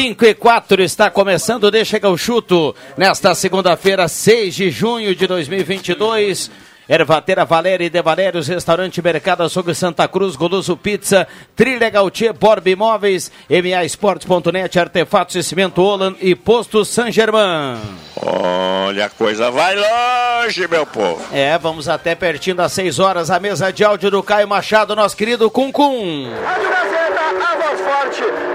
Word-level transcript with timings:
Cinco 0.00 0.24
e 0.24 0.32
quatro 0.32 0.80
está 0.80 1.10
começando, 1.10 1.72
deixa 1.72 1.98
que 1.98 2.06
eu 2.06 2.16
chuto. 2.16 2.72
Nesta 2.96 3.34
segunda-feira, 3.34 4.06
6 4.06 4.54
de 4.54 4.70
junho 4.70 5.12
de 5.12 5.26
2022. 5.26 6.48
Ervatera 6.88 7.44
Valéria 7.44 7.84
e 7.84 7.90
De 7.90 8.00
Valérios, 8.00 8.46
Restaurante 8.46 9.02
Mercado 9.02 9.42
Açougue 9.42 9.74
Santa 9.74 10.06
Cruz, 10.06 10.36
Goloso 10.36 10.76
Pizza, 10.76 11.26
Trilha 11.56 11.90
Gautier, 11.90 12.32
Borb 12.32 12.64
Imóveis, 12.68 13.32
MA 13.50 13.84
Esportes.net, 13.84 14.78
Artefatos 14.78 15.34
e 15.34 15.42
Cimento 15.42 15.82
Olan 15.82 16.14
e 16.20 16.36
Posto 16.36 16.84
San 16.84 17.10
Germain. 17.10 17.80
Olha, 18.24 19.06
a 19.06 19.10
coisa 19.10 19.50
vai 19.50 19.74
longe, 19.74 20.68
meu 20.68 20.86
povo. 20.86 21.20
É, 21.32 21.58
vamos 21.58 21.88
até 21.88 22.14
pertinho 22.14 22.54
das 22.54 22.70
6 22.72 23.00
horas, 23.00 23.32
a 23.32 23.40
mesa 23.40 23.72
de 23.72 23.82
áudio 23.82 24.12
do 24.12 24.22
Caio 24.22 24.46
Machado, 24.46 24.94
nosso 24.94 25.16
querido 25.16 25.50
Cuncum. 25.50 26.30
Rádio 26.44 26.68
Gazeta, 26.70 27.20
a 27.20 27.56
voz 27.56 27.80
forte. 27.80 28.47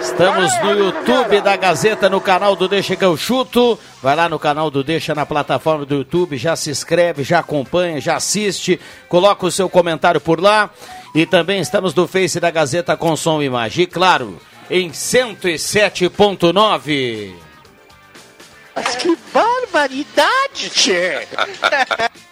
Estamos 0.00 0.52
no 0.62 0.70
YouTube 0.72 1.40
da 1.40 1.56
Gazeta, 1.56 2.10
no 2.10 2.20
canal 2.20 2.54
do 2.54 2.68
Deixa 2.68 2.94
que 2.96 3.04
eu 3.04 3.16
chuto. 3.16 3.78
Vai 4.02 4.14
lá 4.14 4.28
no 4.28 4.38
canal 4.38 4.70
do 4.70 4.84
Deixa 4.84 5.14
na 5.14 5.24
plataforma 5.24 5.86
do 5.86 5.94
YouTube, 5.96 6.36
já 6.36 6.54
se 6.56 6.70
inscreve, 6.70 7.22
já 7.22 7.38
acompanha, 7.38 8.00
já 8.00 8.16
assiste, 8.16 8.80
coloca 9.08 9.46
o 9.46 9.50
seu 9.50 9.68
comentário 9.68 10.20
por 10.20 10.40
lá. 10.40 10.70
E 11.14 11.26
também 11.26 11.60
estamos 11.60 11.94
no 11.94 12.08
Face 12.08 12.40
da 12.40 12.50
Gazeta 12.50 12.96
com 12.96 13.14
som 13.16 13.42
e 13.42 13.46
imagem. 13.46 13.84
E 13.84 13.86
claro, 13.86 14.40
em 14.70 14.90
107.9. 14.90 17.34
Mas 18.74 18.96
que 18.96 19.16
barbaridade, 19.32 20.70
tchê! 20.70 21.28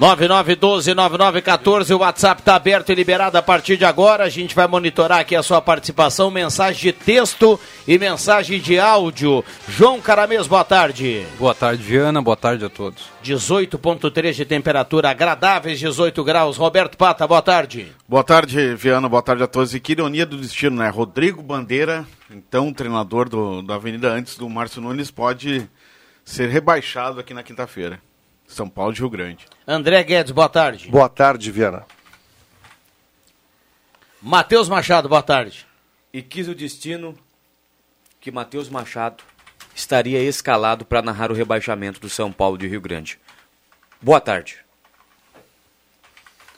9912-9914, 0.00 1.90
o 1.92 1.98
WhatsApp 1.98 2.40
está 2.40 2.54
aberto 2.54 2.92
e 2.92 2.94
liberado 2.94 3.36
a 3.36 3.42
partir 3.42 3.76
de 3.76 3.84
agora. 3.84 4.22
A 4.22 4.28
gente 4.28 4.54
vai 4.54 4.68
monitorar 4.68 5.18
aqui 5.18 5.34
a 5.34 5.42
sua 5.42 5.60
participação, 5.60 6.30
mensagem 6.30 6.80
de 6.80 6.92
texto 6.92 7.58
e 7.86 7.98
mensagem 7.98 8.60
de 8.60 8.78
áudio. 8.78 9.44
João 9.68 10.00
Caramês, 10.00 10.46
boa 10.46 10.62
tarde. 10.62 11.26
Boa 11.36 11.52
tarde, 11.52 11.82
Viana. 11.82 12.22
Boa 12.22 12.36
tarde 12.36 12.64
a 12.64 12.68
todos. 12.68 13.10
18.3 13.24 14.34
de 14.34 14.44
temperatura, 14.44 15.10
agradáveis 15.10 15.80
18 15.80 16.22
graus. 16.22 16.56
Roberto 16.56 16.96
Pata, 16.96 17.26
boa 17.26 17.42
tarde. 17.42 17.92
Boa 18.08 18.22
tarde, 18.22 18.76
Viana. 18.76 19.08
Boa 19.08 19.22
tarde 19.22 19.42
a 19.42 19.48
todos. 19.48 19.74
E 19.74 19.80
que 19.80 19.92
ironia 19.92 20.24
do 20.24 20.36
destino, 20.36 20.76
né? 20.76 20.88
Rodrigo 20.90 21.42
Bandeira, 21.42 22.06
então 22.30 22.72
treinador 22.72 23.28
do, 23.28 23.62
da 23.62 23.74
Avenida 23.74 24.12
antes 24.12 24.38
do 24.38 24.48
Márcio 24.48 24.80
Nunes, 24.80 25.10
pode 25.10 25.68
ser 26.24 26.48
rebaixado 26.48 27.18
aqui 27.18 27.34
na 27.34 27.42
quinta-feira. 27.42 28.00
São 28.48 28.68
Paulo 28.68 28.92
de 28.92 29.00
Rio 29.00 29.10
Grande. 29.10 29.46
André 29.66 30.02
Guedes, 30.02 30.32
boa 30.32 30.48
tarde. 30.48 30.88
Boa 30.88 31.08
tarde, 31.08 31.52
Viana. 31.52 31.86
Matheus 34.20 34.68
Machado, 34.68 35.08
boa 35.08 35.22
tarde. 35.22 35.66
E 36.12 36.22
quis 36.22 36.48
o 36.48 36.54
destino 36.54 37.16
que 38.20 38.32
Matheus 38.32 38.68
Machado 38.68 39.22
estaria 39.74 40.20
escalado 40.20 40.84
para 40.84 41.02
narrar 41.02 41.30
o 41.30 41.34
rebaixamento 41.34 42.00
do 42.00 42.08
São 42.08 42.32
Paulo 42.32 42.58
de 42.58 42.66
Rio 42.66 42.80
Grande. 42.80 43.20
Boa 44.00 44.20
tarde. 44.20 44.58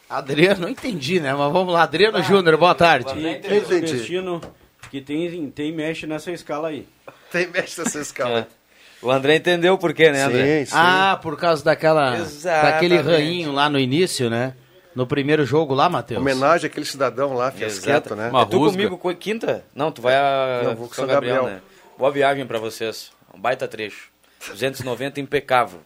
Adriano, 0.09 0.63
não 0.63 0.69
entendi, 0.69 1.21
né? 1.21 1.35
Mas 1.35 1.53
vamos 1.53 1.75
lá. 1.75 1.83
Adriano 1.83 2.23
Júnior, 2.23 2.57
boa 2.57 2.75
tarde. 2.75 3.13
E 3.19 3.41
tem 3.41 3.59
o 3.59 3.81
destino 3.81 4.41
que 4.91 5.01
tem, 5.01 5.51
tem 5.51 5.73
mexe 5.73 6.07
nessa 6.07 6.33
escala 6.33 6.69
aí. 6.69 6.89
Tem 7.31 7.47
mexe 7.49 7.81
nessa 7.81 8.01
escala. 8.01 8.49
O 9.03 9.11
André 9.11 9.37
entendeu 9.37 9.79
por 9.79 9.95
quê, 9.95 10.11
né, 10.11 10.23
André? 10.25 10.61
Sim, 10.61 10.73
sim. 10.73 10.77
Ah, 10.77 11.19
por 11.23 11.37
causa 11.39 11.65
daquela 11.65 12.17
Exatamente. 12.19 12.73
daquele 12.73 12.99
rainho 13.01 13.53
lá 13.53 13.69
no 13.71 13.79
início, 13.79 14.29
né? 14.29 14.55
No 14.95 15.07
primeiro 15.07 15.47
jogo 15.47 15.73
lá, 15.73 15.89
Matheus. 15.89 16.21
Homenagem 16.21 16.67
àquele 16.67 16.85
cidadão 16.85 17.33
lá, 17.33 17.51
fiasquento, 17.51 18.15
né? 18.15 18.29
Uma 18.29 18.43
É 18.43 18.45
tu 18.47 18.59
rusga. 18.59 18.73
comigo 18.77 18.99
co- 18.99 19.15
quinta? 19.15 19.65
Não, 19.75 19.91
tu 19.93 20.03
vai 20.03 20.15
a 20.17 20.63
Não, 20.65 20.75
vou 20.77 20.89
com 20.89 20.95
São 20.95 21.05
São 21.07 21.15
Gabriel, 21.15 21.37
Gabriel. 21.37 21.57
né? 21.57 21.63
Boa 21.97 22.11
viagem 22.11 22.45
pra 22.47 22.59
vocês. 22.59 23.11
Um 23.33 23.41
baita 23.41 23.67
trecho. 23.69 24.09
290 24.49 25.21
impecável. 25.21 25.81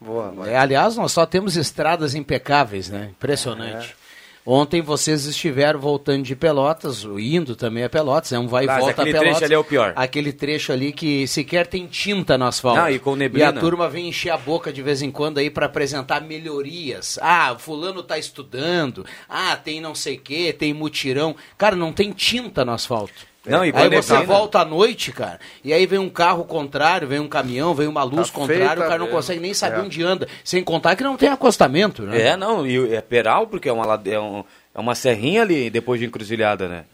Boa. 0.00 0.34
É, 0.48 0.56
aliás, 0.56 0.96
nós 0.96 1.12
só 1.12 1.24
temos 1.24 1.56
estradas 1.56 2.14
impecáveis, 2.14 2.88
né? 2.90 3.08
Impressionante. 3.10 3.96
Ontem 4.44 4.82
vocês 4.82 5.24
estiveram 5.24 5.78
voltando 5.78 6.24
de 6.24 6.34
Pelotas, 6.34 7.04
indo 7.04 7.54
também 7.54 7.84
a 7.84 7.88
Pelotas, 7.88 8.32
é 8.32 8.38
um 8.38 8.48
vai 8.48 8.64
e 8.64 8.66
Mas 8.66 8.80
volta 8.80 8.90
a 8.90 9.02
aquele 9.02 9.12
Pelotas. 9.12 9.38
trecho 9.38 9.44
ali 9.44 9.54
é 9.54 9.58
o 9.58 9.64
pior. 9.64 9.92
Aquele 9.94 10.32
trecho 10.32 10.72
ali 10.72 10.92
que 10.92 11.28
sequer 11.28 11.66
tem 11.68 11.86
tinta 11.86 12.36
no 12.36 12.46
asfalto. 12.46 12.80
Não, 12.80 12.90
e 12.90 12.98
com 12.98 13.14
neblina. 13.14 13.46
E 13.46 13.48
a 13.48 13.52
turma 13.52 13.88
vem 13.88 14.08
encher 14.08 14.30
a 14.30 14.36
boca 14.36 14.72
de 14.72 14.82
vez 14.82 15.00
em 15.00 15.12
quando 15.12 15.38
aí 15.38 15.48
para 15.48 15.66
apresentar 15.66 16.20
melhorias. 16.22 17.20
Ah, 17.22 17.54
fulano 17.56 18.02
tá 18.02 18.18
estudando. 18.18 19.06
Ah, 19.28 19.56
tem 19.56 19.80
não 19.80 19.94
sei 19.94 20.16
o 20.16 20.20
quê, 20.20 20.52
tem 20.52 20.74
mutirão. 20.74 21.36
Cara, 21.56 21.76
não 21.76 21.92
tem 21.92 22.10
tinta 22.10 22.64
no 22.64 22.72
asfalto. 22.72 23.31
Não, 23.44 23.64
e 23.64 23.72
com 23.72 23.78
Aí 23.78 23.86
a 23.86 24.02
você 24.02 24.12
neblina. 24.12 24.32
volta 24.34 24.60
à 24.60 24.64
noite, 24.64 25.10
cara, 25.10 25.40
e 25.64 25.72
aí 25.72 25.84
vem 25.84 25.98
um 25.98 26.08
carro 26.08 26.44
contrário, 26.44 27.08
vem 27.08 27.18
um 27.18 27.26
caminhão, 27.28 27.74
vem 27.74 27.88
uma 27.88 28.04
luz 28.04 28.30
Tá 28.30 28.34
contrária, 28.38 28.80
o 28.84 28.86
cara 28.86 28.98
não 28.98 29.08
é. 29.08 29.10
consegue 29.10 29.40
nem 29.40 29.52
saber 29.52 29.78
É. 29.78 29.82
onde 29.82 30.00
anda. 30.04 30.28
Sem 30.44 30.62
contar 30.62 30.94
que 30.94 31.02
não 31.02 31.16
tem 31.16 31.28
acostamento, 31.28 32.02
né? 32.02 32.20
É, 32.20 32.36
não, 32.36 32.64
e 32.64 32.94
é 32.94 33.00
peral, 33.00 33.48
porque 33.48 33.68
é 33.68 33.72
uma, 33.72 34.00
é, 34.06 34.20
um- 34.20 34.44
é 34.72 34.78
uma 34.80 34.94
serrinha 34.94 35.42
ali 35.42 35.68
depois 35.70 35.98
de 35.98 36.06
encruzilhada, 36.06 36.68
né? 36.68 36.84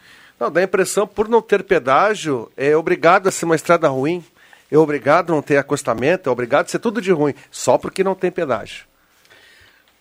Não, 0.41 0.51
dá 0.51 0.61
a 0.61 0.65
impressão, 0.65 1.07
por 1.07 1.29
não 1.29 1.43
ter 1.43 1.63
pedágio, 1.65 2.51
é 2.57 2.75
obrigado 2.75 3.27
a 3.29 3.31
ser 3.31 3.45
uma 3.45 3.57
estrada 3.57 3.87
ruim. 3.89 4.25
É 4.73 4.79
obrigado 4.79 5.33
a 5.33 5.35
não 5.37 5.43
ter 5.43 5.57
acostamento, 5.59 6.29
é 6.31 6.33
obrigado 6.33 6.65
a 6.67 6.69
ser 6.69 6.79
tudo 6.79 7.01
de 7.03 7.11
ruim, 7.13 7.35
só 7.51 7.77
porque 7.77 8.03
não 8.05 8.15
tem 8.15 8.31
pedágio. 8.31 8.85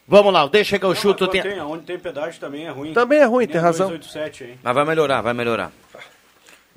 Vamos 0.08 0.32
lá, 0.32 0.48
deixa 0.48 0.80
que 0.80 0.86
eu 0.86 0.90
Não, 0.90 0.96
chuto. 0.96 1.28
Tem... 1.28 1.42
tem, 1.42 1.60
onde 1.60 1.84
tem 1.84 2.00
pedágio 2.00 2.40
também 2.40 2.66
é 2.68 2.70
ruim. 2.70 2.94
Também 2.94 3.20
é 3.20 3.26
ruim, 3.26 3.46
tem 3.48 3.60
a 3.60 3.64
razão. 3.64 3.88
287, 3.90 4.44
hein? 4.46 4.60
Mas 4.64 4.74
vai 4.74 4.86
melhorar, 4.86 5.20
vai 5.22 5.34
melhorar. 5.34 5.72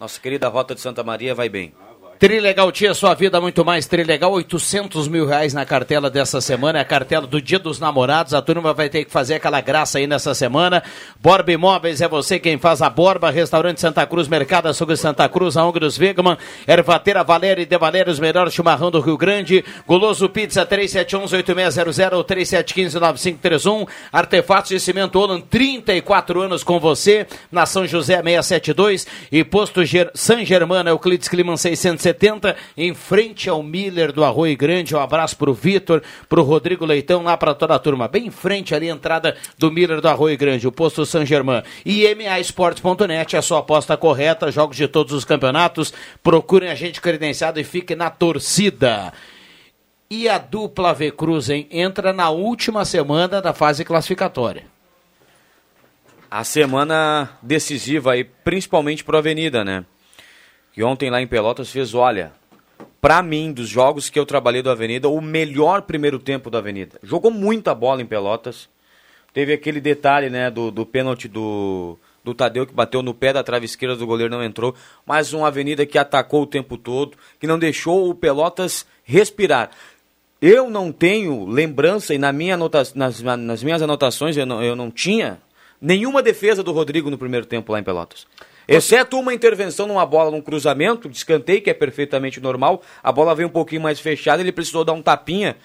Nossa 0.00 0.18
querida 0.18 0.48
Rota 0.48 0.74
de 0.74 0.80
Santa 0.80 1.04
Maria 1.04 1.34
vai 1.34 1.50
bem. 1.50 1.74
Trilegal 2.20 2.70
Tia, 2.70 2.92
sua 2.92 3.14
vida 3.14 3.40
muito 3.40 3.64
mais. 3.64 3.86
Trilegal, 3.86 4.30
800 4.32 5.08
mil 5.08 5.24
reais 5.24 5.54
na 5.54 5.64
cartela 5.64 6.10
dessa 6.10 6.38
semana, 6.38 6.78
é 6.78 6.82
a 6.82 6.84
cartela 6.84 7.26
do 7.26 7.40
Dia 7.40 7.58
dos 7.58 7.80
Namorados, 7.80 8.34
a 8.34 8.42
turma 8.42 8.74
vai 8.74 8.90
ter 8.90 9.06
que 9.06 9.10
fazer 9.10 9.36
aquela 9.36 9.62
graça 9.62 9.96
aí 9.96 10.06
nessa 10.06 10.34
semana. 10.34 10.82
Borba 11.18 11.50
Imóveis 11.50 12.02
é 12.02 12.06
você 12.06 12.38
quem 12.38 12.58
faz 12.58 12.82
a 12.82 12.90
Borba, 12.90 13.30
Restaurante 13.30 13.80
Santa 13.80 14.06
Cruz, 14.06 14.28
Mercado 14.28 14.68
Açougue 14.68 14.98
Santa 14.98 15.26
Cruz, 15.30 15.56
a 15.56 15.64
Ongros 15.64 15.98
Wegman, 15.98 16.36
Ervateira 16.68 17.24
Valéria 17.24 17.62
e 17.62 17.64
De 17.64 17.78
Valéria, 17.78 18.12
os 18.12 18.20
melhores 18.20 18.52
chimarrão 18.52 18.90
do 18.90 19.00
Rio 19.00 19.16
Grande, 19.16 19.64
Goloso 19.86 20.28
Pizza 20.28 20.66
3711-8600 20.66 22.12
ou 22.12 22.22
3715-9531, 22.22 23.88
Artefatos 24.12 24.68
de 24.68 24.78
Cimento 24.78 25.18
Olan, 25.18 25.40
34 25.40 26.42
anos 26.42 26.62
com 26.62 26.78
você, 26.78 27.26
na 27.50 27.64
São 27.64 27.86
José 27.86 28.16
672 28.16 29.06
e 29.32 29.42
Posto 29.42 29.82
Ger 29.86 30.10
San 30.12 30.44
Germano, 30.44 30.90
Euclides 30.90 31.26
Climan 31.26 31.56
670 31.56 32.09
70, 32.10 32.56
em 32.76 32.92
frente 32.92 33.48
ao 33.48 33.62
Miller 33.62 34.12
do 34.12 34.24
Arroio 34.24 34.56
Grande. 34.56 34.94
Um 34.94 35.00
abraço 35.00 35.36
pro 35.36 35.54
Vitor, 35.54 36.02
pro 36.28 36.42
Rodrigo 36.42 36.84
Leitão, 36.84 37.22
lá 37.22 37.36
para 37.36 37.54
toda 37.54 37.74
a 37.74 37.78
turma. 37.78 38.08
Bem 38.08 38.26
em 38.26 38.30
frente 38.30 38.74
ali, 38.74 38.88
entrada 38.88 39.36
do 39.56 39.70
Miller 39.70 40.00
do 40.00 40.08
Arroio 40.08 40.36
Grande, 40.36 40.66
o 40.66 40.72
posto 40.72 41.06
San 41.06 41.24
Germain. 41.24 41.62
E 41.84 42.12
MAEsportes.net, 42.14 43.36
a 43.36 43.42
sua 43.42 43.60
aposta 43.60 43.96
correta, 43.96 44.50
jogos 44.50 44.76
de 44.76 44.88
todos 44.88 45.12
os 45.12 45.24
campeonatos. 45.24 45.92
Procurem 46.22 46.70
a 46.70 46.74
gente 46.74 47.00
credenciado 47.00 47.60
e 47.60 47.64
fique 47.64 47.94
na 47.94 48.10
torcida. 48.10 49.12
E 50.10 50.28
a 50.28 50.38
dupla 50.38 50.92
V 50.92 51.12
Cruz, 51.12 51.48
hein? 51.48 51.68
Entra 51.70 52.12
na 52.12 52.30
última 52.30 52.84
semana 52.84 53.40
da 53.40 53.54
fase 53.54 53.84
classificatória. 53.84 54.64
A 56.28 56.42
semana 56.44 57.30
decisiva 57.40 58.12
aí, 58.12 58.24
principalmente 58.24 59.04
pro 59.04 59.18
Avenida, 59.18 59.64
né? 59.64 59.84
Que 60.72 60.82
ontem 60.82 61.10
lá 61.10 61.20
em 61.20 61.26
Pelotas 61.26 61.70
fez, 61.70 61.94
olha, 61.94 62.32
pra 63.00 63.22
mim, 63.22 63.52
dos 63.52 63.68
jogos 63.68 64.08
que 64.08 64.18
eu 64.18 64.26
trabalhei 64.26 64.62
do 64.62 64.70
Avenida, 64.70 65.08
o 65.08 65.20
melhor 65.20 65.82
primeiro 65.82 66.18
tempo 66.18 66.50
da 66.50 66.58
Avenida. 66.58 66.98
Jogou 67.02 67.30
muita 67.30 67.74
bola 67.74 68.02
em 68.02 68.06
Pelotas. 68.06 68.68
Teve 69.32 69.52
aquele 69.52 69.80
detalhe, 69.80 70.28
né, 70.28 70.50
do, 70.50 70.70
do 70.70 70.84
pênalti 70.84 71.28
do, 71.28 71.96
do 72.24 72.34
Tadeu 72.34 72.66
que 72.66 72.74
bateu 72.74 73.02
no 73.02 73.14
pé 73.14 73.32
da 73.32 73.42
trave 73.42 73.64
esquerda 73.64 73.96
do 73.96 74.06
goleiro, 74.06 74.32
não 74.32 74.42
entrou. 74.42 74.74
Mas 75.06 75.32
uma 75.32 75.48
Avenida 75.48 75.86
que 75.86 75.98
atacou 75.98 76.42
o 76.42 76.46
tempo 76.46 76.76
todo, 76.76 77.16
que 77.38 77.46
não 77.46 77.58
deixou 77.58 78.08
o 78.08 78.14
Pelotas 78.14 78.86
respirar. 79.04 79.70
Eu 80.40 80.70
não 80.70 80.90
tenho 80.90 81.46
lembrança, 81.46 82.14
e 82.14 82.18
na 82.18 82.32
minha 82.32 82.54
anota 82.54 82.82
nas, 82.94 83.20
nas 83.20 83.62
minhas 83.62 83.82
anotações 83.82 84.36
eu 84.36 84.46
não, 84.46 84.62
eu 84.62 84.74
não 84.74 84.90
tinha 84.90 85.38
nenhuma 85.80 86.22
defesa 86.22 86.62
do 86.62 86.72
Rodrigo 86.72 87.10
no 87.10 87.18
primeiro 87.18 87.46
tempo 87.46 87.72
lá 87.72 87.78
em 87.78 87.84
Pelotas. 87.84 88.26
Exceto 88.70 89.18
uma 89.18 89.34
intervenção 89.34 89.88
numa 89.88 90.06
bola, 90.06 90.30
num 90.30 90.40
cruzamento, 90.40 91.08
de 91.08 91.16
escanteio, 91.16 91.60
que 91.60 91.70
é 91.70 91.74
perfeitamente 91.74 92.40
normal. 92.40 92.82
A 93.02 93.10
bola 93.10 93.34
veio 93.34 93.48
um 93.48 93.52
pouquinho 93.52 93.82
mais 93.82 93.98
fechada, 93.98 94.40
ele 94.40 94.52
precisou 94.52 94.84
dar 94.84 94.92
um 94.92 95.02
tapinha 95.02 95.56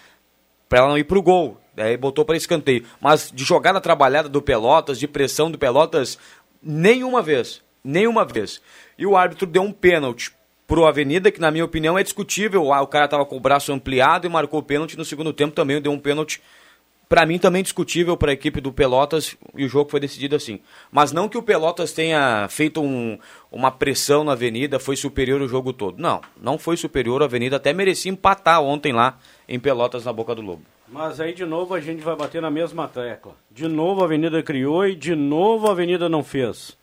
para 0.68 0.80
ela 0.80 0.88
não 0.88 0.98
ir 0.98 1.04
pro 1.04 1.22
gol. 1.22 1.62
Daí 1.76 1.96
botou 1.98 2.26
para 2.26 2.36
escanteio. 2.36 2.84
Mas 3.00 3.32
de 3.32 3.44
jogada 3.44 3.80
trabalhada 3.80 4.28
do 4.28 4.42
Pelotas, 4.42 4.98
de 4.98 5.08
pressão 5.08 5.52
do 5.52 5.58
Pelotas, 5.60 6.18
nenhuma 6.64 7.22
vez. 7.22 7.62
Nenhuma 7.84 8.26
vez. 8.26 8.60
E 8.98 9.06
o 9.06 9.16
árbitro 9.16 9.46
deu 9.46 9.62
um 9.62 9.72
pênalti 9.72 10.34
pro 10.66 10.88
Avenida, 10.88 11.30
que 11.30 11.40
na 11.40 11.52
minha 11.52 11.64
opinião 11.64 12.00
é 12.00 12.02
discutível. 12.02 12.74
Ah, 12.74 12.82
o 12.82 12.88
cara 12.88 13.08
tava 13.08 13.24
com 13.24 13.38
o 13.38 13.40
braço 13.40 13.72
ampliado 13.72 14.26
e 14.26 14.30
marcou 14.32 14.62
o 14.62 14.64
pênalti. 14.64 14.98
No 14.98 15.06
segundo 15.06 15.32
tempo 15.32 15.54
também 15.54 15.80
deu 15.80 15.92
um 15.92 16.00
pênalti 16.00 16.42
para 17.08 17.26
mim 17.26 17.38
também 17.38 17.64
discutível 17.64 18.18
para 18.18 18.32
a 18.32 18.34
equipe 18.34 18.60
do 18.60 18.74
Pelotas 18.74 19.38
e 19.56 19.66
o 19.66 19.70
jogo 19.70 19.90
foi 19.90 20.00
decidido 20.00 20.36
assim. 20.36 20.60
Mas 20.92 21.12
não 21.12 21.30
que 21.30 21.38
o 21.38 21.44
Pelotas 21.44 21.94
tenha 21.94 22.48
feito 22.50 22.82
um, 22.82 23.18
uma 23.52 23.72
pressão 23.72 24.24
na 24.24 24.32
Avenida, 24.34 24.80
foi 24.80 24.96
superior 24.96 25.42
o 25.42 25.48
jogo 25.48 25.72
todo. 25.72 26.00
Não, 26.00 26.22
não 26.42 26.58
foi 26.58 26.78
superior 26.78 27.22
a 27.22 27.26
Avenida, 27.26 27.58
até 27.58 27.74
merecia 27.74 28.12
empatar 28.12 28.62
ontem 28.62 28.92
lá 28.92 29.18
em 29.48 29.60
Pelotas 29.60 30.06
na 30.06 30.14
Boca 30.14 30.34
do 30.34 30.42
Lobo. 30.42 30.64
Mas 30.88 31.20
aí 31.20 31.34
de 31.34 31.46
novo 31.46 31.74
a 31.74 31.80
gente 31.80 32.02
vai 32.02 32.16
bater 32.16 32.42
na 32.42 32.52
mesma 32.52 32.88
tecla. 32.88 33.34
De 33.52 33.68
novo 33.68 34.02
a 34.02 34.06
Avenida 34.06 34.42
criou 34.44 34.86
e 34.86 34.96
de 34.96 35.16
novo 35.16 35.68
a 35.68 35.72
Avenida 35.72 36.08
não 36.10 36.24
fez. 36.24 36.78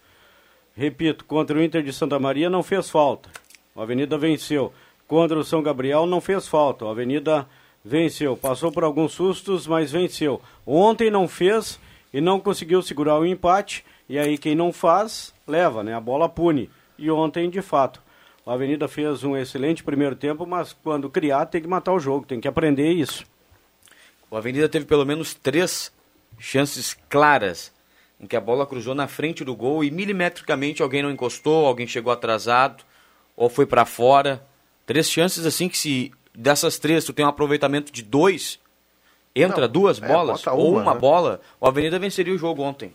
Repito, 0.74 1.24
contra 1.24 1.58
o 1.58 1.62
Inter 1.62 1.82
de 1.82 1.92
Santa 1.92 2.18
Maria 2.18 2.48
não 2.48 2.62
fez 2.62 2.88
falta. 2.88 3.28
A 3.76 3.82
Avenida 3.82 4.16
venceu. 4.16 4.72
Contra 5.06 5.38
o 5.38 5.44
São 5.44 5.62
Gabriel 5.62 6.06
não 6.06 6.20
fez 6.20 6.48
falta. 6.48 6.86
A 6.86 6.90
Avenida 6.90 7.46
venceu. 7.84 8.36
Passou 8.36 8.70
por 8.70 8.84
alguns 8.84 9.12
sustos, 9.12 9.66
mas 9.66 9.90
venceu. 9.92 10.40
Ontem 10.66 11.10
não 11.10 11.26
fez 11.26 11.78
e 12.12 12.20
não 12.20 12.40
conseguiu 12.40 12.82
segurar 12.82 13.18
o 13.18 13.26
empate. 13.26 13.84
E 14.08 14.18
aí 14.18 14.36
quem 14.36 14.54
não 14.54 14.72
faz, 14.72 15.32
leva, 15.46 15.82
né? 15.82 15.94
A 15.94 16.00
bola 16.00 16.28
pune. 16.28 16.70
E 16.98 17.10
ontem, 17.10 17.48
de 17.48 17.62
fato, 17.62 18.02
a 18.46 18.52
Avenida 18.52 18.88
fez 18.88 19.24
um 19.24 19.36
excelente 19.36 19.82
primeiro 19.82 20.16
tempo, 20.16 20.46
mas 20.46 20.72
quando 20.72 21.08
criar 21.08 21.46
tem 21.46 21.62
que 21.62 21.68
matar 21.68 21.92
o 21.92 22.00
jogo, 22.00 22.26
tem 22.26 22.40
que 22.40 22.48
aprender 22.48 22.92
isso. 22.92 23.24
O 24.30 24.36
Avenida 24.36 24.68
teve 24.68 24.84
pelo 24.84 25.04
menos 25.04 25.34
três 25.34 25.92
chances 26.38 26.96
claras 27.08 27.72
em 28.20 28.26
que 28.26 28.36
a 28.36 28.40
bola 28.40 28.66
cruzou 28.66 28.94
na 28.94 29.08
frente 29.08 29.44
do 29.44 29.54
gol 29.54 29.82
e 29.82 29.90
milimetricamente 29.90 30.82
alguém 30.82 31.02
não 31.02 31.10
encostou, 31.10 31.66
alguém 31.66 31.86
chegou 31.86 32.12
atrasado 32.12 32.84
ou 33.36 33.48
foi 33.48 33.66
para 33.66 33.84
fora. 33.84 34.44
Três 34.86 35.10
chances 35.10 35.44
assim 35.44 35.68
que 35.68 35.76
se 35.76 36.12
dessas 36.34 36.78
três 36.78 37.04
tu 37.04 37.12
tem 37.12 37.24
um 37.24 37.28
aproveitamento 37.28 37.92
de 37.92 38.02
dois, 38.02 38.58
entra 39.34 39.62
Não, 39.62 39.72
duas 39.72 40.00
é, 40.00 40.06
bolas 40.06 40.46
ou 40.46 40.72
uma, 40.72 40.82
uma 40.82 40.94
né? 40.94 41.00
bola, 41.00 41.40
o 41.60 41.66
Avenida 41.66 41.98
venceria 41.98 42.34
o 42.34 42.38
jogo 42.38 42.62
ontem. 42.62 42.94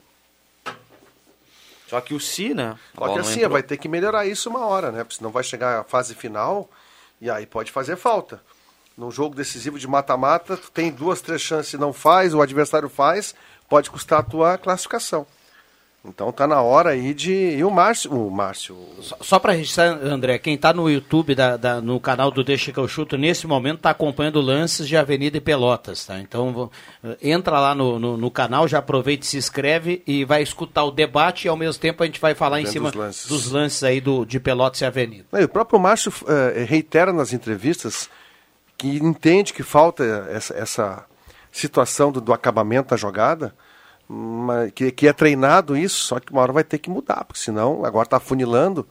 Só 1.87 2.01
que 2.01 2.13
o 2.13 2.19
Si, 2.19 2.53
né? 2.53 2.77
Só 2.95 3.13
que 3.13 3.19
assim, 3.19 3.47
vai 3.47 3.63
ter 3.63 3.77
que 3.77 3.87
melhorar 3.87 4.25
isso 4.25 4.49
uma 4.49 4.65
hora, 4.65 4.91
né? 4.91 5.03
Porque 5.03 5.17
senão 5.17 5.31
vai 5.31 5.43
chegar 5.43 5.79
a 5.79 5.83
fase 5.83 6.13
final 6.13 6.69
e 7.21 7.29
aí 7.29 7.45
pode 7.45 7.71
fazer 7.71 7.95
falta. 7.95 8.41
Num 8.97 9.09
jogo 9.09 9.35
decisivo 9.35 9.79
de 9.79 9.87
mata-mata, 9.87 10.57
tu 10.57 10.69
tem 10.71 10.91
duas, 10.91 11.21
três 11.21 11.41
chances 11.41 11.73
e 11.73 11.77
não 11.77 11.93
faz, 11.93 12.33
o 12.33 12.41
adversário 12.41 12.89
faz, 12.89 13.33
pode 13.69 13.89
custar 13.89 14.19
a 14.19 14.23
tua 14.23 14.57
classificação. 14.57 15.25
Então 16.05 16.31
tá 16.31 16.47
na 16.47 16.61
hora 16.61 16.91
aí 16.91 17.13
de. 17.13 17.33
E 17.33 17.63
o 17.65 17.69
Márcio. 17.69 18.11
O 18.13 18.31
Márcio. 18.31 18.77
Só, 19.01 19.17
só 19.19 19.39
para 19.39 19.51
registrar, 19.51 19.87
André, 20.01 20.37
quem 20.39 20.53
está 20.53 20.71
no 20.71 20.89
YouTube, 20.89 21.35
da, 21.35 21.57
da- 21.57 21.81
no 21.81 21.99
canal 21.99 22.31
do 22.31 22.45
Deixa 22.45 22.71
que 22.71 22.77
eu 22.79 22.87
chuto, 22.87 23.17
nesse 23.17 23.45
momento 23.45 23.77
está 23.77 23.89
acompanhando 23.89 24.39
lances 24.39 24.87
de 24.87 24.95
Avenida 24.95 25.35
e 25.35 25.41
Pelotas, 25.41 26.05
tá? 26.05 26.17
Então 26.19 26.53
vo- 26.53 26.71
entra 27.21 27.59
lá 27.59 27.75
no, 27.75 27.99
no, 27.99 28.15
no 28.15 28.31
canal, 28.31 28.69
já 28.69 28.77
aproveita 28.77 29.25
e 29.25 29.27
se 29.27 29.37
inscreve 29.37 30.01
e 30.07 30.23
vai 30.23 30.41
escutar 30.41 30.85
o 30.85 30.91
debate 30.91 31.45
e 31.45 31.49
ao 31.49 31.57
mesmo 31.57 31.81
tempo 31.81 32.01
a 32.01 32.05
gente 32.05 32.21
vai 32.21 32.33
falar 32.33 32.61
em 32.61 32.63
Vendo 32.63 32.71
cima 32.73 32.89
os 32.89 32.95
lances. 32.95 33.27
dos 33.27 33.51
lances 33.51 33.83
aí 33.83 33.99
do, 33.99 34.23
de 34.23 34.39
Pelotas 34.39 34.79
e 34.79 34.85
Avenida. 34.85 35.25
E 35.33 35.43
o 35.43 35.49
próprio 35.49 35.77
Márcio 35.77 36.13
eh, 36.27 36.63
reitera 36.63 37.11
nas 37.11 37.33
entrevistas 37.33 38.09
que 38.77 38.87
entende 38.97 39.51
que 39.51 39.63
falta 39.63 40.03
essa, 40.31 40.53
essa 40.55 41.05
situação 41.51 42.13
do, 42.13 42.21
do 42.21 42.31
acabamento 42.31 42.91
da 42.91 42.95
jogada, 42.95 43.53
mas 44.07 44.71
que, 44.71 44.91
que 44.91 45.07
é 45.07 45.13
treinado 45.13 45.75
isso, 45.75 46.05
só 46.05 46.19
que 46.19 46.31
uma 46.31 46.41
hora 46.41 46.53
vai 46.53 46.63
ter 46.63 46.77
que 46.77 46.89
mudar, 46.89 47.25
porque 47.25 47.39
senão 47.39 47.83
agora 47.83 48.05
está 48.05 48.19
funilando. 48.19 48.87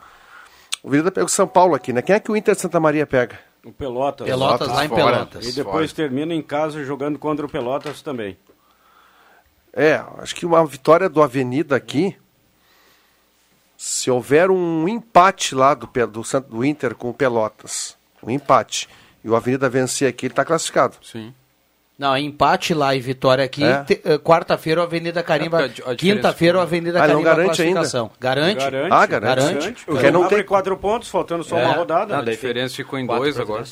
O 0.83 0.91
Virida 0.91 1.11
pega 1.11 1.27
o 1.27 1.29
São 1.29 1.49
Paulo 1.49 1.75
aqui, 1.75 1.93
né? 1.93 2.03
Quem 2.03 2.15
é 2.15 2.21
que 2.21 2.31
o 2.31 2.37
Inter 2.37 2.55
de 2.55 2.61
Santa 2.61 2.79
Maria 2.79 3.07
pega? 3.07 3.39
O 3.65 3.73
Pelotas. 3.73 4.27
Pelotas 4.27 4.69
lá 4.69 4.85
em 4.85 4.89
fora. 4.89 5.03
Pelotas. 5.03 5.47
E 5.49 5.53
depois 5.53 5.93
termina 5.93 6.33
em 6.33 6.43
casa 6.43 6.85
jogando 6.85 7.19
contra 7.19 7.45
o 7.45 7.49
Pelotas 7.49 8.03
também. 8.03 8.37
É, 9.73 10.03
acho 10.19 10.35
que 10.35 10.47
uma 10.47 10.65
vitória 10.65 11.09
do 11.09 11.23
Avenida 11.23 11.77
aqui, 11.77 12.17
se 13.77 14.11
houver 14.11 14.51
um 14.51 14.89
empate 14.89 15.55
lá 15.55 15.75
do, 15.75 15.87
do, 15.87 16.41
do 16.49 16.65
Inter 16.65 16.95
com 16.95 17.11
o 17.11 17.15
Pelotas, 17.15 17.97
um 18.23 18.31
empate, 18.31 18.89
e 19.25 19.29
o 19.29 19.35
Avenida 19.35 19.69
vencer 19.69 20.09
aqui, 20.09 20.27
ele 20.27 20.33
está 20.33 20.45
classificado. 20.45 20.97
Sim. 21.03 21.35
Não, 21.99 22.15
é 22.15 22.21
empate 22.21 22.75
lá 22.75 22.95
e 22.95 23.01
vitória 23.01 23.43
aqui. 23.43 23.65
É? 23.65 23.85
eh, 24.05 24.19
Quarta-feira 24.19 24.81
o 24.81 24.85
Avenida 24.85 25.23
Carimba. 25.23 25.63
É, 25.63 25.71
a- 25.87 25.93
a 25.93 25.97
Quinta-feira 25.97 26.59
o 26.59 26.61
Avenida 26.61 27.01
Ah, 27.01 27.05
ele 27.05 27.15
não 27.15 27.23
Carimba 27.23 27.31
a 27.31 27.35
garante 27.45 27.63
ainda? 27.63 27.75
classificação. 27.81 28.11
Garante? 28.21 28.57
Garante. 28.59 28.93
Ah, 28.93 29.07
garante. 29.07 29.37
Garante. 29.55 29.83
O 29.83 29.87
Porque 29.87 30.01
jogo 30.03 30.13
não 30.13 30.25
abre 30.25 30.37
tem- 30.37 30.45
quatro 30.45 30.77
pontos, 30.77 31.09
faltando 31.09 31.43
só 31.43 31.59
É. 31.59 31.65
uma 31.65 31.75
rodada. 31.75 32.13
Não, 32.13 32.21
A 32.21 32.25
daí 32.25 32.35
diferença 32.35 32.75
ficou 32.77 32.99
em 32.99 33.07
Quatro 33.07 33.23
dois 33.25 33.41
agora. 33.41 33.65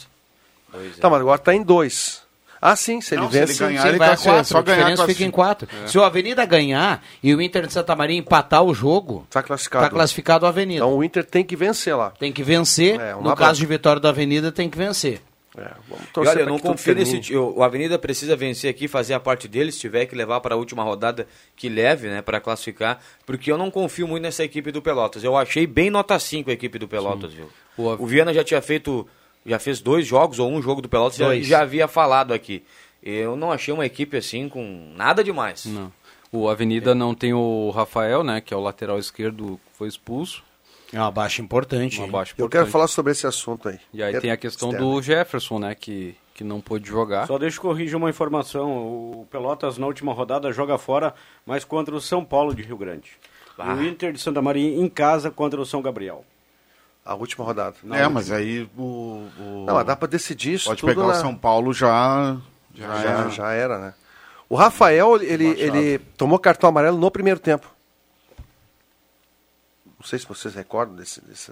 Dois, 0.72 0.96
é. 0.96 1.00
Tá, 1.00 1.10
mas 1.10 1.20
agora 1.20 1.36
está 1.38 1.54
em 1.54 1.62
dois. 1.62 2.22
Ah, 2.66 2.74
sim, 2.74 2.98
se 3.02 3.14
ele 3.14 3.20
Não, 3.20 3.30
se 3.30 3.36
ele 3.36 3.44
vence. 3.46 3.58
ganhar, 3.62 3.82
Sim, 3.82 3.88
ele 3.88 3.98
vai 3.98 4.06
a 4.06 4.10
classifica, 4.12 4.34
quatro, 4.36 4.48
só 4.50 4.58
a 4.58 4.62
ganhar 4.62 4.76
diferença 4.78 5.06
fica 5.06 5.24
em 5.24 5.30
quatro. 5.30 5.68
Se 5.86 5.98
o 5.98 6.02
Avenida 6.02 6.46
ganhar 6.46 7.04
e 7.22 7.34
o 7.34 7.42
Inter 7.42 7.66
de 7.66 7.72
Santa 7.74 7.94
Maria 7.94 8.16
empatar 8.16 8.62
o 8.62 8.72
jogo, 8.72 9.26
Está 9.28 9.42
classificado. 9.42 9.84
está 9.84 9.94
classificado 9.94 10.46
o 10.46 10.48
Avenida. 10.48 10.78
Então 10.82 10.96
o 10.96 11.04
Inter 11.04 11.26
tem 11.26 11.44
que 11.44 11.54
vencer 11.56 11.94
lá. 11.94 12.10
Tem 12.18 12.32
que 12.32 12.42
vencer. 12.42 12.98
É, 12.98 13.12
no 13.12 13.36
caso 13.36 13.60
de 13.60 13.66
vitória 13.66 14.00
do 14.00 14.08
Avenida, 14.08 14.50
tem 14.50 14.70
que 14.70 14.78
vencer. 14.78 15.20
É, 15.56 15.70
vamos 15.88 16.04
E 16.16 16.18
olha, 16.28 16.40
eu 16.40 16.46
não 16.46 16.58
confio 16.58 16.94
nesse. 16.94 17.12
termine. 17.20 17.26
ti- 17.26 17.36
O 17.36 17.62
Avenida 17.62 17.98
precisa 17.98 18.34
vencer 18.34 18.68
aqui, 18.70 18.88
fazer 18.88 19.14
a 19.14 19.20
parte 19.20 19.46
dele. 19.46 19.70
Se 19.70 19.78
tiver 19.80 20.06
que 20.06 20.14
levar 20.16 20.40
para 20.40 20.54
a 20.54 20.58
última 20.58 20.82
rodada, 20.82 21.26
que 21.54 21.68
leve, 21.68 22.08
né, 22.08 22.20
para 22.22 22.40
classificar. 22.40 23.00
Porque 23.24 23.52
eu 23.52 23.56
não 23.58 23.70
confio 23.70 24.08
muito 24.08 24.22
nessa 24.24 24.42
equipe 24.42 24.72
do 24.72 24.82
Pelotas. 24.82 25.22
Eu 25.22 25.36
achei 25.36 25.66
bem 25.66 25.90
nota 25.90 26.18
5 26.18 26.50
a 26.50 26.52
equipe 26.52 26.78
do 26.78 26.88
Pelotas, 26.88 27.32
viu? 27.32 27.48
O 27.76 27.84
O 28.02 28.06
Viana 28.06 28.34
já 28.34 28.42
tinha 28.42 28.60
feito. 28.60 29.06
Já 29.46 29.58
fez 29.58 29.80
dois 29.80 30.06
jogos 30.06 30.38
ou 30.38 30.50
um 30.50 30.60
jogo 30.62 30.80
do 30.80 30.88
Pelotas, 30.88 31.18
já, 31.18 31.26
já 31.46 31.60
havia 31.60 31.86
falado 31.86 32.32
aqui. 32.32 32.64
Eu 33.02 33.36
não 33.36 33.52
achei 33.52 33.72
uma 33.74 33.84
equipe 33.84 34.16
assim 34.16 34.48
com 34.48 34.92
nada 34.96 35.22
demais. 35.22 35.66
Não. 35.66 35.92
O 36.32 36.48
Avenida 36.48 36.94
não 36.94 37.14
tem 37.14 37.32
o 37.34 37.70
Rafael, 37.70 38.24
né? 38.24 38.40
Que 38.40 38.52
é 38.54 38.56
o 38.56 38.60
lateral 38.60 38.98
esquerdo 38.98 39.60
que 39.70 39.76
foi 39.78 39.86
expulso. 39.86 40.42
É 40.94 41.00
uma 41.00 41.10
baixa 41.10 41.42
importante. 41.42 41.98
Uma 41.98 42.06
baixa 42.08 42.32
Eu 42.32 42.48
quero 42.48 42.62
importante. 42.62 42.70
falar 42.72 42.86
sobre 42.88 43.12
esse 43.12 43.26
assunto 43.26 43.68
aí. 43.68 43.78
E 43.92 44.02
aí 44.02 44.14
É 44.14 44.20
tem 44.20 44.30
a 44.30 44.36
questão 44.36 44.68
externo. 44.70 44.92
do 44.94 45.02
Jefferson, 45.02 45.58
né? 45.58 45.74
Que, 45.74 46.14
que 46.34 46.44
não 46.44 46.60
pôde 46.60 46.88
jogar. 46.88 47.26
Só 47.26 47.36
deixa 47.36 47.58
eu 47.58 47.62
corrigir 47.62 47.96
uma 47.96 48.08
informação. 48.08 48.70
O 48.70 49.26
Pelotas 49.30 49.76
na 49.76 49.86
última 49.86 50.12
rodada 50.14 50.52
joga 50.52 50.78
fora, 50.78 51.12
mas 51.44 51.64
contra 51.64 51.94
o 51.94 52.00
São 52.00 52.24
Paulo 52.24 52.54
de 52.54 52.62
Rio 52.62 52.76
Grande. 52.76 53.10
E 53.58 53.62
o 53.62 53.84
Inter 53.84 54.12
de 54.12 54.18
Santa 54.20 54.40
Maria 54.40 54.80
em 54.80 54.88
casa 54.88 55.30
contra 55.30 55.60
o 55.60 55.66
São 55.66 55.82
Gabriel. 55.82 56.24
A 57.04 57.14
última 57.14 57.44
rodada. 57.44 57.76
é, 57.92 58.08
mas 58.08 58.30
aí 58.32 58.66
o. 58.78 58.82
o- 59.38 59.64
Não, 59.66 59.74
mas 59.74 59.84
dá 59.86 59.94
para 59.94 60.08
decidir 60.08 60.54
isso 60.54 60.66
Pode 60.68 60.80
tudo 60.80 60.88
pegar 60.94 61.02
na- 61.06 61.12
o 61.12 61.14
São 61.16 61.34
Paulo 61.36 61.72
já. 61.72 62.36
Já, 62.74 63.02
Já, 63.02 63.26
é. 63.26 63.30
já 63.30 63.52
era, 63.52 63.78
né? 63.78 63.94
O 64.48 64.54
Rafael, 64.56 65.16
ele, 65.22 65.46
ele 65.60 65.98
tomou 66.16 66.38
cartão 66.38 66.68
amarelo 66.68 66.96
no 66.98 67.10
primeiro 67.10 67.38
tempo. 67.40 67.73
Não 70.04 70.08
sei 70.10 70.18
se 70.18 70.26
vocês 70.26 70.54
recordam 70.54 70.94
desse. 70.96 71.18
desse... 71.24 71.50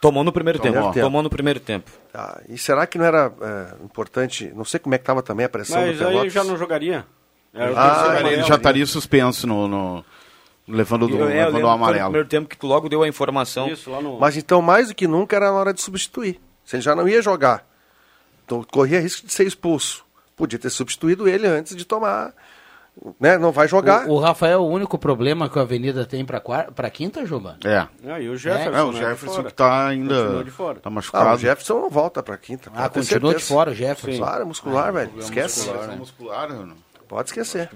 Tomou 0.00 0.24
no 0.24 0.32
primeiro 0.32 0.58
Tomou. 0.58 0.90
tempo. 0.90 1.04
Tomou 1.04 1.22
no 1.22 1.28
primeiro 1.28 1.60
tempo. 1.60 1.90
Ah, 2.14 2.40
e 2.48 2.56
será 2.56 2.86
que 2.86 2.96
não 2.96 3.04
era 3.04 3.30
é, 3.40 3.84
importante? 3.84 4.50
Não 4.56 4.64
sei 4.64 4.80
como 4.80 4.94
é 4.94 4.98
que 4.98 5.02
estava 5.02 5.22
também 5.22 5.44
a 5.44 5.48
pressão 5.48 5.78
Mas 5.82 5.98
do 5.98 6.04
aí 6.06 6.10
Pelotas. 6.10 6.32
já 6.32 6.42
não 6.42 6.56
jogaria. 6.56 7.06
Ah, 7.54 7.58
terceiro 7.58 7.76
ele 7.76 8.18
amarelo, 8.18 8.42
já 8.48 8.54
estaria 8.54 8.86
suspenso 8.86 9.46
no, 9.46 9.68
no- 9.68 10.04
levando, 10.66 11.06
do, 11.06 11.18
Eu, 11.18 11.28
é, 11.28 11.42
eu 11.42 11.46
levando 11.46 11.48
o 11.48 11.52
foi 11.52 11.60
no 11.60 11.68
amarelo. 11.68 12.04
primeiro 12.06 12.28
tempo 12.28 12.48
que 12.48 12.56
tu 12.56 12.66
logo 12.66 12.88
deu 12.88 13.02
a 13.02 13.08
informação. 13.08 13.68
Isso, 13.68 13.90
lá 13.90 14.00
no... 14.00 14.18
Mas 14.18 14.38
então, 14.38 14.62
mais 14.62 14.88
do 14.88 14.94
que 14.94 15.06
nunca, 15.06 15.36
era 15.36 15.52
na 15.52 15.58
hora 15.58 15.74
de 15.74 15.82
substituir. 15.82 16.40
Se 16.64 16.76
ele 16.76 16.82
já 16.82 16.96
não 16.96 17.06
ia 17.06 17.20
jogar, 17.20 17.68
então 18.46 18.64
corria 18.64 19.00
risco 19.00 19.26
de 19.26 19.32
ser 19.34 19.46
expulso. 19.46 20.02
Podia 20.34 20.58
ter 20.58 20.70
substituído 20.70 21.28
ele 21.28 21.46
antes 21.46 21.76
de 21.76 21.84
tomar. 21.84 22.32
Né? 23.18 23.38
Não 23.38 23.50
vai 23.52 23.66
jogar. 23.66 24.06
O, 24.06 24.12
o 24.14 24.18
Rafael, 24.18 24.60
o 24.62 24.68
único 24.68 24.98
problema 24.98 25.48
que 25.48 25.58
a 25.58 25.62
Avenida 25.62 26.04
tem 26.04 26.24
pra 26.24 26.90
quinta, 26.90 27.24
Juba? 27.24 27.56
É. 27.64 27.86
Ah, 28.06 28.20
e 28.20 28.28
o 28.28 28.36
Jefferson, 28.36 28.76
É, 28.78 28.82
o 28.82 28.92
né, 28.92 28.92
de 28.92 28.98
Jefferson 28.98 29.44
que 29.44 29.54
tá 29.54 29.86
ainda. 29.88 30.14
Continua 30.22 30.44
de 30.44 30.50
fora. 30.50 30.80
Tá 30.80 30.88
Ah, 30.88 30.90
machucado. 30.90 31.34
o 31.34 31.38
Jefferson 31.38 31.80
não 31.80 31.90
volta 31.90 32.22
pra 32.22 32.36
quinta. 32.36 32.70
Ah, 32.74 32.88
continua 32.88 33.34
de 33.34 33.42
fora 33.42 33.70
o 33.70 33.74
Jefferson. 33.74 34.18
Claro, 34.22 34.46
muscular, 34.46 34.92
velho. 34.92 35.10
Esquece. 35.18 35.70
Muscular, 35.70 35.96
muscular, 35.96 36.48
né? 36.50 36.74
Pode 37.08 37.28
esquecer. 37.30 37.70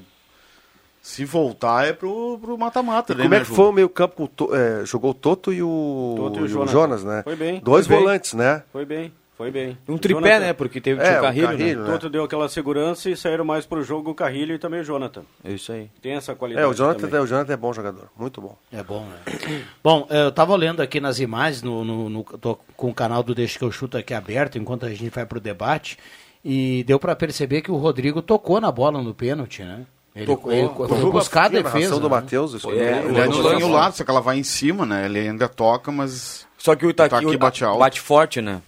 Se 1.00 1.24
voltar 1.24 1.86
é 1.86 1.92
pro 1.92 2.36
pro 2.40 2.58
mata-mata, 2.58 3.14
né? 3.14 3.22
como 3.22 3.34
é 3.34 3.38
né, 3.38 3.44
que 3.44 3.48
Ju? 3.48 3.54
foi 3.54 3.64
o 3.66 3.72
meio 3.72 3.88
campo? 3.88 4.28
com 4.28 4.44
o 4.44 4.56
é, 4.56 4.84
jogou 4.84 5.12
o 5.12 5.14
Toto 5.14 5.52
e 5.52 5.62
o, 5.62 6.14
Toto 6.16 6.40
e 6.40 6.42
o 6.42 6.46
e 6.46 6.48
Jonas. 6.48 6.70
Jonas, 6.70 7.04
né? 7.04 7.22
Foi 7.22 7.36
bem, 7.36 7.60
Dois 7.60 7.86
foi 7.86 7.94
bem. 7.96 8.04
volantes, 8.04 8.32
né? 8.34 8.64
Foi 8.72 8.84
bem, 8.84 9.12
foi 9.36 9.50
bem. 9.50 9.76
Um 9.88 9.98
tripé, 9.98 10.18
Jonathan- 10.20 10.40
né? 10.40 10.52
Porque 10.52 10.80
teve 10.80 11.02
É, 11.02 11.16
o 11.16 11.18
o 11.18 11.22
Carrilho, 11.22 11.46
Carrilho, 11.48 11.80
né? 11.80 11.86
né? 11.86 11.92
Toto 11.92 12.08
deu 12.10 12.24
aquela 12.24 12.48
segurança 12.48 13.10
e 13.10 13.16
saíram 13.16 13.44
mais 13.44 13.66
pro 13.66 13.82
jogo 13.82 14.10
o 14.10 14.14
Carrilho 14.14 14.54
e 14.54 14.58
também 14.58 14.80
o 14.80 14.84
Jonathan. 14.84 15.22
É 15.44 15.52
isso 15.52 15.72
aí. 15.72 15.90
Tem 16.00 16.12
essa 16.12 16.34
qualidade 16.34 16.64
É, 16.66 16.68
o 16.68 16.72
Jonathan, 16.72 17.00
também. 17.00 17.20
o 17.20 17.26
Jonathan 17.26 17.52
é 17.52 17.56
bom 17.56 17.72
jogador. 17.72 18.08
Muito 18.18 18.40
bom. 18.40 18.56
É 18.72 18.82
bom, 18.82 19.04
né? 19.04 19.16
Bom, 19.84 20.06
eu 20.10 20.32
tava 20.32 20.52
olhando 20.52 20.80
aqui 20.80 21.00
nas 21.00 21.18
imagens, 21.20 21.62
no, 21.62 21.84
no, 21.84 22.08
no- 22.08 22.24
tô 22.24 22.58
com 22.76 22.88
o 22.90 22.94
canal 22.94 23.22
do 23.22 23.34
Deixa 23.34 23.58
que 23.58 23.64
eu 23.64 23.70
chuto 23.70 23.96
aqui 23.98 24.14
aberto, 24.14 24.58
enquanto 24.58 24.86
a 24.86 24.88
gente 24.90 25.08
vai 25.10 25.26
pro 25.26 25.38
debate, 25.40 25.98
e 26.44 26.82
deu 26.84 26.98
pra 26.98 27.14
perceber 27.16 27.60
que 27.62 27.70
o 27.70 27.76
Rodrigo 27.76 28.22
tocou 28.22 28.60
na 28.60 28.70
bola 28.72 29.02
no 29.02 29.12
pênalti, 29.14 29.62
né? 29.62 29.84
Ele, 30.14 30.24
Tocou. 30.26 30.50
ele 30.50 30.66
Tocou 30.68 30.88
foi 30.88 31.10
buscar 31.10 31.42
a 31.42 31.44
A 31.44 31.48
defesa. 31.48 31.96
do 32.00 32.08
né? 32.08 32.08
Matheus. 32.08 32.54
isso 32.54 32.60
Foi, 32.66 32.78
é, 32.78 33.00
ele 33.00 33.08
Ele 33.10 33.20
é 33.20 33.58
não. 33.60 33.70
lado, 33.70 33.94
só 33.94 34.02
que 34.02 34.10
ela 34.10 34.20
vai 34.22 34.38
em 34.38 34.42
cima, 34.42 34.86
né? 34.86 35.04
Ele 35.04 35.18
ainda 35.18 35.46
toca, 35.46 35.92
mas 35.92 36.46
Só 36.56 36.74
que 36.74 36.86
o 36.86 36.90
Itaqui, 36.90 37.14
Itaqui 37.16 37.36
o- 37.36 37.38
bate 37.38 37.62
alto. 37.62 37.78
bate 37.78 38.00
forte, 38.00 38.40
né? 38.40 38.62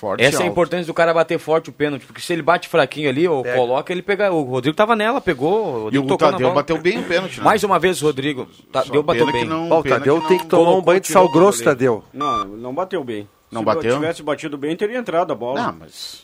Forte 0.00 0.22
Essa 0.24 0.36
é 0.36 0.40
a 0.40 0.42
alto. 0.44 0.52
importância 0.52 0.86
do 0.86 0.94
cara 0.94 1.12
bater 1.12 1.38
forte 1.38 1.68
o 1.68 1.72
pênalti, 1.72 2.06
porque 2.06 2.20
se 2.22 2.32
ele 2.32 2.40
bate 2.42 2.68
fraquinho 2.68 3.08
ali, 3.08 3.28
ou 3.28 3.42
Pega. 3.42 3.56
coloca, 3.56 3.92
ele 3.92 4.00
pega. 4.02 4.32
O 4.32 4.42
Rodrigo 4.42 4.74
tava 4.76 4.96
nela, 4.96 5.20
pegou. 5.20 5.86
O 5.88 5.94
E 5.94 5.98
o 5.98 6.16
Tadeu 6.16 6.52
bateu 6.54 6.78
bem 6.78 6.98
o 6.98 7.02
pênalti, 7.04 7.38
né? 7.38 7.44
Mais 7.44 7.62
uma 7.62 7.78
vez, 7.78 8.00
Rodrigo. 8.00 8.48
Tá, 8.72 8.82
Só 8.82 8.90
deu 8.92 9.02
bateu 9.02 9.30
bem. 9.30 9.44
não- 9.44 9.70
o 9.70 9.82
Tadeu 9.82 10.20
que 10.22 10.28
tem 10.28 10.36
não 10.38 10.44
que 10.44 10.50
tomar 10.50 10.72
um 10.72 10.80
banho 10.82 11.00
de 11.00 11.08
sal 11.08 11.30
grosso. 11.30 11.62
Tadeu. 11.62 12.02
Não, 12.12 12.44
não 12.46 12.74
bateu 12.74 13.04
bem. 13.04 13.28
Não 13.52 13.60
Se 13.60 13.64
bateu? 13.66 13.94
tivesse 13.94 14.22
batido 14.22 14.56
bem, 14.56 14.74
teria 14.76 14.98
entrado 14.98 15.32
a 15.32 15.34
bola. 15.36 15.60
Ah, 15.60 15.72
mas 15.72 16.22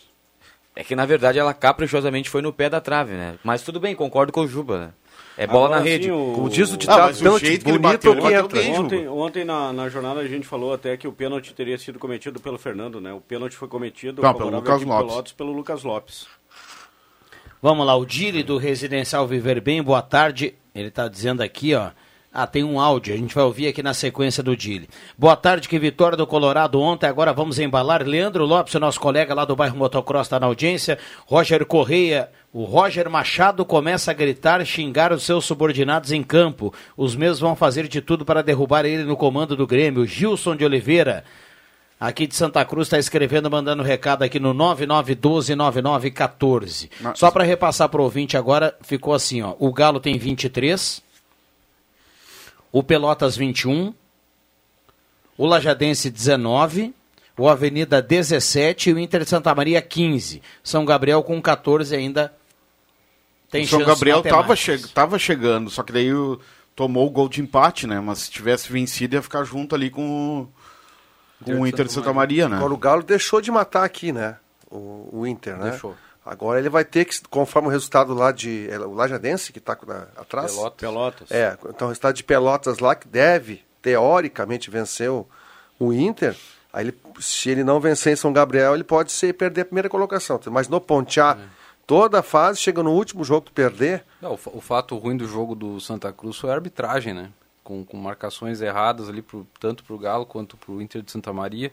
É 0.74 0.84
que 0.84 0.94
na 0.94 1.04
verdade 1.06 1.38
ela 1.38 1.52
caprichosamente 1.54 2.28
foi 2.30 2.40
no 2.42 2.52
pé 2.52 2.68
da 2.70 2.80
trave, 2.80 3.12
né? 3.14 3.34
Mas 3.42 3.62
tudo 3.62 3.80
bem, 3.80 3.94
concordo 3.94 4.30
com 4.32 4.42
o 4.42 4.48
Juba, 4.48 4.78
né? 4.78 4.88
É 5.38 5.46
bola 5.46 5.66
Agora, 5.66 5.80
na 5.80 5.84
rede. 5.84 6.04
sim, 6.06 6.10
o- 6.12 6.32
Como 6.34 6.48
diz 6.48 6.70
o 6.70 6.74
Ah, 6.74 6.76
ditado, 6.78 7.14
o 7.14 7.18
pênalti 7.18 7.46
jeito 7.46 7.64
que 7.64 7.70
ele 7.70 7.78
bonito 7.78 7.92
bateu, 7.96 8.12
que 8.12 8.18
ele 8.18 8.22
bateu 8.42 8.44
entra. 8.46 8.58
bem, 8.60 8.74
Ju. 8.74 8.82
Ontem, 8.82 9.08
ontem 9.08 9.44
na, 9.44 9.72
na 9.72 9.88
jornada 9.88 10.20
a 10.20 10.26
gente 10.28 10.46
falou 10.46 10.72
até 10.72 10.96
que 10.96 11.06
o 11.06 11.12
pênalti 11.12 11.52
teria 11.52 11.76
sido 11.76 11.98
cometido 11.98 12.40
pelo 12.40 12.56
Fernando, 12.58 13.00
né? 13.00 13.12
O 13.12 13.20
pênalti 13.20 13.54
foi 13.54 13.68
cometido 13.68 14.22
Não, 14.22 14.32
pelo 14.34 14.48
Lucas 14.50 14.82
Lopes. 14.82 15.06
Pelotas 15.06 15.32
pelo 15.32 15.52
Lucas 15.52 15.82
Lopes. 15.84 16.26
Vamos 17.60 17.86
lá, 17.86 17.96
o 17.96 18.04
Dili 18.04 18.42
do 18.42 18.58
Residencial 18.58 19.26
Viver 19.26 19.60
Bem, 19.60 19.82
boa 19.82 20.02
tarde. 20.02 20.54
Ele 20.74 20.88
está 20.88 21.08
dizendo 21.08 21.42
aqui, 21.42 21.74
ó. 21.74 21.90
Ah, 22.32 22.46
tem 22.46 22.62
um 22.62 22.78
áudio, 22.78 23.14
a 23.14 23.16
gente 23.16 23.34
vai 23.34 23.44
ouvir 23.44 23.66
aqui 23.68 23.82
na 23.82 23.94
sequência 23.94 24.42
do 24.42 24.54
Dili. 24.54 24.90
Boa 25.16 25.34
tarde, 25.34 25.70
que 25.70 25.78
vitória 25.78 26.18
do 26.18 26.26
Colorado 26.26 26.78
ontem, 26.78 27.06
agora 27.06 27.32
vamos 27.32 27.58
embalar. 27.58 28.02
Leandro 28.06 28.44
Lopes, 28.44 28.74
o 28.74 28.78
nosso 28.80 29.00
colega 29.00 29.32
lá 29.34 29.46
do 29.46 29.56
bairro 29.56 29.74
Motocross, 29.76 30.26
está 30.26 30.38
na 30.38 30.44
audiência. 30.46 30.98
Roger 31.24 31.64
Correia, 31.64 32.28
o 32.56 32.64
Roger 32.64 33.10
Machado 33.10 33.66
começa 33.66 34.10
a 34.10 34.14
gritar, 34.14 34.64
xingar 34.64 35.12
os 35.12 35.24
seus 35.24 35.44
subordinados 35.44 36.10
em 36.10 36.22
campo. 36.22 36.72
Os 36.96 37.14
mesmos 37.14 37.40
vão 37.40 37.54
fazer 37.54 37.86
de 37.86 38.00
tudo 38.00 38.24
para 38.24 38.42
derrubar 38.42 38.86
ele 38.86 39.04
no 39.04 39.14
comando 39.14 39.54
do 39.54 39.66
Grêmio. 39.66 40.06
Gilson 40.06 40.56
de 40.56 40.64
Oliveira, 40.64 41.22
aqui 42.00 42.26
de 42.26 42.34
Santa 42.34 42.64
Cruz, 42.64 42.86
está 42.86 42.98
escrevendo, 42.98 43.50
mandando 43.50 43.82
recado 43.82 44.22
aqui 44.22 44.40
no 44.40 44.54
99129914. 44.54 46.88
Mas- 47.02 47.18
Só 47.18 47.30
para 47.30 47.44
repassar 47.44 47.90
para 47.90 48.00
o 48.00 48.04
ouvinte 48.04 48.38
agora, 48.38 48.74
ficou 48.80 49.12
assim, 49.12 49.42
ó. 49.42 49.54
O 49.58 49.70
Galo 49.70 50.00
tem 50.00 50.16
23, 50.16 51.02
o 52.72 52.82
Pelotas 52.82 53.36
21, 53.36 53.92
o 55.36 55.44
Lajadense 55.44 56.10
19, 56.10 56.94
o 57.36 57.50
Avenida 57.50 58.00
17 58.00 58.88
e 58.88 58.94
o 58.94 58.98
Inter 58.98 59.24
de 59.24 59.28
Santa 59.28 59.54
Maria 59.54 59.82
15. 59.82 60.40
São 60.64 60.86
Gabriel 60.86 61.22
com 61.22 61.38
14 61.42 61.94
ainda 61.94 62.32
tem 63.50 63.64
o 63.64 63.68
São 63.68 63.84
Gabriel 63.84 64.22
tava, 64.22 64.36
matemáticas. 64.48 64.82
che 64.86 64.94
tava 64.94 65.18
chegando, 65.18 65.70
só 65.70 65.82
que 65.82 65.92
daí 65.92 66.12
o- 66.12 66.38
tomou 66.74 67.06
o 67.06 67.10
gol 67.10 67.28
de 67.28 67.40
empate, 67.40 67.86
né? 67.86 67.98
Mas 68.00 68.18
se 68.20 68.30
tivesse 68.30 68.70
vencido 68.70 69.14
ia 69.16 69.22
ficar 69.22 69.44
junto 69.44 69.74
ali 69.74 69.88
com 69.90 70.42
o, 70.42 70.48
com 71.44 71.60
o 71.60 71.66
Inter 71.66 71.86
de 71.86 71.92
Santa 71.92 72.12
Maria, 72.12 72.48
né? 72.48 72.56
Agora 72.56 72.74
o 72.74 72.76
Galo 72.76 73.02
deixou 73.02 73.40
de 73.40 73.50
matar 73.50 73.84
aqui, 73.84 74.12
né? 74.12 74.36
O, 74.70 75.08
o 75.12 75.26
Inter, 75.26 75.56
né? 75.56 75.70
Deixou. 75.70 75.96
Agora 76.24 76.58
ele 76.58 76.68
vai 76.68 76.84
ter 76.84 77.04
que, 77.04 77.16
conforme 77.30 77.68
o 77.68 77.70
resultado 77.70 78.12
lá 78.12 78.32
de. 78.32 78.68
é, 78.68 78.78
O 78.80 78.92
Lajadense, 78.92 79.52
que 79.52 79.58
está 79.60 79.74
atrás. 80.16 80.52
Pelotas. 80.52 80.76
Pelotas. 80.80 81.30
É, 81.30 81.56
então 81.68 81.86
o 81.86 81.90
resultado 81.90 82.14
de 82.16 82.24
Pelotas 82.24 82.78
lá, 82.80 82.94
que 82.96 83.06
deve, 83.06 83.62
teoricamente, 83.80 84.68
vencer 84.70 85.08
o, 85.10 85.26
o 85.78 85.92
Inter. 85.92 86.36
Aí 86.72 86.86
ele, 86.86 86.98
se 87.20 87.48
ele 87.48 87.64
não 87.64 87.80
vencer 87.80 88.12
em 88.12 88.16
São 88.16 88.32
Gabriel, 88.32 88.74
ele 88.74 88.84
pode 88.84 89.12
ser 89.12 89.32
perder 89.34 89.62
a 89.62 89.64
primeira 89.66 89.88
colocação. 89.88 90.38
Mas 90.50 90.68
no 90.68 90.80
Pontear, 90.80 91.38
toda 91.86 92.20
a 92.20 92.22
fase, 92.22 92.60
chega 92.60 92.82
no 92.82 92.92
último 92.92 93.22
jogo 93.24 93.46
que 93.46 93.52
perder. 93.52 94.04
Não, 94.20 94.32
o, 94.32 94.38
o 94.58 94.60
fato 94.60 94.96
ruim 94.96 95.16
do 95.16 95.26
jogo 95.26 95.54
do 95.54 95.80
Santa 95.80 96.12
Cruz 96.12 96.36
foi 96.36 96.50
a 96.50 96.54
arbitragem, 96.54 97.14
né? 97.14 97.30
Com, 97.62 97.84
com 97.84 97.96
marcações 97.96 98.60
erradas 98.60 99.08
ali, 99.08 99.22
pro, 99.22 99.46
tanto 99.60 99.82
para 99.84 99.94
o 99.94 99.98
Galo 99.98 100.24
quanto 100.26 100.56
para 100.56 100.72
o 100.72 100.80
Inter 100.80 101.02
de 101.02 101.10
Santa 101.10 101.32
Maria. 101.32 101.72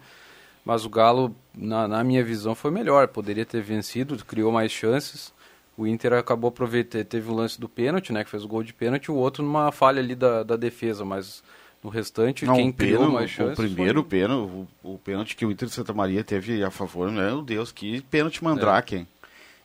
Mas 0.66 0.86
o 0.86 0.90
Galo, 0.90 1.36
na, 1.54 1.88
na 1.88 2.04
minha 2.04 2.24
visão, 2.24 2.56
foi 2.56 2.72
melhor. 2.72 3.08
Poderia 3.10 3.46
ter 3.46 3.62
vencido, 3.62 4.16
criou 4.26 4.52
mais 4.52 4.72
chances. 4.72 5.34
O 5.78 5.86
Inter 5.88 6.14
acabou 6.14 6.48
aproveitando, 6.50 7.04
teve 7.04 7.30
o 7.30 7.34
lance 7.34 7.60
do 7.60 7.68
pênalti, 7.68 8.14
né? 8.14 8.24
Que 8.24 8.30
fez 8.30 8.44
o 8.44 8.48
gol 8.48 8.64
de 8.64 8.74
pênalti, 8.74 9.12
o 9.12 9.16
outro 9.16 9.44
numa 9.44 9.72
falha 9.72 10.00
ali 10.00 10.16
da, 10.16 10.42
da 10.44 10.56
defesa. 10.56 11.04
Mas 11.04 11.44
no 11.84 11.90
restante, 11.90 12.46
Não, 12.46 12.56
quem 12.56 12.70
o, 12.70 12.74
criou 12.74 13.00
pênalti, 13.00 13.14
mais 13.14 13.30
chances 13.30 13.60
o 13.60 13.62
primeiro 13.62 14.02
foi- 14.02 14.10
pênalti, 14.10 14.52
o, 14.84 14.94
o 14.94 14.98
pênalti 15.00 15.36
que 15.36 15.46
o 15.46 15.52
Inter 15.52 15.68
de 15.68 15.74
Santa 15.74 15.94
Maria 15.94 16.24
teve 16.24 16.64
a 16.64 16.72
favor, 16.72 17.12
meu 17.12 17.42
Deus, 17.42 17.72
que 17.72 18.02
pênalti 18.04 18.44
mandrake, 18.44 18.96
hein? 18.96 19.08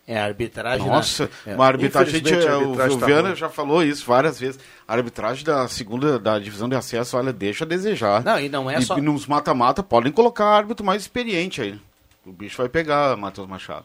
É, 0.08 0.18
a 0.18 0.24
arbitragem... 0.24 0.86
Nossa, 0.86 1.30
né? 1.44 1.54
uma 1.54 1.66
arbitragem, 1.66 2.14
gente, 2.14 2.32
arbitragem 2.32 2.96
o 2.96 2.98
tá 3.00 3.06
Viana 3.06 3.28
ruim. 3.28 3.36
já 3.36 3.50
falou 3.50 3.82
isso 3.84 4.06
várias 4.06 4.40
vezes. 4.40 4.58
A 4.86 4.94
arbitragem 4.94 5.44
da 5.44 5.68
segunda, 5.68 6.18
da 6.18 6.38
divisão 6.38 6.66
de 6.66 6.74
acesso, 6.74 7.14
olha, 7.18 7.30
deixa 7.30 7.64
a 7.64 7.68
desejar. 7.68 8.24
Não, 8.24 8.40
e 8.40 8.48
não 8.48 8.70
é 8.70 8.78
e, 8.78 8.82
só- 8.82 8.96
e 8.96 9.02
nos 9.02 9.26
mata-mata 9.26 9.82
podem 9.82 10.10
colocar 10.10 10.46
árbitro 10.46 10.84
mais 10.84 11.02
experiente 11.02 11.60
aí. 11.60 11.78
O 12.24 12.32
bicho 12.32 12.56
vai 12.56 12.70
pegar, 12.70 13.16
Matheus 13.18 13.46
Machado. 13.46 13.84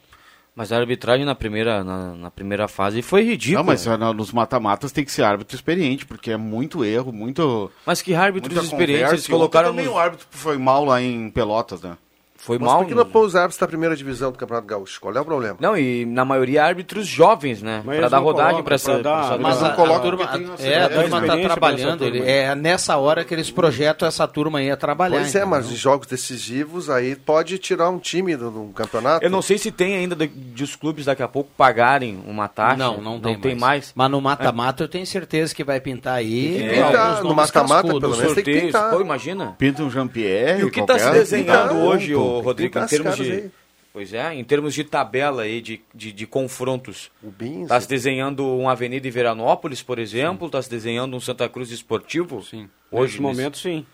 Mas 0.55 0.71
a 0.71 0.77
arbitragem 0.77 1.25
na 1.25 1.33
primeira, 1.33 1.83
na, 1.83 2.13
na 2.13 2.31
primeira 2.31 2.67
fase 2.67 3.01
foi 3.01 3.23
ridícula. 3.23 3.57
Não, 3.59 3.65
mas 3.65 3.87
ah, 3.87 3.97
na- 3.97 4.13
nos 4.13 4.31
mata-matas 4.31 4.91
tem 4.91 5.03
que 5.03 5.11
ser 5.11 5.23
árbitro 5.23 5.55
experiente, 5.55 6.05
porque 6.05 6.31
é 6.31 6.37
muito 6.37 6.85
erro, 6.85 7.11
muito. 7.11 7.71
Mas 7.85 8.01
que 8.01 8.13
árbitros 8.13 8.63
experientes 8.63 9.11
eles 9.13 9.27
colocaram 9.27 9.69
também 9.71 9.85
nos- 9.85 9.95
o 9.95 9.97
árbitro 9.97 10.27
foi 10.29 10.57
mal 10.57 10.85
lá 10.85 11.01
em 11.01 11.29
Pelotas, 11.31 11.81
né? 11.81 11.97
Foi 12.43 12.59
Mas 12.59 12.67
mal. 12.67 12.79
por 12.79 12.87
que 12.87 12.93
não 12.93 13.21
os 13.21 13.35
árbitros 13.37 13.57
da 13.57 13.67
primeira 13.67 13.95
divisão 13.95 14.29
do 14.29 14.37
Campeonato 14.37 14.67
Gaúcho? 14.67 14.99
Qual 14.99 15.15
é 15.15 15.19
o 15.21 15.23
problema? 15.23 15.55
Não, 15.61 15.77
e 15.77 16.05
na 16.05 16.25
maioria 16.25 16.65
árbitros 16.65 17.07
jovens, 17.07 17.61
né? 17.61 17.77
Mas 17.77 17.85
pra 17.85 17.95
eles 17.95 18.11
dar 18.11 18.17
não 18.17 18.23
rodagem 18.23 18.63
pra 18.63 18.75
essa. 18.75 18.99
dar- 19.01 19.39
Mas 19.39 19.61
não 19.61 19.67
a, 19.67 19.71
a 19.71 19.75
coloca 19.75 19.99
turma, 20.01 20.23
uma 20.25 20.55
é, 20.59 20.83
a 20.83 20.89
turma 20.89 21.19
está 21.21 21.37
trabalhando, 21.37 22.03
ele, 22.03 22.19
é 22.29 22.53
nessa 22.53 22.97
hora 22.97 23.23
que 23.23 23.33
eles 23.33 23.49
projetam 23.49 24.05
essa 24.05 24.27
turma 24.27 24.59
aí 24.59 24.69
a 24.69 24.75
trabalhar. 24.75 25.19
Pois 25.19 25.33
é, 25.35 25.45
mas 25.45 25.71
em 25.71 25.75
jogos 25.75 26.05
decisivos 26.07 26.89
aí 26.89 27.15
pode 27.15 27.57
tirar 27.57 27.89
um 27.89 27.97
time 27.97 28.35
do, 28.35 28.51
do 28.51 28.73
campeonato. 28.73 29.23
Eu 29.25 29.29
não 29.29 29.41
sei 29.41 29.57
se 29.57 29.71
tem 29.71 29.95
ainda 29.95 30.13
de, 30.15 30.27
de 30.27 30.63
os 30.63 30.75
clubes 30.75 31.05
daqui 31.05 31.23
a 31.23 31.27
pouco 31.27 31.49
pagarem 31.57 32.21
uma 32.27 32.49
taxa. 32.49 32.75
Não, 32.75 32.99
não 32.99 33.21
tem, 33.21 33.39
tem 33.39 33.55
mais. 33.55 33.93
Mas 33.95 34.11
no 34.11 34.19
mata-mata 34.19 34.83
eu 34.83 34.87
tenho 34.89 35.05
certeza 35.05 35.55
que 35.55 35.63
vai 35.63 35.79
pintar 35.79 36.15
aí. 36.15 36.57
Tem 36.57 36.69
que 36.69 36.79
alguns 36.79 36.87
pintar, 36.89 37.23
no 37.23 37.33
mata-mata, 37.35 37.87
pelo 37.87 38.17
menos. 38.17 38.33
tem 38.33 38.43
que 38.43 38.61
pintar. 38.61 38.89
Pô, 38.91 38.99
imagina. 39.01 39.55
Pinta 39.57 39.81
um 39.83 39.89
Jean-Pierre. 39.89 40.61
E 40.61 40.65
o 40.65 40.71
que 40.71 40.81
está 40.81 40.99
se 40.99 41.09
desenhando 41.11 41.75
hoje, 41.75 42.15
um, 42.15 42.32
ô, 42.37 42.41
Rodrigo, 42.41 42.77
em 42.77 42.85
termos 42.85 43.15
de. 43.15 43.31
aí. 43.31 43.51
Pois 43.93 44.11
é, 44.11 44.33
em 44.33 44.43
termos 44.43 44.73
de 44.73 44.83
tabela 44.83 45.43
aí 45.43 45.61
de, 45.61 45.79
de, 45.93 46.11
de 46.11 46.25
confrontos. 46.25 47.11
O 47.21 47.31
Está 47.61 47.79
se 47.79 47.87
desenhando 47.87 48.43
um 48.43 48.67
Avenida 48.67 49.07
em 49.07 49.11
Veranópolis, 49.11 49.83
por 49.83 49.99
exemplo, 49.99 50.47
está 50.47 50.59
se 50.59 50.69
desenhando 50.69 51.15
um 51.15 51.19
Santa 51.19 51.47
Cruz 51.47 51.69
Esportivo. 51.69 52.41
Sim. 52.41 52.67
Hoje, 52.91 53.13
Nesse 53.13 53.21
momento, 53.21 53.57
sim. 53.57 53.85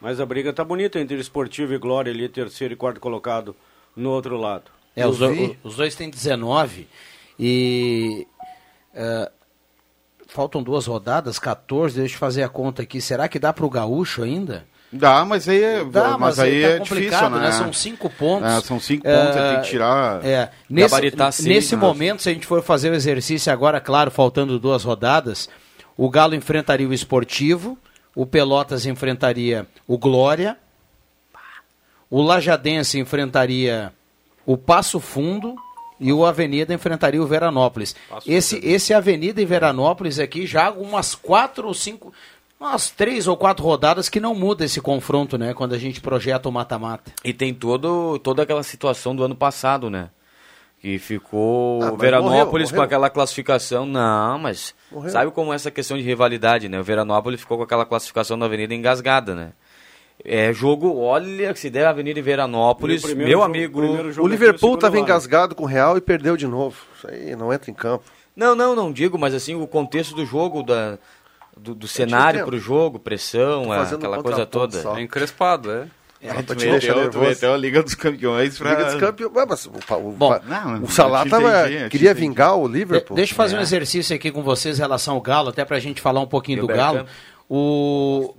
Mas 0.00 0.20
a 0.20 0.26
briga 0.26 0.52
tá 0.52 0.62
bonita 0.62 1.00
entre 1.00 1.16
Esportivo 1.16 1.74
e 1.74 1.78
Glória 1.78 2.12
ali, 2.12 2.28
terceiro 2.28 2.74
e 2.74 2.76
quarto 2.76 3.00
colocado 3.00 3.56
no 3.96 4.10
outro 4.10 4.36
lado. 4.36 4.70
É, 4.94 5.04
os, 5.04 5.18
vi. 5.18 5.58
os 5.64 5.74
dois 5.74 5.96
têm 5.96 6.08
19 6.08 6.86
e 7.38 8.26
é, 8.94 9.30
faltam 10.28 10.62
duas 10.62 10.86
rodadas, 10.86 11.38
14, 11.38 11.98
deixa 11.98 12.14
eu 12.14 12.18
fazer 12.18 12.42
a 12.42 12.48
conta 12.48 12.82
aqui. 12.82 13.00
Será 13.00 13.28
que 13.28 13.38
dá 13.38 13.52
para 13.52 13.66
o 13.66 13.70
Gaúcho 13.70 14.22
ainda? 14.22 14.66
Dá, 14.92 15.24
mas 15.24 15.48
aí 15.48 15.62
é, 15.62 15.84
Dá, 15.84 16.10
mas 16.10 16.20
mas, 16.20 16.38
aí 16.38 16.62
tá 16.62 16.68
é 16.68 16.78
difícil, 16.78 17.30
né? 17.30 17.52
São 17.52 17.72
cinco 17.72 18.08
pontos. 18.08 18.50
É, 18.50 18.60
são 18.62 18.80
cinco 18.80 19.04
pontos, 19.04 19.34
você 19.34 19.52
tem 19.52 19.60
que 19.60 19.68
tirar... 19.68 20.24
É, 20.24 20.50
nesse, 20.68 20.96
seis, 20.96 21.40
nesse 21.40 21.76
né? 21.76 21.82
momento, 21.82 22.22
se 22.22 22.30
a 22.30 22.32
gente 22.32 22.46
for 22.46 22.62
fazer 22.62 22.90
o 22.90 22.94
exercício 22.94 23.52
agora, 23.52 23.80
claro, 23.80 24.10
faltando 24.10 24.58
duas 24.58 24.84
rodadas, 24.84 25.48
o 25.96 26.08
Galo 26.08 26.34
enfrentaria 26.34 26.88
o 26.88 26.94
Esportivo, 26.94 27.76
o 28.14 28.24
Pelotas 28.24 28.86
enfrentaria 28.86 29.66
o 29.86 29.98
Glória, 29.98 30.56
o 32.10 32.22
Lajadense 32.22 32.98
enfrentaria 32.98 33.92
o 34.46 34.56
Passo 34.56 34.98
Fundo 34.98 35.54
e 36.00 36.12
o 36.12 36.24
Avenida 36.24 36.72
enfrentaria 36.72 37.22
o 37.22 37.26
Veranópolis. 37.26 37.94
Esse, 38.26 38.58
esse 38.64 38.94
Avenida 38.94 39.42
e 39.42 39.44
Veranópolis 39.44 40.18
aqui 40.18 40.46
já 40.46 40.68
há 40.68 40.70
umas 40.70 41.14
quatro 41.14 41.66
ou 41.66 41.74
cinco, 41.74 42.12
umas 42.60 42.90
três 42.90 43.26
ou 43.26 43.36
quatro 43.36 43.64
rodadas 43.64 44.08
que 44.08 44.20
não 44.20 44.34
muda 44.34 44.64
esse 44.64 44.80
confronto, 44.80 45.36
né? 45.38 45.54
Quando 45.54 45.74
a 45.74 45.78
gente 45.78 46.00
projeta 46.00 46.48
o 46.48 46.52
mata-mata. 46.52 47.12
E 47.24 47.32
tem 47.32 47.52
todo, 47.54 48.18
toda 48.18 48.42
aquela 48.42 48.62
situação 48.62 49.14
do 49.14 49.22
ano 49.22 49.34
passado, 49.36 49.88
né? 49.90 50.10
Que 50.80 50.98
ficou 50.98 51.82
Ah, 51.82 51.92
o 51.92 51.96
Veranópolis 51.96 52.44
morreu, 52.44 52.68
com 52.68 52.74
morreu. 52.76 52.82
aquela 52.82 53.10
classificação. 53.10 53.84
Não, 53.84 54.38
mas 54.38 54.74
Morreu. 54.92 55.10
sabe 55.10 55.30
como 55.32 55.52
é 55.52 55.56
essa 55.56 55.70
questão 55.72 55.96
de 55.96 56.04
rivalidade, 56.04 56.68
né? 56.68 56.78
O 56.78 56.84
Veranópolis 56.84 57.40
ficou 57.40 57.56
com 57.58 57.64
aquela 57.64 57.84
classificação 57.84 58.38
da 58.38 58.46
Avenida 58.46 58.74
engasgada, 58.74 59.34
né? 59.34 59.52
É 60.24 60.52
jogo, 60.52 60.98
olha, 60.98 61.54
se 61.54 61.70
der 61.70 61.86
Avenida 61.86 62.18
e 62.18 62.22
Veranópolis, 62.22 63.02
E 63.04 63.12
o 63.12 63.16
meu 63.16 63.28
jogo- 63.30 63.42
amigo. 63.44 63.80
primeiro 63.80 64.12
jogo 64.12 64.26
O 64.28 64.30
aqui, 64.32 64.36
Liverpool 64.36 64.74
estava 64.74 64.98
engasgado 64.98 65.54
com 65.54 65.62
o 65.62 65.66
Real 65.66 65.96
e 65.96 66.00
perdeu 66.00 66.36
de 66.36 66.46
novo. 66.46 66.76
Isso 66.96 67.08
aí 67.08 67.36
não 67.36 67.52
entra 67.52 67.70
em 67.70 67.74
campo. 67.74 68.04
Não, 68.34 68.54
não, 68.54 68.74
não 68.74 68.92
digo, 68.92 69.18
mas 69.18 69.34
assim, 69.34 69.54
o 69.56 69.66
contexto 69.66 70.14
do 70.14 70.24
jogo, 70.24 70.62
da, 70.62 70.96
do, 71.58 71.74
do 71.74 71.88
cenário 71.88 72.38
entendo. 72.38 72.48
pro 72.48 72.58
jogo, 72.58 72.98
pressão, 72.98 73.72
é, 73.74 73.80
aquela 73.82 74.18
um 74.18 74.22
coisa 74.22 74.46
toda. 74.46 74.80
só. 74.80 74.96
É 74.96 75.02
encrespado, 75.02 75.70
é. 75.70 75.86
Só 76.20 76.42
pra 76.42 76.56
te 76.56 76.66
meteu, 76.66 77.10
tu 77.10 77.18
meteu 77.18 77.54
a 77.54 77.56
Liga 77.56 77.80
dos 77.80 77.94
Campeões 77.94 78.58
pra... 78.58 78.70
Liga 78.70 78.84
dos 78.86 78.94
Campeões. 78.96 79.32
Mas 79.48 79.66
o, 79.66 79.70
o, 79.70 80.10
Bom, 80.12 80.40
não, 80.46 80.82
o 80.82 80.88
Salah 80.90 81.24
tava, 81.24 81.70
entendi, 81.70 81.88
queria 81.90 82.10
entendi. 82.10 82.26
vingar 82.28 82.56
o 82.58 82.66
De- 82.66 82.74
Liverpool. 82.78 83.14
deixa 83.16 83.32
eu 83.32 83.36
fazer 83.36 83.54
um 83.54 83.60
É. 83.60 83.62
exercício 83.62 84.16
aqui 84.16 84.32
com 84.32 84.42
vocês 84.42 84.78
em 84.78 84.80
relação 84.82 85.14
ao 85.14 85.20
Galo, 85.20 85.50
até 85.50 85.64
pra 85.64 85.78
gente 85.78 86.00
falar 86.00 86.20
um 86.20 86.26
pouquinho 86.26 86.58
E 86.58 86.60
do 86.60 86.64
o? 86.64 86.68
Galo. 86.68 87.06
O 87.48 88.34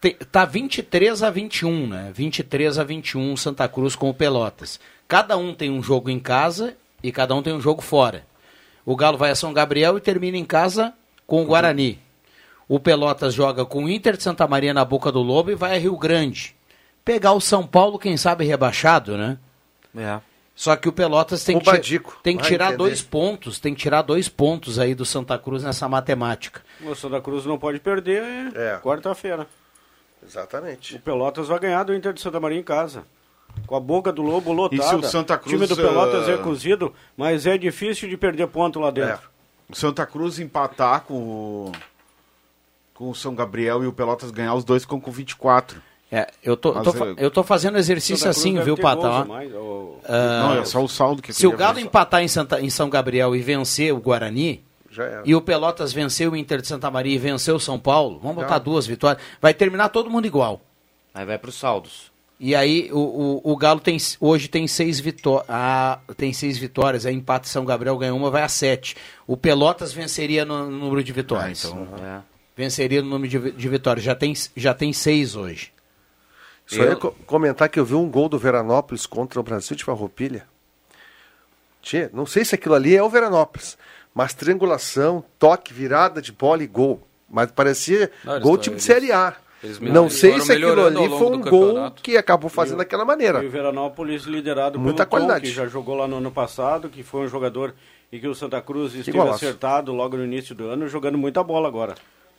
te- 0.00 0.14
tá 0.32 0.44
23 0.44 1.22
a 1.22 1.30
21, 1.30 1.86
né? 1.86 2.10
23 2.12 2.78
a 2.78 2.82
21 2.84 3.36
Santa 3.36 3.68
Cruz 3.68 3.94
com 3.94 4.10
o 4.10 4.14
Pelotas. 4.14 4.80
Cada 5.06 5.36
um 5.36 5.54
tem 5.54 5.70
um 5.70 5.82
jogo 5.82 6.10
em 6.10 6.18
casa 6.18 6.74
e 7.02 7.12
cada 7.12 7.34
um 7.34 7.42
tem 7.42 7.52
um 7.52 7.60
jogo 7.60 7.82
fora. 7.82 8.24
O 8.84 8.96
Galo 8.96 9.16
vai 9.16 9.30
a 9.30 9.34
São 9.36 9.52
Gabriel 9.52 9.96
e 9.96 10.00
termina 10.00 10.36
em 10.36 10.44
casa 10.44 10.92
com 11.26 11.42
o 11.42 11.46
Guarani. 11.46 12.00
O 12.70 12.78
Pelotas 12.78 13.34
joga 13.34 13.64
com 13.64 13.82
o 13.82 13.88
Inter 13.90 14.16
de 14.16 14.22
Santa 14.22 14.46
Maria 14.46 14.72
na 14.72 14.84
Boca 14.84 15.10
do 15.10 15.20
Lobo 15.20 15.50
e 15.50 15.56
vai 15.56 15.74
a 15.74 15.78
Rio 15.80 15.96
Grande. 15.96 16.54
Pegar 17.04 17.32
o 17.32 17.40
São 17.40 17.66
Paulo, 17.66 17.98
quem 17.98 18.16
sabe 18.16 18.44
rebaixado, 18.44 19.18
né? 19.18 19.38
É. 19.96 20.20
Só 20.54 20.76
que 20.76 20.88
o 20.88 20.92
Pelotas 20.92 21.42
tem 21.42 21.56
O 21.56 21.58
que, 21.58 21.66
Badico, 21.66 22.20
tem 22.22 22.36
que 22.36 22.44
tirar 22.44 22.66
entender. 22.66 22.76
dois 22.78 23.02
pontos, 23.02 23.58
tem 23.58 23.74
que 23.74 23.80
tirar 23.80 24.02
dois 24.02 24.28
pontos 24.28 24.78
aí 24.78 24.94
do 24.94 25.04
Santa 25.04 25.36
Cruz 25.36 25.64
nessa 25.64 25.88
matemática. 25.88 26.62
O 26.80 26.94
Santa 26.94 27.20
Cruz 27.20 27.44
não 27.44 27.58
pode 27.58 27.80
perder 27.80 28.22
É. 28.54 28.78
quarta-feira. 28.80 29.48
Exatamente. 30.24 30.94
O 30.94 31.00
Pelotas 31.00 31.48
vai 31.48 31.58
ganhar 31.58 31.82
do 31.82 31.92
Inter 31.92 32.12
de 32.12 32.20
Santa 32.20 32.38
Maria 32.38 32.60
em 32.60 32.62
casa. 32.62 33.02
Com 33.66 33.74
a 33.74 33.80
boca 33.80 34.12
do 34.12 34.22
Lobo 34.22 34.52
lotada. 34.52 34.80
E 34.80 34.86
se 34.86 34.94
o 34.94 35.02
Santa 35.02 35.36
Cruz, 35.36 35.54
O 35.54 35.56
time 35.56 35.66
do 35.66 35.74
Pelotas 35.74 36.28
ah, 36.28 36.32
é 36.34 36.38
cozido, 36.38 36.94
mas 37.16 37.46
é 37.46 37.58
difícil 37.58 38.08
de 38.08 38.16
perder 38.16 38.46
ponto 38.46 38.78
lá 38.78 38.92
dentro. 38.92 39.28
O 39.68 39.74
Santa 39.74 40.06
Cruz 40.06 40.38
empatar 40.38 41.00
com 41.00 41.14
o... 41.14 41.72
com 43.00 43.08
o 43.08 43.14
São 43.14 43.34
Gabriel 43.34 43.82
e 43.82 43.86
o 43.86 43.92
Pelotas 43.94 44.30
ganhar, 44.30 44.52
os 44.54 44.62
dois 44.62 44.82
ficam 44.82 45.00
com 45.00 45.10
24. 45.10 45.80
É, 46.12 46.28
eu 46.44 46.54
tô, 46.54 46.74
Mas 46.74 46.84
tô 46.84 46.92
fa- 46.92 47.06
eu- 47.06 47.16
eu 47.16 47.30
tô 47.30 47.42
fazendo 47.42 47.78
exercício 47.78 48.28
assim, 48.28 48.60
viu, 48.60 48.76
Pata? 48.76 49.24
mais, 49.24 49.50
ou- 49.54 49.98
não, 50.06 50.58
é 50.58 50.64
só 50.66 50.84
o 50.84 50.88
saldo 50.88 51.22
que 51.22 51.32
Se 51.32 51.46
o 51.46 51.56
Galo 51.56 51.78
empatar 51.80 52.22
em, 52.22 52.28
Santa- 52.28 52.60
em 52.60 52.68
São 52.68 52.90
Gabriel 52.90 53.34
e 53.34 53.40
vencer 53.40 53.94
o 53.94 53.96
Guarani, 53.98 54.62
e 55.24 55.34
o 55.34 55.40
Pelotas 55.40 55.94
vencer 55.94 56.28
o 56.30 56.36
Inter 56.36 56.60
de 56.60 56.66
Santa 56.66 56.90
Maria 56.90 57.14
e 57.14 57.18
vencer 57.18 57.54
o 57.54 57.60
São 57.60 57.78
Paulo, 57.78 58.18
vamos 58.22 58.36
botar 58.36 58.56
Já. 58.56 58.58
duas 58.58 58.86
vitórias, 58.86 59.22
vai 59.40 59.54
terminar 59.54 59.88
todo 59.88 60.10
mundo 60.10 60.26
igual. 60.26 60.60
Aí 61.14 61.24
vai 61.24 61.38
pros 61.38 61.54
saldos. 61.54 62.10
E 62.38 62.54
aí 62.54 62.90
o, 62.92 63.40
o, 63.44 63.52
o 63.52 63.56
Galo 63.56 63.80
tem, 63.80 63.96
hoje 64.20 64.48
tem 64.48 64.66
seis, 64.66 65.00
vitó 65.00 65.42
ah, 65.48 66.00
tem 66.18 66.32
seis 66.34 66.58
vitórias, 66.58 67.06
aí 67.06 67.14
empate 67.14 67.48
São 67.48 67.64
Gabriel 67.64 67.96
ganha 67.96 68.14
uma, 68.14 68.30
vai 68.30 68.42
a 68.42 68.48
sete. 68.48 68.94
O 69.26 69.38
Pelotas 69.38 69.90
venceria 69.92 70.44
no, 70.44 70.64
no 70.70 70.76
número 70.78 71.02
de 71.02 71.12
vitórias. 71.12 71.64
Ah, 71.64 71.68
então. 71.68 71.88
É. 72.04 72.29
Venceria 72.60 73.00
no 73.02 73.08
número 73.08 73.28
de, 73.30 73.52
de 73.52 73.68
vitórias. 73.68 74.04
Já 74.04 74.14
tem, 74.14 74.34
já 74.56 74.74
tem 74.74 74.92
seis 74.92 75.34
hoje. 75.34 75.72
Só 76.66 76.82
ia 76.84 76.94
co- 76.94 77.12
comentar 77.26 77.68
que 77.68 77.80
eu 77.80 77.84
vi 77.84 77.94
um 77.94 78.08
gol 78.08 78.28
do 78.28 78.38
Veranópolis 78.38 79.06
contra 79.06 79.40
o 79.40 79.42
Brasil 79.42 79.74
de 79.76 79.82
Farroupilha. 79.82 80.46
Tchê, 81.82 82.10
não 82.12 82.26
sei 82.26 82.44
se 82.44 82.54
aquilo 82.54 82.74
ali 82.74 82.94
é 82.94 83.02
o 83.02 83.08
Veranópolis, 83.08 83.78
mas 84.14 84.34
triangulação, 84.34 85.24
toque, 85.38 85.72
virada 85.72 86.20
de 86.20 86.30
bola 86.32 86.62
e 86.62 86.66
gol. 86.66 87.00
Mas 87.28 87.50
parecia 87.50 88.10
Não, 88.24 88.38
gol 88.40 88.58
time 88.58 88.76
de 88.76 88.82
Série 88.82 89.10
A. 89.10 89.34
Não 89.80 90.08
sei 90.10 90.40
se 90.40 90.52
aquilo 90.52 90.84
ali 90.86 91.08
foi 91.08 91.26
um 91.36 91.40
gol 91.40 91.90
que 91.92 92.16
acabou 92.16 92.48
fazendo 92.50 92.78
daquela 92.78 93.04
maneira. 93.04 93.42
E 93.42 93.46
o 93.46 93.50
Veranópolis 93.50 94.22
liderado 94.24 94.78
Muita 94.78 95.06
pelo 95.06 95.10
Tom, 95.20 95.26
qualidade. 95.26 95.48
que 95.50 95.54
já 95.56 95.66
jogou 95.66 95.94
lá 95.96 96.06
no 96.08 96.16
ano 96.16 96.30
passado, 96.30 96.88
que 96.88 97.02
foi 97.02 97.22
um 97.22 97.28
jogador 97.28 97.74
e 98.12 98.18
que 98.18 98.26
o 98.28 98.34
Santa 98.34 98.60
Cruz 98.60 98.94
esteve 98.94 99.18
acertado 99.20 99.92
logo 99.92 100.16
no 100.16 100.24
início 100.24 100.54
do 100.54 100.66
ano, 100.68 100.88
jogando 100.88 101.16
muita 101.18 101.42
bola 101.42 101.66
agora. 101.68 101.94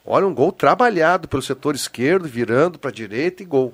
Olha, 0.05 0.25
um 0.27 0.33
gol 0.33 0.51
trabalhado 0.51 1.27
pelo 1.27 1.41
setor 1.41 1.75
esquerdo, 1.75 2.27
virando 2.27 2.79
para 2.79 2.89
a 2.89 2.93
direita 2.93 3.43
e 3.43 3.45
gol. 3.45 3.73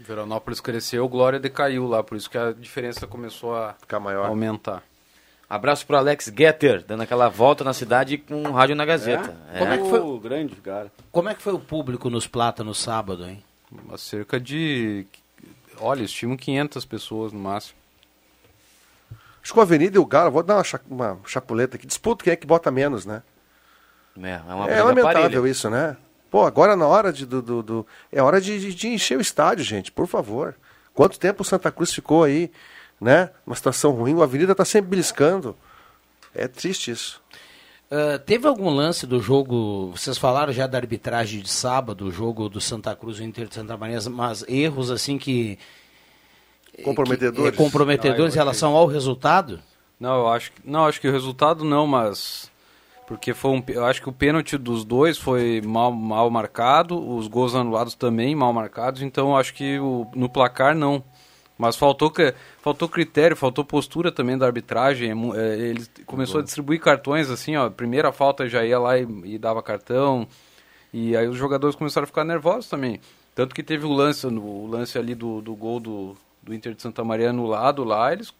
Veranópolis 0.00 0.60
cresceu, 0.60 1.08
Glória 1.08 1.38
decaiu 1.38 1.86
lá, 1.86 2.02
por 2.02 2.16
isso 2.16 2.28
que 2.28 2.36
a 2.38 2.52
diferença 2.52 3.06
começou 3.06 3.54
a 3.56 3.74
Ficar 3.74 4.00
maior. 4.00 4.26
aumentar. 4.26 4.82
Abraço 5.48 5.86
pro 5.86 5.96
Alex 5.96 6.32
Getter, 6.36 6.82
dando 6.86 7.02
aquela 7.02 7.28
volta 7.28 7.62
na 7.62 7.72
cidade 7.74 8.16
com 8.18 8.42
o 8.42 8.52
rádio 8.52 8.74
na 8.74 8.84
Gazeta. 8.84 9.36
É. 9.52 9.58
Como 9.58 9.72
é 9.72 9.78
que 9.78 9.88
foi? 9.90 10.00
O 10.00 10.18
grande 10.18 10.54
cara. 10.56 10.90
Como 11.12 11.28
é 11.28 11.34
que 11.34 11.42
foi 11.42 11.52
o 11.52 11.58
público 11.58 12.08
nos 12.08 12.26
Plata 12.26 12.64
no 12.64 12.74
sábado, 12.74 13.26
hein? 13.28 13.44
Cerca 13.98 14.40
de. 14.40 15.06
Olha, 15.78 16.02
estimam 16.02 16.36
500 16.36 16.84
pessoas 16.84 17.32
no 17.32 17.38
máximo. 17.38 17.76
Acho 19.42 19.52
que 19.52 19.58
o 19.58 19.62
Avenida 19.62 19.96
e 19.96 20.00
o 20.00 20.06
Galo, 20.06 20.30
vou 20.30 20.42
dar 20.42 20.56
uma, 20.56 20.64
cha- 20.64 20.80
uma 20.88 21.18
chapuleta 21.26 21.76
aqui, 21.76 21.86
disputa 21.86 22.24
quem 22.24 22.32
é 22.32 22.36
que 22.36 22.46
bota 22.46 22.70
menos, 22.70 23.04
né? 23.04 23.22
É, 24.20 24.30
é 24.48 24.54
uma 24.54 24.70
É 24.70 24.82
lamentável 24.82 25.46
isso, 25.46 25.68
né? 25.70 25.96
Pô, 26.30 26.44
agora 26.44 26.74
na 26.76 26.86
hora 26.86 27.12
de. 27.12 27.24
Do, 27.26 27.40
do- 27.42 27.62
do- 27.62 27.86
é 28.10 28.22
hora 28.22 28.40
de, 28.40 28.58
de- 28.58 28.74
de 28.74 28.88
encher 28.88 29.18
o 29.18 29.20
estádio, 29.20 29.64
gente, 29.64 29.92
por 29.92 30.06
favor. 30.06 30.54
Quanto 30.94 31.18
tempo 31.18 31.42
o 31.42 31.44
Santa 31.44 31.70
Cruz 31.70 31.92
ficou 31.92 32.24
aí, 32.24 32.50
né? 33.00 33.30
Uma 33.46 33.56
situação 33.56 33.90
ruim, 33.92 34.14
o 34.14 34.22
Avenida 34.22 34.54
tá 34.54 34.64
sempre 34.64 34.90
beliscando. 34.90 35.56
É 36.34 36.46
triste 36.48 36.90
isso. 36.90 37.20
Ah, 37.90 38.18
teve 38.18 38.46
algum 38.46 38.70
lance 38.70 39.06
do 39.06 39.20
jogo? 39.20 39.90
Vocês 39.94 40.16
falaram 40.16 40.52
já 40.52 40.66
da 40.66 40.78
arbitragem 40.78 41.40
de 41.42 41.50
sábado, 41.50 42.06
o 42.06 42.10
jogo 42.10 42.48
do 42.48 42.60
Santa 42.60 42.94
Cruz 42.96 43.18
e 43.20 43.24
Inter 43.24 43.46
de 43.48 43.54
Santa 43.54 43.76
Maria, 43.76 43.98
mas 44.10 44.44
erros 44.48 44.90
assim 44.90 45.18
que. 45.18 45.58
Comprometedores. 46.84 47.50
que- 47.50 47.62
é, 47.62 47.64
comprometedores 47.64 48.32
Ah, 48.32 48.36
em 48.36 48.38
relação 48.38 48.74
ao 48.76 48.86
resultado? 48.86 49.60
Não, 50.00 50.16
eu 50.20 50.28
acho 50.28 50.52
que. 50.52 50.60
Não, 50.64 50.86
acho 50.86 51.00
que 51.00 51.08
o 51.08 51.12
resultado 51.12 51.64
não, 51.64 51.86
mas. 51.86 52.50
Porque 53.12 53.34
foi 53.34 53.50
um. 53.50 53.62
Eu 53.68 53.84
acho 53.84 54.00
que 54.00 54.08
o 54.08 54.12
pênalti 54.12 54.56
dos 54.56 54.86
dois 54.86 55.18
foi 55.18 55.60
mal, 55.60 55.92
mal 55.92 56.30
marcado, 56.30 56.98
os 56.98 57.28
gols 57.28 57.54
anulados 57.54 57.94
também 57.94 58.34
mal 58.34 58.54
marcados, 58.54 59.02
então 59.02 59.36
acho 59.36 59.52
que 59.52 59.78
o, 59.78 60.10
no 60.14 60.30
placar 60.30 60.74
não. 60.74 61.04
Mas 61.58 61.76
faltou, 61.76 62.10
faltou 62.62 62.88
critério, 62.88 63.36
faltou 63.36 63.66
postura 63.66 64.10
também 64.10 64.38
da 64.38 64.46
arbitragem. 64.46 65.10
é 65.10 65.38
é, 65.38 65.58
ele 65.58 65.86
começou 66.06 66.40
a 66.40 66.42
distribuir 66.42 66.80
cartões 66.80 67.28
assim, 67.28 67.54
ó. 67.54 67.68
Primeira 67.68 68.12
falta 68.12 68.48
já 68.48 68.64
ia 68.64 68.78
lá 68.78 68.98
e, 68.98 69.06
e 69.24 69.38
dava 69.38 69.62
cartão. 69.62 70.26
E 70.90 71.14
aí 71.14 71.28
os 71.28 71.36
jogadores 71.36 71.76
começaram 71.76 72.04
a 72.04 72.06
ficar 72.06 72.24
nervosos 72.24 72.66
também. 72.66 72.98
Tanto 73.34 73.54
que 73.54 73.62
teve 73.62 73.84
o 73.84 73.92
lance, 73.92 74.26
o 74.26 74.66
lance 74.66 74.96
ali 74.96 75.14
do, 75.14 75.42
do 75.42 75.54
gol 75.54 75.78
do, 75.78 76.16
do 76.42 76.54
Inter 76.54 76.74
de 76.74 76.80
Santa 76.80 77.04
Maria 77.04 77.28
anulado 77.28 77.84
lá, 77.84 78.10
eles 78.10 78.32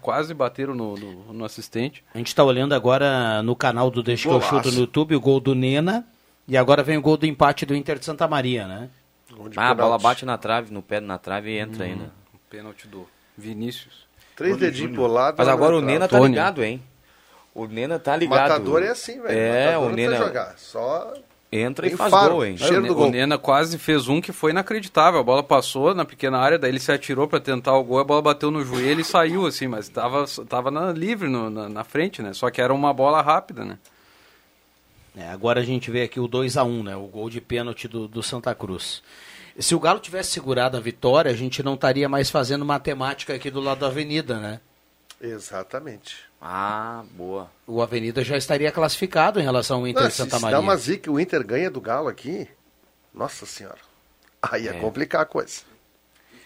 quase 0.00 0.34
bateram 0.34 0.74
no, 0.74 0.96
no, 0.96 1.32
no 1.32 1.44
assistente. 1.44 2.04
A 2.14 2.18
gente 2.18 2.28
está 2.28 2.42
olhando 2.44 2.74
agora 2.74 3.42
no 3.42 3.54
canal 3.54 3.90
do 3.90 4.02
Deixa 4.02 4.22
que 4.22 4.28
eu 4.28 4.40
Golaço. 4.40 4.56
chuto 4.56 4.72
no 4.72 4.80
YouTube 4.80 5.14
o 5.14 5.20
gol 5.20 5.40
do 5.40 5.54
Nena 5.54 6.06
e 6.46 6.56
agora 6.56 6.82
vem 6.82 6.96
o 6.96 7.02
gol 7.02 7.16
do 7.16 7.26
empate 7.26 7.64
do 7.64 7.74
Inter 7.74 7.98
de 7.98 8.04
Santa 8.04 8.26
Maria, 8.26 8.66
né? 8.66 8.90
Ah, 9.56 9.70
a 9.70 9.74
bola 9.74 9.98
bate 9.98 10.24
na 10.24 10.38
trave, 10.38 10.72
no 10.72 10.82
pé 10.82 11.00
na 11.00 11.18
trave 11.18 11.50
e 11.50 11.58
entra 11.58 11.84
ainda. 11.84 12.10
O 12.34 12.38
pênalti 12.50 12.88
do 12.88 13.06
Vinícius. 13.36 14.06
Três 14.34 14.56
dedinhos 14.56 14.94
pro 14.94 15.06
lado. 15.06 15.36
Mas 15.38 15.46
não 15.46 15.54
agora 15.54 15.74
o 15.74 15.78
entrava. 15.78 15.92
Nena 15.92 16.08
tá 16.08 16.20
ligado, 16.20 16.64
hein? 16.64 16.82
O 17.54 17.66
Nena 17.66 17.98
tá 17.98 18.16
ligado. 18.16 18.48
Matador 18.50 18.82
é 18.82 18.88
assim, 18.88 19.20
velho. 19.20 19.38
É, 19.38 19.66
Matador 19.66 19.90
o 19.90 19.94
Nena 19.94 20.16
jogar. 20.16 20.54
Só 20.56 21.12
entra 21.50 21.86
e 21.86 21.90
Tem 21.90 21.96
faz 21.96 22.10
faro. 22.10 22.34
gol, 22.34 22.44
hein? 22.46 22.56
Cheiro 22.56 22.84
o, 22.84 22.86
do 22.88 22.94
gol. 22.94 23.06
o 23.08 23.10
Nena 23.10 23.38
quase 23.38 23.78
fez 23.78 24.06
um 24.08 24.20
que 24.20 24.32
foi 24.32 24.50
inacreditável. 24.50 25.18
A 25.20 25.22
bola 25.22 25.42
passou 25.42 25.94
na 25.94 26.04
pequena 26.04 26.38
área, 26.38 26.58
daí 26.58 26.70
ele 26.70 26.78
se 26.80 26.92
atirou 26.92 27.26
para 27.26 27.40
tentar 27.40 27.74
o 27.76 27.84
gol, 27.84 27.98
a 28.00 28.04
bola 28.04 28.20
bateu 28.22 28.50
no 28.50 28.64
joelho 28.64 29.00
e 29.00 29.04
saiu, 29.04 29.46
assim, 29.46 29.66
mas 29.66 29.88
tava, 29.88 30.24
tava 30.48 30.70
na, 30.70 30.92
livre 30.92 31.28
no- 31.28 31.48
na, 31.50 31.68
na 31.68 31.84
frente, 31.84 32.20
né? 32.22 32.32
Só 32.32 32.50
que 32.50 32.60
era 32.60 32.72
uma 32.74 32.92
bola 32.92 33.22
rápida, 33.22 33.64
né? 33.64 33.78
É, 35.16 35.28
agora 35.30 35.60
a 35.60 35.64
gente 35.64 35.90
vê 35.90 36.02
aqui 36.02 36.20
o 36.20 36.28
2 36.28 36.56
a 36.56 36.62
1 36.64 36.82
né? 36.84 36.96
O 36.96 37.06
gol 37.06 37.28
de 37.28 37.40
pênalti 37.40 37.88
do, 37.88 38.06
do 38.06 38.22
Santa 38.22 38.54
Cruz. 38.54 39.02
Se 39.58 39.74
o 39.74 39.80
Galo 39.80 39.98
tivesse 39.98 40.30
segurado 40.30 40.76
a 40.76 40.80
vitória, 40.80 41.30
a 41.30 41.34
gente 41.34 41.62
não 41.64 41.74
estaria 41.74 42.08
mais 42.08 42.30
fazendo 42.30 42.64
matemática 42.64 43.34
aqui 43.34 43.50
do 43.50 43.60
lado 43.60 43.80
da 43.80 43.88
Avenida, 43.88 44.38
né? 44.38 44.60
Exatamente. 45.20 46.16
Ah, 46.40 47.02
boa. 47.12 47.50
O 47.66 47.82
Avenida 47.82 48.22
já 48.22 48.36
estaria 48.36 48.70
classificado 48.70 49.40
em 49.40 49.42
relação 49.42 49.80
ao 49.80 49.88
Inter 49.88 50.02
Não, 50.02 50.08
de 50.08 50.14
se, 50.14 50.22
Santa 50.22 50.36
se 50.36 50.42
Maria. 50.42 50.56
dá 50.56 50.60
uma 50.62 50.76
zica, 50.76 51.10
o 51.10 51.18
Inter 51.18 51.44
ganha 51.44 51.70
do 51.70 51.80
Galo 51.80 52.08
aqui, 52.08 52.46
nossa 53.12 53.44
senhora. 53.44 53.78
Aí 54.40 54.68
é, 54.68 54.72
complicar 54.74 55.22
a 55.22 55.24
coisa. 55.26 55.62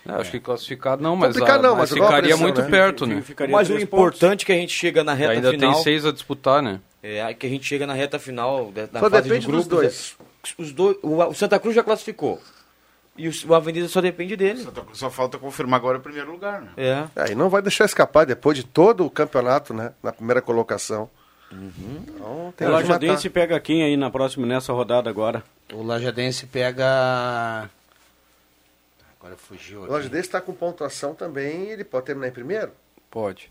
É, 0.07 0.13
acho 0.13 0.31
que 0.31 0.41
classificado 0.41 1.03
não, 1.03 1.15
mas, 1.15 1.35
Complicado 1.35 1.61
a- 1.61 1.63
não, 1.69 1.77
mas 1.77 1.91
mas 1.91 2.01
ficaria 2.01 2.21
pressão, 2.23 2.39
muito 2.41 2.61
né? 2.63 2.69
perto, 2.71 3.07
né? 3.07 3.21
Ficaria 3.21 3.53
Mas 3.55 3.69
o 3.71 3.79
importante 3.79 4.43
é 4.43 4.47
que 4.47 4.53
a 4.53 4.57
gente 4.57 4.73
chega 4.75 5.05
na 5.05 5.13
reta 5.15 5.33
Ainda 5.33 5.51
final. 5.53 5.75
tem 5.75 5.83
seis 5.83 6.05
a 6.07 6.11
disputar, 6.11 6.61
né? 6.63 6.81
É, 7.03 7.33
que 7.35 7.47
a 7.47 7.51
gente 7.51 7.65
chega 7.67 7.87
na 7.87 7.93
reta 7.95 8.19
final 8.19 8.73
da, 8.73 8.87
da 8.87 9.01
Só 9.01 9.11
fase 9.11 9.23
depende 9.29 9.47
de 9.47 9.53
dos 9.53 9.67
grupos. 9.67 9.69
dois. 9.69 10.17
é- 10.59 10.63
Os 10.63 10.73
dois 10.73 10.97
o, 11.03 11.23
o 11.23 11.35
Santa 11.35 11.59
Cruz 11.61 11.77
já 11.77 11.85
classificou. 11.85 12.41
E 13.17 13.29
o, 13.29 13.33
o 13.49 13.55
Avenida 13.55 13.87
só 13.89 14.01
depende 14.01 14.37
dele. 14.37 14.63
Santa 14.63 14.81
Cruz 14.81 14.99
Só 14.99 15.11
falta 15.11 15.39
confirmar 15.39 15.79
agora 15.79 15.99
o 15.99 16.01
primeiro 16.01 16.31
lugar, 16.33 16.63
né? 16.63 16.71
É. 16.77 17.07
Aí 17.15 17.35
não 17.35 17.51
vai 17.51 17.61
deixar 17.61 17.85
escapar 17.85 18.25
depois 18.25 18.57
de 18.57 18.65
todo 18.65 19.05
o 19.05 19.11
campeonato, 19.11 19.75
né? 19.75 19.93
Na 20.03 20.13
primeira 20.13 20.41
colocação. 20.41 21.11
Então, 21.53 22.55
tem 22.57 22.67
O. 22.67 22.71
Lajadense 22.71 23.29
pega 23.29 23.61
quem 23.61 23.83
aí 23.83 23.95
na 23.97 24.11
próxima, 24.11 24.47
nessa 24.47 24.73
rodada 24.73 25.11
agora? 25.11 25.45
O 25.73 25.83
Lajadense 25.83 26.47
pega. 26.47 27.69
Agora 29.21 29.37
fugiu 29.37 29.81
O 29.81 29.85
aqui. 29.85 29.93
Lajadense 29.93 30.27
está 30.29 30.41
com 30.41 30.55
pontuação 30.55 31.15
também, 31.15 31.69
ele 31.71 31.85
pode 31.85 32.07
terminar 32.07 32.29
em 32.29 32.33
primeiro. 32.33 32.73
Pode. 33.11 33.51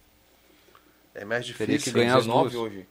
É 1.14 1.24
mais 1.24 1.46
Teria 1.46 1.78
difícil. 1.78 1.94
que 1.94 2.00
ganhar 2.00 2.18
as 2.18 2.24
19 2.26 2.50
duas. 2.50 2.64
hoje. 2.72 2.88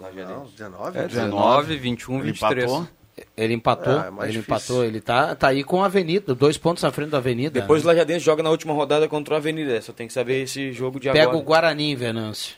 Lajadense. 0.00 0.32
Não, 0.32 0.44
19? 0.46 0.98
É, 0.98 1.06
19, 1.08 1.30
19, 1.30 1.76
21, 1.76 2.14
Ele 2.14 2.22
23. 2.32 2.64
empatou. 2.70 2.88
Ele 3.36 3.52
empatou, 3.54 3.92
Ah, 3.92 4.06
é 4.06 4.08
ele 4.24 4.32
difícil. 4.32 4.40
empatou, 4.40 4.84
ele 4.84 5.00
tá, 5.00 5.34
tá 5.34 5.48
aí 5.48 5.62
com 5.62 5.82
a 5.82 5.86
Avenida, 5.86 6.34
dois 6.34 6.56
pontos 6.56 6.82
à 6.84 6.90
frente 6.90 7.10
da 7.10 7.18
Avenida. 7.18 7.60
Depois 7.60 7.82
o 7.82 7.86
né? 7.86 7.92
Lajadense 7.92 8.24
joga 8.24 8.42
na 8.42 8.50
última 8.50 8.72
rodada 8.72 9.06
contra 9.08 9.34
o 9.34 9.36
Avenida. 9.36 9.80
Só 9.82 9.92
tem 9.92 10.06
que 10.06 10.12
saber 10.12 10.42
esse 10.42 10.72
jogo 10.72 10.98
de 10.98 11.08
Pega 11.10 11.24
agora. 11.24 11.36
o 11.36 11.42
Guarani 11.42 11.94
Venâncio. 11.94 12.56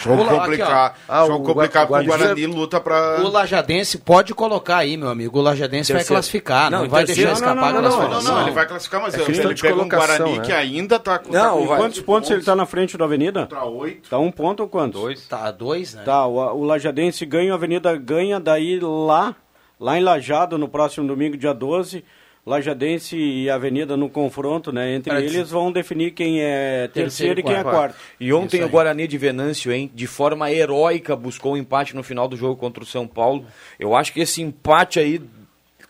Jogo 0.00 0.16
Vamos 0.24 0.32
lá, 0.32 0.40
complicado. 0.40 0.86
aqui. 0.86 1.00
Ah, 1.08 1.26
jogo 1.26 1.44
o 1.44 1.46
complicado 1.54 1.88
porque 1.88 2.04
o 2.04 2.06
Guarani 2.06 2.46
luta 2.46 2.80
pra. 2.80 3.20
O 3.20 3.28
Lajadense 3.28 3.98
pode 3.98 4.34
colocar 4.34 4.78
aí, 4.78 4.96
meu 4.96 5.08
amigo. 5.08 5.38
O 5.38 5.42
Lajadense 5.42 5.92
vai 5.92 6.02
classificar, 6.04 6.70
não, 6.70 6.82
Não, 6.82 6.88
vai 6.88 7.04
terceiro. 7.04 7.30
deixar 7.30 7.46
Não, 7.46 7.52
escapar 7.54 7.72
não, 7.72 7.78
a 7.78 7.82
não, 7.82 7.90
não, 7.90 7.98
Não, 7.98 8.06
classificação. 8.08 8.34
não, 8.36 8.42
ele 8.42 8.50
vai 8.54 8.66
classificar, 8.66 9.00
mas 9.02 9.14
É 9.14 9.16
ele 9.18 9.26
questão 9.26 9.52
de 9.54 9.62
pega 9.62 9.74
um 9.74 9.78
colocação, 9.78 10.06
Guarani 10.18 10.38
né? 10.38 10.44
que 10.44 10.52
ainda 10.52 10.98
tá 10.98 11.18
com 11.18 11.30
Não, 11.32 11.40
tá 11.42 11.50
com 11.60 11.66
vai- 11.66 11.78
Quantos 11.78 12.00
pontos 12.00 12.30
ele 12.30 12.40
está 12.40 12.56
na 12.56 12.64
frente 12.66 12.96
do 12.96 13.04
Avenida? 13.04 13.42
Contra 13.42 13.64
oito. 13.64 14.08
Tá 14.08 14.18
um 14.18 14.30
ponto 14.32 14.60
ou 14.60 14.68
quantos? 14.68 15.00
Dois. 15.00 15.26
Tá, 15.26 15.50
dois, 15.50 15.94
né? 15.94 16.02
Tá, 16.04 16.26
o, 16.26 16.36
o 16.58 16.64
Lajadense 16.64 17.24
ganha, 17.26 17.52
a 17.52 17.54
Avenida 17.56 17.94
ganha, 17.96 18.40
daí 18.40 18.80
lá, 18.80 19.36
lá 19.82 19.98
em 19.98 20.02
Lajado, 20.02 20.56
no 20.56 20.68
próximo 20.68 21.08
domingo, 21.08 21.36
dia 21.36 21.52
12, 21.52 22.04
Lajadense 22.46 23.16
e 23.16 23.50
Avenida 23.50 23.96
no 23.96 24.08
confronto, 24.08 24.72
né? 24.72 24.94
Entre 24.94 25.10
Pra 25.10 25.20
eles 25.20 25.50
vão 25.50 25.72
definir 25.72 26.12
quem 26.12 26.40
é 26.40 26.88
terceiro, 26.92 27.34
Terceiro 27.34 27.40
e 27.40 27.42
quem 27.42 27.52
é 27.52 27.62
quarto. 27.62 27.76
quarto. 27.76 27.96
E 28.20 28.32
ontem 28.32 28.62
o. 28.62 28.68
Guarani 28.68 29.08
de 29.08 29.18
Venâncio, 29.18 29.72
hein, 29.72 29.90
de 29.92 30.06
forma 30.06 30.50
heróica, 30.52 31.16
buscou 31.16 31.54
o 31.54 31.56
empate 31.56 31.96
no 31.96 32.02
final 32.02 32.28
do 32.28 32.36
jogo 32.36 32.56
contra 32.56 32.82
o 32.82 32.86
São 32.86 33.06
Paulo. 33.08 33.44
Eu 33.78 33.94
acho 33.94 34.12
que 34.12 34.20
esse 34.20 34.40
empate 34.40 35.00
aí 35.00 35.20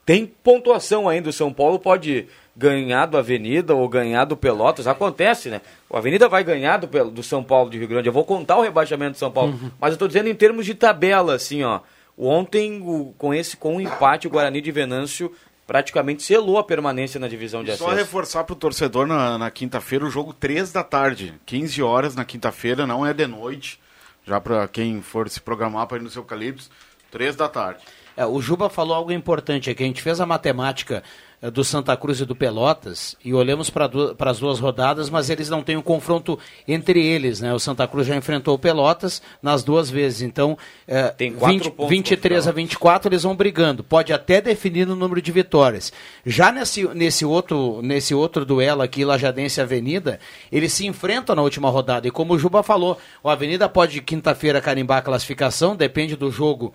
tem 0.06 0.26
pontuação 0.26 1.08
ainda. 1.08 1.28
O 1.28 1.32
São 1.32 1.52
Paulo 1.52 1.78
pode 1.78 2.26
ganhar 2.56 3.06
do 3.06 3.16
Avenida 3.18 3.74
ou 3.74 3.88
ganhar 3.88 4.24
do 4.24 4.36
Pelotas. 4.36 4.86
Acontece, 4.86 5.48
né? 5.48 5.60
O 5.88 5.96
Avenida 5.96 6.28
vai 6.28 6.42
ganhar 6.42 6.78
do, 6.78 7.10
do 7.10 7.22
São 7.22 7.42
Paulo 7.42 7.70
de 7.70 7.78
Rio 7.78 7.88
Grande. 7.88 8.08
Eu 8.08 8.12
vou 8.12 8.24
contar 8.24 8.56
o 8.56 8.62
rebaixamento 8.62 9.12
do 9.12 9.18
São 9.18 9.30
Paulo. 9.30 9.52
Uhum. 9.52 9.70
Mas 9.80 9.92
eu 9.92 9.98
tô 9.98 10.06
dizendo 10.06 10.28
em 10.28 10.34
termos 10.34 10.66
de 10.66 10.74
tabela, 10.74 11.34
assim, 11.34 11.62
ó. 11.62 11.80
Ontem, 12.16 12.80
o- 12.82 13.14
com 13.18 13.32
esse 13.32 13.56
com 13.56 13.76
o 13.76 13.80
empate, 13.80 14.26
o 14.26 14.30
Guarani 14.30 14.60
de 14.60 14.70
Venâncio 14.70 15.32
praticamente 15.66 16.22
selou 16.22 16.58
a 16.58 16.64
permanência 16.64 17.18
na 17.18 17.28
divisão 17.28 17.64
de 17.64 17.74
Só 17.76 17.86
acesso. 17.86 17.98
reforçar 17.98 18.44
pro 18.44 18.54
torcedor 18.54 19.06
na, 19.06 19.38
na 19.38 19.50
quinta-feira 19.50 20.04
o 20.04 20.10
jogo 20.10 20.32
3 20.32 20.70
da 20.72 20.84
tarde. 20.84 21.34
15 21.46 21.82
horas 21.82 22.14
na 22.14 22.24
quinta-feira, 22.24 22.86
não 22.86 23.06
é 23.06 23.12
de 23.14 23.26
noite. 23.26 23.80
Já 24.26 24.40
pra 24.40 24.68
quem 24.68 25.00
for 25.00 25.28
se 25.28 25.40
programar 25.40 25.86
para 25.86 25.96
ir 25.98 26.02
no 26.02 26.10
seu 26.10 26.22
Eucaliptus, 26.22 26.70
3 27.10 27.34
da 27.34 27.48
tarde. 27.48 27.80
É, 28.16 28.26
o 28.26 28.40
Juba 28.42 28.68
falou 28.68 28.94
algo 28.94 29.10
importante 29.10 29.70
aqui. 29.70 29.82
A 29.82 29.86
gente 29.86 30.02
fez 30.02 30.20
a 30.20 30.26
matemática 30.26 31.02
do 31.50 31.64
Santa 31.64 31.96
Cruz 31.96 32.20
e 32.20 32.24
do 32.24 32.36
Pelotas 32.36 33.16
e 33.24 33.34
olhamos 33.34 33.68
para 33.68 33.90
as 34.30 34.38
duas 34.38 34.60
rodadas, 34.60 35.10
mas 35.10 35.28
eles 35.28 35.48
não 35.48 35.60
têm 35.60 35.76
um 35.76 35.82
confronto 35.82 36.38
entre 36.68 37.04
eles. 37.04 37.40
Né? 37.40 37.52
O 37.52 37.58
Santa 37.58 37.86
Cruz 37.88 38.06
já 38.06 38.14
enfrentou 38.14 38.54
o 38.54 38.58
Pelotas 38.58 39.20
nas 39.42 39.64
duas 39.64 39.90
vezes. 39.90 40.22
Então, 40.22 40.56
eh, 40.86 41.08
Tem 41.08 41.32
quatro 41.32 41.56
20 41.56 41.70
pontos 41.72 41.90
23 41.90 42.46
a 42.46 42.52
contra 42.52 42.52
o 42.52 42.54
24 42.54 43.08
eles 43.08 43.22
vão 43.24 43.34
brigando. 43.34 43.82
Pode 43.82 44.12
até 44.12 44.40
definir 44.40 44.88
o 44.88 44.94
número 44.94 45.20
de 45.20 45.32
vitórias. 45.32 45.92
Já 46.24 46.52
nesse, 46.52 46.86
nesse, 46.94 47.24
outro, 47.24 47.80
nesse 47.82 48.14
outro 48.14 48.44
duelo 48.44 48.82
aqui, 48.82 49.04
Lajadense 49.04 49.58
e 49.58 49.62
Avenida, 49.62 50.20
eles 50.50 50.72
se 50.72 50.86
enfrentam 50.86 51.34
na 51.34 51.42
última 51.42 51.68
rodada. 51.70 52.06
E 52.06 52.10
como 52.12 52.34
o 52.34 52.38
Juba 52.38 52.62
falou, 52.62 52.98
o 53.22 53.28
Avenida 53.28 53.68
pode 53.68 54.00
quinta-feira 54.00 54.60
carimbar 54.60 54.98
a 54.98 55.02
classificação, 55.02 55.74
depende 55.74 56.14
do 56.14 56.30
jogo 56.30 56.72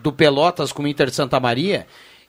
do 0.00 0.12
Pelotas 0.12 0.72
com 0.72 0.82
o 0.82 0.88
Inter 0.88 1.08
de 1.08 1.16
Santa 1.16 1.40
Maria. 1.40 1.86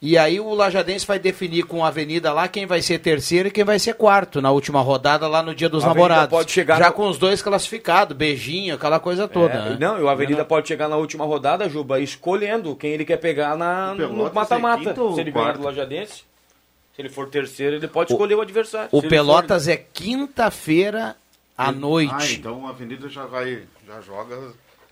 E 0.07 0.19
aí 0.19 0.39
o 0.39 0.53
Lajadense 0.53 1.03
vai 1.03 1.17
definir 1.17 1.63
com 1.63 1.83
a 1.83 1.87
Avenida 1.87 2.31
lá 2.31 2.47
quem 2.47 2.67
vai 2.67 2.79
ser 2.79 2.99
terceiro 2.99 3.47
e 3.47 3.51
quem 3.51 3.63
vai 3.63 3.79
ser 3.79 3.95
quarto 3.95 4.39
na 4.39 4.51
última 4.51 4.79
rodada 4.81 5.27
lá 5.27 5.41
no 5.41 5.55
Dia 5.55 5.67
dos 5.67 5.83
A 5.83 5.87
Avenida 5.87 6.09
Namorados. 6.09 6.37
pode 6.37 6.51
chegar 6.51 6.77
Já 6.77 6.87
no- 6.89 6.93
com 6.93 7.07
os 7.09 7.17
dois 7.17 7.41
classificados, 7.41 8.15
beijinho, 8.15 8.75
aquela 8.75 8.99
coisa 8.99 9.27
toda. 9.27 9.53
É, 9.55 9.69
né? 9.71 9.77
Não, 9.79 9.97
e 9.99 10.03
o 10.03 10.07
Avenida 10.09 10.45
pode 10.45 10.67
chegar 10.67 10.87
na 10.87 10.95
última 10.95 11.25
rodada, 11.25 11.67
Juba, 11.67 11.99
escolhendo 11.99 12.75
quem 12.75 12.91
ele 12.91 13.03
quer 13.03 13.17
pegar 13.17 13.57
na, 13.57 13.93
O 13.93 13.95
no 13.95 14.27
é 14.27 14.31
mata-mata. 14.31 14.93
Se 15.15 15.19
ele 15.21 15.31
ganhar 15.31 15.53
do 15.57 15.63
Lajadense, 15.63 16.23
se 16.95 17.01
ele 17.01 17.09
for 17.09 17.27
terceiro, 17.27 17.77
ele 17.77 17.87
pode 17.87 18.11
escolher 18.11 18.35
o 18.35 18.41
adversário. 18.41 18.89
O 18.91 18.99
Se 18.99 19.07
ele 19.07 19.09
Pelotas 19.15 19.67
é 19.67 19.75
quinta-feira 19.75 21.15
à 21.57 21.69
Ah, 21.69 21.71
noite. 21.71 22.35
então 22.35 22.67
a 22.67 22.69
Avenida 22.69 23.09
já 23.09 23.25
vai, 23.25 23.63
já 23.87 23.99
joga 24.01 24.37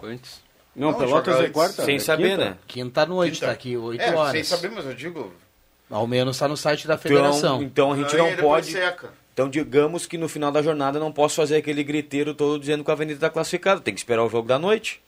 Antes. 0.02 0.42
Não, 0.76 0.92
Não, 0.92 0.98
Pelotas 0.98 1.40
é 1.40 1.50
quarta. 1.50 1.86
Sem 1.86 1.96
é 1.98 2.00
saber, 2.00 2.32
quinta. 2.32 2.46
né? 2.46 2.58
Quinta 2.68 3.06
noite, 3.06 3.34
Quinta. 3.36 3.46
tá 3.48 3.52
aqui, 3.52 3.78
8 3.78 4.02
é, 4.02 4.16
horas. 4.16 4.32
sem 4.32 4.44
saber, 4.44 4.72
mas 4.72 4.86
eu 4.86 4.94
digo. 4.94 5.32
Ao 5.90 6.08
menos 6.08 6.36
está 6.36 6.48
no 6.48 6.58
site 6.58 6.88
da 6.88 6.96
Então, 6.96 7.02
federação. 7.04 7.62
então 7.62 7.94
a 7.94 7.96
gente 7.98 8.16
não 8.18 8.26
depois 8.30 8.42
pode. 8.66 8.72
seca. 8.72 9.10
Então 9.34 9.50
digamos 9.50 10.06
que 10.08 10.18
no 10.18 10.28
final 10.28 10.52
da 10.52 10.62
jornada 10.62 11.00
não 11.00 11.12
posso 11.12 11.36
fazer 11.36 11.58
aquele 11.58 11.84
griteiro 11.84 12.34
todo 12.34 12.60
dizendo 12.60 12.84
que 12.84 12.90
a 12.90 12.94
Avenida 12.94 13.18
está 13.18 13.30
classificada. 13.30 13.82
Tem 13.82 13.94
que 13.94 14.00
esperar 14.00 14.24
o 14.24 14.30
jogo 14.30 14.48
da 14.48 14.58
noite. 14.58 15.02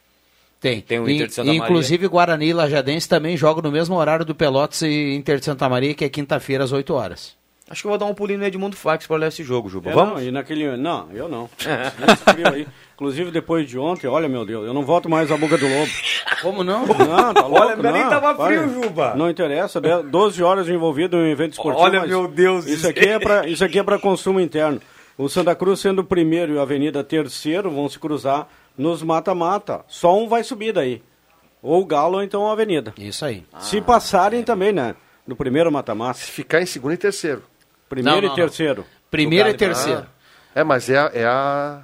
Tem. 0.59 0.81
Tem 0.81 0.99
o 0.99 1.09
Inter 1.09 1.27
de 1.27 1.33
Santa 1.33 1.49
In- 1.49 1.57
Maria. 1.59 1.71
Inclusive, 1.71 2.07
Guarani 2.07 2.47
e 2.47 2.53
Lajadense 2.53 3.07
também 3.09 3.35
jogam 3.37 3.61
no 3.63 3.71
mesmo 3.71 3.95
horário 3.95 4.25
do 4.25 4.33
Pelotas 4.35 4.81
e 4.83 5.13
Inter 5.15 5.39
de 5.39 5.45
Santa 5.45 5.67
Maria, 5.69 5.93
que 5.93 6.05
é 6.05 6.09
quinta-feira 6.09 6.63
às 6.63 6.71
8 6.71 6.93
horas. 6.93 7.35
Acho 7.67 7.81
que 7.81 7.87
eu 7.87 7.89
vou 7.89 7.97
dar 7.97 8.05
um 8.05 8.13
pulinho 8.13 8.37
no 8.39 8.45
Edmundo 8.45 8.75
Fax 8.75 9.07
para 9.07 9.15
olhar 9.15 9.27
esse 9.27 9.43
jogo, 9.43 9.67
Juba. 9.67 9.89
É, 9.89 9.93
Vamos? 9.93 10.21
Não, 10.21 10.27
e 10.27 10.31
naquele... 10.31 10.77
não, 10.77 11.09
eu 11.11 11.27
não. 11.27 11.49
Aí. 12.53 12.67
Inclusive, 12.93 13.31
depois 13.31 13.67
de 13.67 13.77
ontem, 13.79 14.05
olha, 14.07 14.29
meu 14.29 14.45
Deus, 14.45 14.67
eu 14.67 14.73
não 14.73 14.83
volto 14.83 15.09
mais 15.09 15.31
à 15.31 15.37
boca 15.37 15.57
do 15.57 15.67
lobo. 15.67 15.91
Como 16.43 16.63
não? 16.63 16.85
Não, 16.85 17.33
tá 17.33 17.41
louco, 17.41 17.59
Olha, 17.65 17.75
mas 17.75 17.91
nem 17.93 18.03
não. 18.03 18.09
tava 18.09 18.45
frio, 18.45 18.69
Juba. 18.69 19.15
Não 19.15 19.29
interessa, 19.29 19.81
de- 19.81 20.03
12 20.03 20.43
horas 20.43 20.69
envolvido 20.69 21.17
em 21.17 21.31
evento 21.31 21.53
esportivo. 21.53 21.83
Olha, 21.83 22.01
mas 22.01 22.09
meu 22.09 22.27
Deus, 22.27 22.67
Isso 22.67 22.87
aqui 22.87 23.07
é 23.07 23.19
para 23.19 23.47
isso 23.47 23.65
aqui 23.65 23.79
é 23.79 23.83
para 23.83 23.97
consumo 23.97 24.39
interno. 24.39 24.79
O 25.17 25.27
Santa 25.27 25.55
Cruz 25.55 25.79
sendo 25.79 25.99
o 25.99 26.03
primeiro 26.05 26.53
e 26.53 26.59
a 26.59 26.61
Avenida 26.61 27.03
terceiro 27.03 27.71
vão 27.71 27.89
se 27.89 27.97
cruzar 27.97 28.47
nos 28.77 29.01
mata-mata. 29.01 29.83
Só 29.87 30.15
um 30.17 30.27
vai 30.27 30.43
subir 30.43 30.71
daí. 30.71 31.01
Ou 31.63 31.81
o 31.81 31.85
Galo 31.85 32.17
ou 32.17 32.23
então 32.23 32.47
a 32.47 32.51
Avenida. 32.53 32.93
Isso 32.97 33.25
aí. 33.25 33.43
Se 33.59 33.81
passarem 33.81 34.43
também, 34.43 34.71
né? 34.71 34.95
No 35.25 35.35
primeiro 35.35 35.71
mata-mata. 35.71 36.19
Se 36.19 36.29
ficar 36.31 36.61
em 36.61 36.65
segundo 36.65 36.93
e 36.93 36.97
terceiro. 36.97 37.41
Primeiro 37.89 38.21
Não, 38.21 38.27
não, 38.27 38.33
e 38.33 38.35
terceiro. 38.35 38.85
Primeiro 39.11 39.49
e 39.49 39.51
e 39.51 39.55
terceiro. 39.55 40.05
É, 40.53 40.63
mas 40.63 40.89
é, 40.89 40.97
a- 40.97 41.11
é 41.13 41.25
a, 41.25 41.81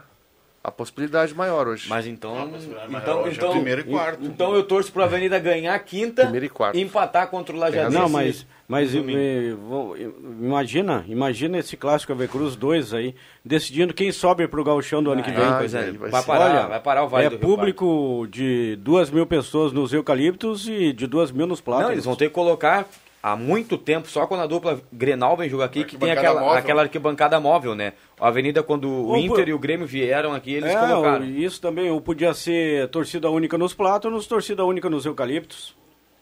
a 0.63 0.71
possibilidade 0.71 1.33
maior 1.33 1.67
hoje. 1.67 1.87
Mas 1.89 2.07
então. 2.07 2.49
mas 2.89 3.03
então, 3.03 3.21
hoje 3.21 3.29
é 3.29 3.33
então, 3.33 3.51
primeiro 3.51 3.81
e 3.81 3.83
quarto. 3.85 4.23
então 4.25 4.53
eu 4.55 4.63
torço 4.63 4.91
pro 4.91 5.03
Avenida 5.03 5.37
ganhar 5.39 5.73
a 5.75 5.79
quinta 5.79 6.23
Primeiro 6.23 6.45
e 6.45 6.49
quarto. 6.49 6.77
empatar 6.77 7.27
contra 7.27 7.55
o 7.55 7.59
Lajadense. 7.59 7.95
Não, 7.97 8.07
mas, 8.09 8.45
mas 8.67 8.93
eh, 8.95 9.53
vou- 9.67 9.95
imagina, 9.97 11.03
imagina 11.07 11.57
esse 11.57 11.75
clássico 11.75 12.13
AV 12.13 12.27
Cruz 12.27 12.55
2 12.55 12.93
aí, 12.93 13.15
decidindo 13.43 13.93
quem 13.93 14.11
sobe 14.11 14.47
pro 14.47 14.63
gauchão 14.63 15.01
do 15.03 15.11
ano 15.11 15.21
que 15.23 15.31
vem. 15.31 15.43
Ah, 15.43 15.55
Pois 15.59 15.73
é, 15.73 15.79
aí 15.85 15.91
vai 15.91 16.23
parar, 16.23 16.45
Olha, 16.45 16.67
vai 16.67 16.79
parar 16.79 17.03
o 17.03 17.07
Vale 17.09 17.25
é 17.25 17.29
do 17.29 17.35
Rio 17.37 17.45
público 17.45 18.27
de 18.29 18.75
duas 18.77 19.09
mil 19.09 19.25
pessoas 19.25 19.71
nos 19.73 19.91
eucaliptos 19.93 20.67
e 20.67 20.93
de 20.93 21.07
duas 21.07 21.31
mil 21.31 21.45
nos 21.47 21.59
plátanos. 21.61 21.87
Não, 21.89 21.93
eles 21.93 22.05
vão 22.05 22.15
ter 22.15 22.27
que 22.29 22.33
colocar 22.33 22.87
há 23.21 23.35
muito 23.35 23.77
tempo, 23.77 24.07
só 24.09 24.25
quando 24.27 24.41
a 24.41 24.47
dupla 24.47 24.81
Grenal 24.91 25.35
vem 25.37 25.49
jogar 25.49 25.65
aqui, 25.65 25.83
que 25.83 25.97
tem 25.97 26.11
aquela, 26.11 26.39
móvel. 26.41 26.57
aquela 26.57 26.81
arquibancada 26.83 27.39
móvel, 27.39 27.75
né? 27.75 27.93
A 28.19 28.27
Avenida, 28.27 28.61
quando 28.63 28.87
o 28.89 29.09
Ô, 29.11 29.17
Inter 29.17 29.45
pô- 29.45 29.49
e 29.49 29.53
o 29.53 29.59
Grêmio 29.59 29.85
vieram 29.87 30.33
aqui, 30.33 30.53
eles 30.53 30.71
é, 30.71 30.79
colocaram. 30.79 31.25
o- 31.25 31.29
isso 31.29 31.59
também, 31.61 31.89
ou 31.89 31.99
podia 32.01 32.33
ser 32.33 32.87
torcida 32.89 33.29
única 33.29 33.57
nos 33.57 33.73
plátanos, 33.73 34.27
torcida 34.27 34.63
única 34.65 34.89
nos 34.89 35.05
eucaliptos. 35.05 35.75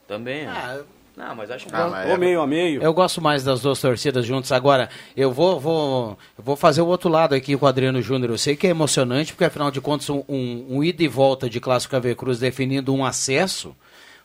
Também. 0.08 0.42
é. 0.42 0.48
Ah, 0.48 0.80
Não, 1.18 1.36
mas 1.36 1.52
acho 1.52 1.68
que 1.68 1.76
Ah, 1.76 1.84
bom. 1.84 1.90
mas 1.92 2.08
Ou 2.08 2.14
é- 2.14 2.18
meio 2.18 2.40
a 2.42 2.48
meio. 2.48 2.82
Eu 2.82 2.94
gosto 2.94 3.22
mais 3.22 3.44
das 3.44 3.60
duas 3.62 3.82
torcidas 3.82 4.26
juntas. 4.26 4.54
Agora, 4.54 4.88
eu 5.18 5.34
vou, 5.34 5.60
vou, 5.60 6.18
eu 6.38 6.44
vou 6.44 6.56
fazer 6.56 6.80
o 6.82 6.88
outro 6.88 7.10
lado 7.10 7.36
aqui 7.36 7.58
com 7.58 7.66
o 7.66 7.68
Adriano 7.68 8.02
Júnior. 8.02 8.32
Eu 8.32 8.38
sei 8.38 8.56
que 8.56 8.66
é 8.66 8.70
emocionante, 8.70 9.34
porque 9.34 9.44
afinal 9.44 9.70
de 9.70 9.82
contas, 9.82 10.10
um, 10.10 10.24
um, 10.30 10.66
um 10.78 10.84
ida 10.84 11.04
e 11.04 11.10
volta 11.10 11.50
de 11.50 11.60
Clássico 11.60 11.94
AV 11.94 12.16
Cruz 12.16 12.40
definindo 12.40 12.94
um 12.96 13.04
acesso, 13.04 13.76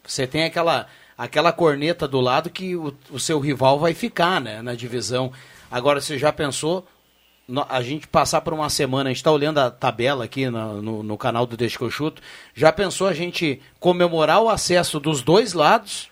você 0.05 0.25
tem 0.25 0.45
aquela, 0.45 0.87
aquela 1.17 1.53
corneta 1.53 2.07
do 2.07 2.21
lado 2.21 2.51
que 2.51 2.77
o, 2.77 2.95
o 3.11 3.19
seu 3.19 3.39
rival 3.41 3.79
vai 3.79 3.95
ficar, 3.95 4.41
né, 4.41 4.63
na 4.63 4.75
divisão. 4.75 5.33
Agora, 5.71 6.01
você 6.01 6.19
já 6.19 6.33
pensou 6.33 6.87
a 7.69 7.83
gente 7.83 8.09
passar 8.09 8.41
por 8.41 8.55
uma 8.55 8.71
semana, 8.71 9.11
a 9.11 9.13
gente 9.13 9.19
está 9.19 9.31
olhando 9.31 9.59
a 9.59 9.71
tabela 9.71 10.25
aqui 10.25 10.49
no, 10.49 10.81
no, 10.81 11.03
no 11.03 11.19
canal 11.19 11.47
do 11.47 11.57
Deixa 11.57 11.77
que 11.77 11.85
eu 11.85 11.91
chuto, 11.91 12.23
já 12.55 12.73
pensou 12.73 13.07
a 13.07 13.13
gente 13.13 13.61
comemorar 13.79 14.41
o 14.41 14.49
acesso 14.49 14.99
dos 14.99 15.23
dois 15.23 15.53
lados 15.53 16.09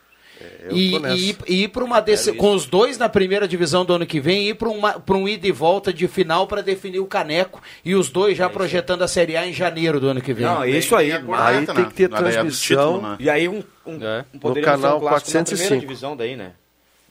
eu 0.65 0.77
e, 0.77 0.97
e 0.97 1.31
ir, 1.31 1.37
e 1.47 1.63
ir 1.65 1.69
para 1.69 1.85
uma 1.85 2.01
desse, 2.01 2.33
com 2.33 2.55
os 2.55 2.67
dois 2.67 2.99
na 2.99 3.09
primeira 3.09 3.47
divisão 3.49 3.85
do 3.85 3.95
ano 3.95 4.07
que 4.07 4.21
vem, 4.21 4.49
ir 4.49 4.55
para 4.55 4.69
um 5.17 5.29
ida 5.29 5.47
e 5.47 5.53
volta 5.53 5.93
de 5.93 6.07
final 6.09 6.47
para 6.47 6.63
definir 6.63 7.01
o 7.01 7.07
caneco 7.07 7.61
e 7.85 7.95
os 7.95 8.09
dois 8.11 8.37
já 8.37 8.49
projetando 8.49 9.03
a 9.03 9.09
Série 9.09 9.37
A 9.37 9.47
em 9.47 9.53
janeiro 9.53 9.99
do 10.01 10.09
ano 10.09 10.21
que 10.21 10.33
vem. 10.33 10.45
Não, 10.47 10.63
é 10.63 10.71
isso 10.71 10.95
aí. 10.97 11.13
Aí 11.13 11.67
tem 11.67 11.85
que 11.87 11.95
ter 11.95 12.09
transmissão. 12.09 13.17
E 13.19 13.29
aí 13.31 13.49
um, 13.49 13.63
um, 13.87 14.03
É. 14.03 14.25
um 14.35 14.39
poderia 14.39 14.69
No 14.73 14.79
canal 14.79 14.97
um 14.99 15.01
clássico 15.01 15.31
na 15.31 15.35
405. 15.45 15.57
primeira 15.57 15.81
divisão 15.81 16.17
daí, 16.17 16.37
né? 16.37 16.53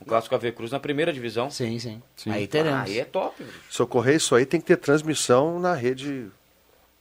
Um 0.01 0.05
clássico 0.05 0.33
AV 0.33 0.51
Cruz 0.53 0.71
na 0.71 0.79
primeira 0.79 1.13
divisão. 1.13 1.49
Sim, 1.51 1.77
sim. 1.77 2.01
Sim. 2.15 2.31
Aí 2.31 2.47
teremos. 2.47 2.79
Ah, 2.79 2.83
aí 2.83 2.99
é 2.99 3.05
top. 3.05 3.35
Se 3.69 3.81
ocorrer 3.83 4.15
isso 4.15 4.33
aí, 4.33 4.45
tem 4.47 4.59
que 4.59 4.65
ter 4.65 4.77
transmissão 4.77 5.59
na 5.59 5.75
rede 5.75 6.25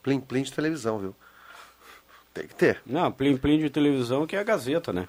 Plim 0.03 0.21
Plim 0.21 0.43
de 0.43 0.53
televisão, 0.53 0.99
viu? 0.99 1.15
Tem 2.35 2.47
que 2.47 2.55
ter. 2.55 2.81
Não, 2.87 3.11
Plim 3.11 3.37
Plim 3.39 3.59
de 3.59 3.71
televisão 3.71 4.27
que 4.27 4.37
é 4.37 4.39
a 4.39 4.43
Gazeta, 4.43 4.93
né? 4.93 5.09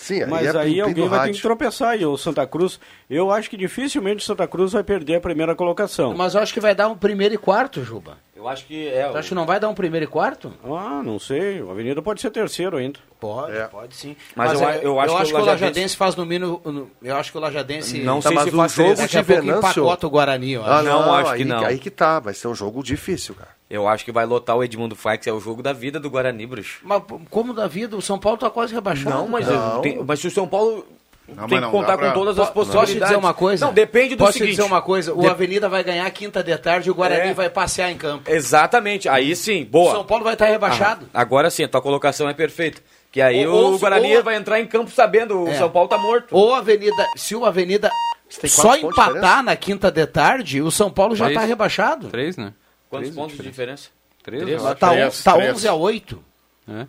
Sim, 0.15 0.23
aí 0.23 0.29
Mas 0.29 0.45
é 0.45 0.49
aí 0.49 0.53
Plim 0.55 0.71
Plim 0.73 0.81
alguém 0.81 1.07
vai 1.09 1.27
ter 1.29 1.35
que 1.35 1.41
tropeçar. 1.41 1.99
E 1.99 2.05
o 2.05 2.17
Santa 2.17 2.45
Cruz, 2.47 2.79
eu 3.09 3.31
acho 3.31 3.49
que 3.49 3.57
dificilmente 3.57 4.23
o 4.23 4.25
Santa 4.25 4.47
Cruz 4.47 4.73
vai 4.73 4.83
perder 4.83 5.15
a 5.15 5.21
primeira 5.21 5.55
colocação. 5.55 6.13
Mas 6.15 6.35
eu 6.35 6.41
acho 6.41 6.53
que 6.53 6.59
vai 6.59 6.75
dar 6.75 6.87
um 6.87 6.95
primeiro 6.97 7.33
e 7.33 7.37
quarto, 7.37 7.83
Juba. 7.83 8.17
Eu 8.35 8.47
acho 8.47 8.65
que 8.65 8.87
é. 8.87 9.07
Tu 9.07 9.17
acha 9.17 9.29
que 9.29 9.35
não 9.35 9.45
vai 9.45 9.59
dar 9.59 9.69
um 9.69 9.73
primeiro 9.75 10.03
e 10.03 10.07
quarto? 10.07 10.51
Ah, 10.65 11.01
não 11.05 11.19
sei. 11.19 11.59
A 11.61 11.71
Avenida 11.71 12.01
pode 12.01 12.21
ser 12.21 12.31
terceiro 12.31 12.75
ainda. 12.75 12.99
Pode, 13.19 13.55
É. 13.55 13.65
pode 13.67 13.95
sim. 13.95 14.15
Mas 14.35 14.59
eu 14.59 14.67
a- 14.67 14.75
eu 14.77 14.99
acho 14.99 15.15
que 15.15 15.21
o 15.21 15.25
que 15.27 15.41
o 15.43 15.45
Lajadense- 15.45 15.95
faz 15.95 16.15
no 16.15 16.25
mínimo. 16.25 16.89
Eu 17.03 17.15
acho 17.17 17.31
que 17.31 17.37
o 17.37 17.41
Lajadense. 17.41 17.99
Não 17.99 18.19
Tá, 18.19 18.29
sei 18.29 18.35
mas 18.35 18.43
se 18.45 18.49
o 18.49 18.57
faz 18.57 18.73
jogo. 18.73 18.95
Daqui 18.95 19.11
de 19.11 19.17
a 19.19 19.23
pouco 19.23 19.41
Venâncio... 19.43 19.69
empacota 19.83 20.07
o 20.07 20.09
Guarani, 20.09 20.53
eu 20.53 20.65
Ah, 20.65 20.77
acho. 20.77 20.85
Não, 20.85 21.13
acho 21.13 21.29
aí, 21.31 21.37
que 21.37 21.45
não. 21.45 21.63
Aí 21.65 21.77
que 21.77 21.91
tá, 21.91 22.19
vai 22.19 22.33
ser 22.33 22.47
um 22.47 22.55
jogo 22.55 22.81
difícil, 22.83 23.35
cara. 23.35 23.49
Eu 23.69 23.87
acho 23.87 24.03
que 24.03 24.11
vai 24.11 24.25
lotar 24.25 24.57
o 24.57 24.63
Edmundo 24.63 24.95
Faix, 24.95 25.25
é 25.27 25.31
o 25.31 25.39
jogo 25.39 25.61
da 25.61 25.71
vida 25.71 25.97
do 25.99 26.09
Guarani, 26.09 26.45
bruxo. 26.47 26.79
Mas 26.83 27.03
como 27.29 27.53
da 27.53 27.67
vida? 27.67 27.95
O 27.95 28.01
São 28.01 28.17
Paulo 28.19 28.37
tá 28.39 28.49
quase 28.49 28.73
rebaixado. 28.73 29.15
Não, 29.15 29.27
mas, 29.27 29.47
eu- 29.47 29.79
tem- 29.81 30.00
mas 30.05 30.19
se 30.19 30.27
o 30.27 30.31
São 30.31 30.47
Paulo 30.47 30.85
não, 31.27 31.47
tem 31.47 31.61
que 31.61 31.67
contar 31.69 31.93
com 31.93 32.03
pra... 32.03 32.11
todas 32.11 32.37
as 32.37 32.49
possibilidades. 32.49 32.93
Posso 32.93 33.05
dizer 33.05 33.17
uma 33.17 33.33
coisa? 33.33 33.65
Não, 33.65 33.73
depende 33.73 34.15
do 34.15 34.19
Posso 34.19 34.33
seguinte. 34.33 34.51
dizer 34.51 34.63
uma 34.63 34.81
coisa? 34.81 35.13
O 35.13 35.21
de... 35.21 35.27
Avenida 35.27 35.69
vai 35.69 35.83
ganhar 35.83 36.09
quinta 36.11 36.43
de 36.43 36.57
tarde 36.57 36.89
e 36.89 36.91
o 36.91 36.95
Guarani 36.95 37.29
é. 37.29 37.33
vai 37.33 37.49
passear 37.49 37.91
em 37.91 37.97
campo. 37.97 38.29
Exatamente, 38.29 39.07
aí 39.07 39.35
sim, 39.35 39.63
boa. 39.63 39.91
O 39.91 39.95
São 39.95 40.05
Paulo 40.05 40.23
vai 40.23 40.33
estar 40.33 40.47
rebaixado. 40.47 41.07
Agora 41.13 41.49
sim, 41.49 41.67
tua 41.67 41.81
colocação 41.81 42.27
é 42.29 42.33
perfeita. 42.33 42.81
Que 43.11 43.21
aí 43.21 43.45
ou, 43.45 43.75
o 43.75 43.79
Guarani 43.79 44.17
ou... 44.17 44.23
vai 44.23 44.35
entrar 44.35 44.59
em 44.59 44.67
campo 44.67 44.91
sabendo, 44.91 45.47
é. 45.47 45.51
o 45.51 45.57
São 45.57 45.69
Paulo 45.69 45.87
tá 45.87 45.97
morto. 45.97 46.35
Ou 46.35 46.53
a 46.53 46.59
Avenida, 46.59 47.05
se 47.15 47.35
o 47.35 47.45
Avenida 47.45 47.91
só 48.29 48.75
empatar 48.75 49.13
diferença? 49.13 49.43
na 49.43 49.55
quinta 49.55 49.91
de 49.91 50.05
tarde, 50.07 50.61
o 50.61 50.71
São 50.71 50.89
Paulo 50.89 51.15
já 51.15 51.29
está 51.29 51.41
rebaixado. 51.41 52.09
Três, 52.09 52.37
né? 52.37 52.53
Quantos 52.89 53.09
três 53.09 53.15
pontos 53.15 53.37
de 53.37 53.43
diferença? 53.43 53.89
Diferença? 54.17 54.45
Três, 54.45 54.61
Está 54.61 54.75
tá 54.75 54.91
onze 54.91 55.23
tá 55.23 55.35
11 55.37 55.67
a 55.67 55.73
8. 55.73 56.23
É. 56.69 56.87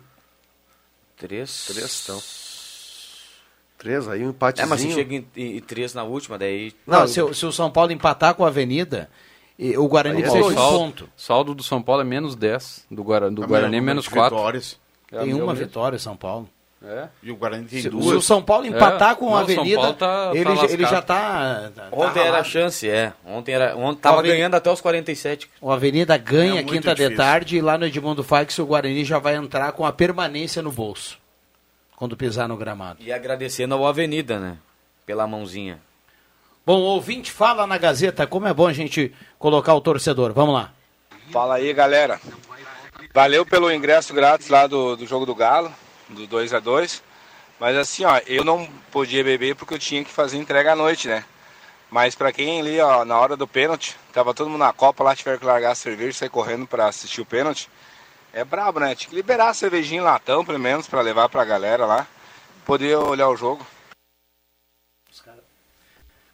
Três. 1.17 1.65
Três, 1.67 2.03
então 2.03 2.42
três 3.83 4.07
aí 4.07 4.25
um 4.25 4.29
empatezinho. 4.29 4.65
É, 4.65 4.69
mas 4.69 4.81
se 4.81 4.91
chega 4.91 5.15
em, 5.15 5.27
em 5.35 5.61
na 5.93 6.03
última, 6.03 6.37
daí... 6.37 6.73
Não, 6.87 7.01
não 7.01 7.07
se, 7.07 7.33
se, 7.33 7.45
o 7.45 7.51
São 7.51 7.69
Paulo 7.69 7.91
empatar 7.91 8.33
com 8.33 8.45
a 8.45 8.47
Avenida, 8.47 9.09
o 9.77 9.87
Guarani 9.87 10.17
aí, 10.17 10.23
é 10.23 10.31
precisa 10.31 10.49
de 10.49 10.55
ponto. 10.55 11.09
Saldo 11.15 11.53
do 11.53 11.61
São 11.61 11.81
Paulo 11.81 12.01
é 12.01 12.05
menos 12.05 12.35
10, 12.35 12.87
do, 12.89 13.03
Guara, 13.03 13.29
do 13.29 13.43
é 13.43 13.47
Guarani 13.47 13.77
é 13.77 13.81
menos 13.81 14.07
4. 14.07 14.35
Vitórias. 14.35 14.79
Tem 15.09 15.33
uma 15.33 15.53
vitória 15.53 15.99
São 15.99 16.15
Paulo. 16.15 16.49
É. 16.85 17.07
E 17.23 17.31
o 17.31 17.35
Guarani 17.37 17.65
tem 17.65 17.81
se, 17.81 17.89
duas. 17.89 18.05
Se 18.05 18.13
o 18.13 18.21
São 18.21 18.41
Paulo 18.41 18.65
é. 18.65 18.67
empatar 18.67 19.11
é. 19.11 19.15
com 19.15 19.33
a 19.33 19.39
Avenida, 19.39 19.93
tá, 19.93 20.31
ele, 20.33 20.43
tá 20.43 20.65
ele 20.65 20.85
já 20.85 20.99
está. 20.99 21.71
Tá, 21.73 21.87
ontem 21.93 22.19
era 22.19 22.39
a 22.39 22.43
chance, 22.43 22.89
é. 22.89 23.13
Ontem 23.25 23.53
era, 23.53 23.77
ontem 23.77 23.99
estava 23.99 24.21
ganhando 24.21 24.55
até 24.55 24.69
os 24.69 24.81
47. 24.81 25.49
O 25.61 25.71
Avenida 25.71 26.17
ganha 26.17 26.59
é 26.59 26.63
quinta 26.63 26.93
difícil. 26.93 27.11
de 27.11 27.15
tarde 27.15 27.55
e 27.55 27.61
lá 27.61 27.77
no 27.77 27.85
Edmundo 27.85 28.21
Fax 28.21 28.59
o 28.59 28.65
Guarani 28.65 29.05
já 29.05 29.17
vai 29.17 29.35
entrar 29.35 29.71
com 29.71 29.85
a 29.85 29.93
permanência 29.93 30.61
no 30.61 30.73
bolso. 30.73 31.17
Quando 32.03 32.17
pisar 32.17 32.49
no 32.49 32.57
gramado. 32.57 33.01
E 33.01 33.13
agradecendo 33.13 33.75
ao 33.75 33.87
Avenida, 33.87 34.37
né? 34.37 34.57
Pela 35.05 35.25
mãozinha. 35.25 35.79
Bom, 36.65 36.81
ouvinte 36.81 37.31
fala 37.31 37.65
na 37.65 37.77
Gazeta 37.77 38.27
como 38.27 38.45
é 38.45 38.53
bom 38.53 38.67
a 38.67 38.73
gente 38.73 39.15
colocar 39.39 39.73
o 39.73 39.79
torcedor. 39.79 40.33
Vamos 40.33 40.53
lá. 40.53 40.73
Fala 41.31 41.55
aí, 41.55 41.71
galera. 41.71 42.19
Valeu 43.13 43.45
pelo 43.45 43.71
ingresso 43.71 44.13
grátis 44.13 44.49
lá 44.49 44.67
do, 44.67 44.97
do 44.97 45.07
jogo 45.07 45.25
do 45.25 45.33
Galo, 45.33 45.71
do 46.09 46.27
2 46.27 46.53
a 46.53 46.59
2 46.59 47.01
Mas 47.57 47.77
assim, 47.77 48.03
ó, 48.03 48.19
eu 48.27 48.43
não 48.43 48.67
podia 48.91 49.23
beber 49.23 49.55
porque 49.55 49.75
eu 49.75 49.79
tinha 49.79 50.03
que 50.03 50.11
fazer 50.11 50.35
entrega 50.35 50.73
à 50.73 50.75
noite, 50.75 51.07
né? 51.07 51.23
Mas 51.89 52.15
pra 52.15 52.33
quem 52.33 52.59
ali, 52.59 52.81
ó, 52.81 53.05
na 53.05 53.17
hora 53.17 53.37
do 53.37 53.47
pênalti, 53.47 53.95
tava 54.11 54.33
todo 54.33 54.49
mundo 54.49 54.59
na 54.59 54.73
Copa 54.73 55.05
lá, 55.05 55.15
tiveram 55.15 55.39
que 55.39 55.45
largar 55.45 55.71
a 55.71 55.75
cerveja 55.75 56.09
e 56.09 56.13
sair 56.13 56.29
correndo 56.29 56.67
pra 56.67 56.87
assistir 56.87 57.21
o 57.21 57.25
pênalti. 57.25 57.69
É 58.33 58.43
brabo, 58.43 58.79
né? 58.79 58.95
Tinha 58.95 59.09
que 59.09 59.15
liberar 59.15 59.49
a 59.49 59.53
cervejinha 59.53 60.01
em 60.01 60.03
latão, 60.03 60.43
pelo 60.43 60.59
menos, 60.59 60.87
pra 60.87 61.01
levar 61.01 61.29
pra 61.29 61.45
galera 61.45 61.85
lá, 61.85 62.07
poder 62.65 62.95
olhar 62.97 63.29
o 63.29 63.35
jogo. 63.37 63.65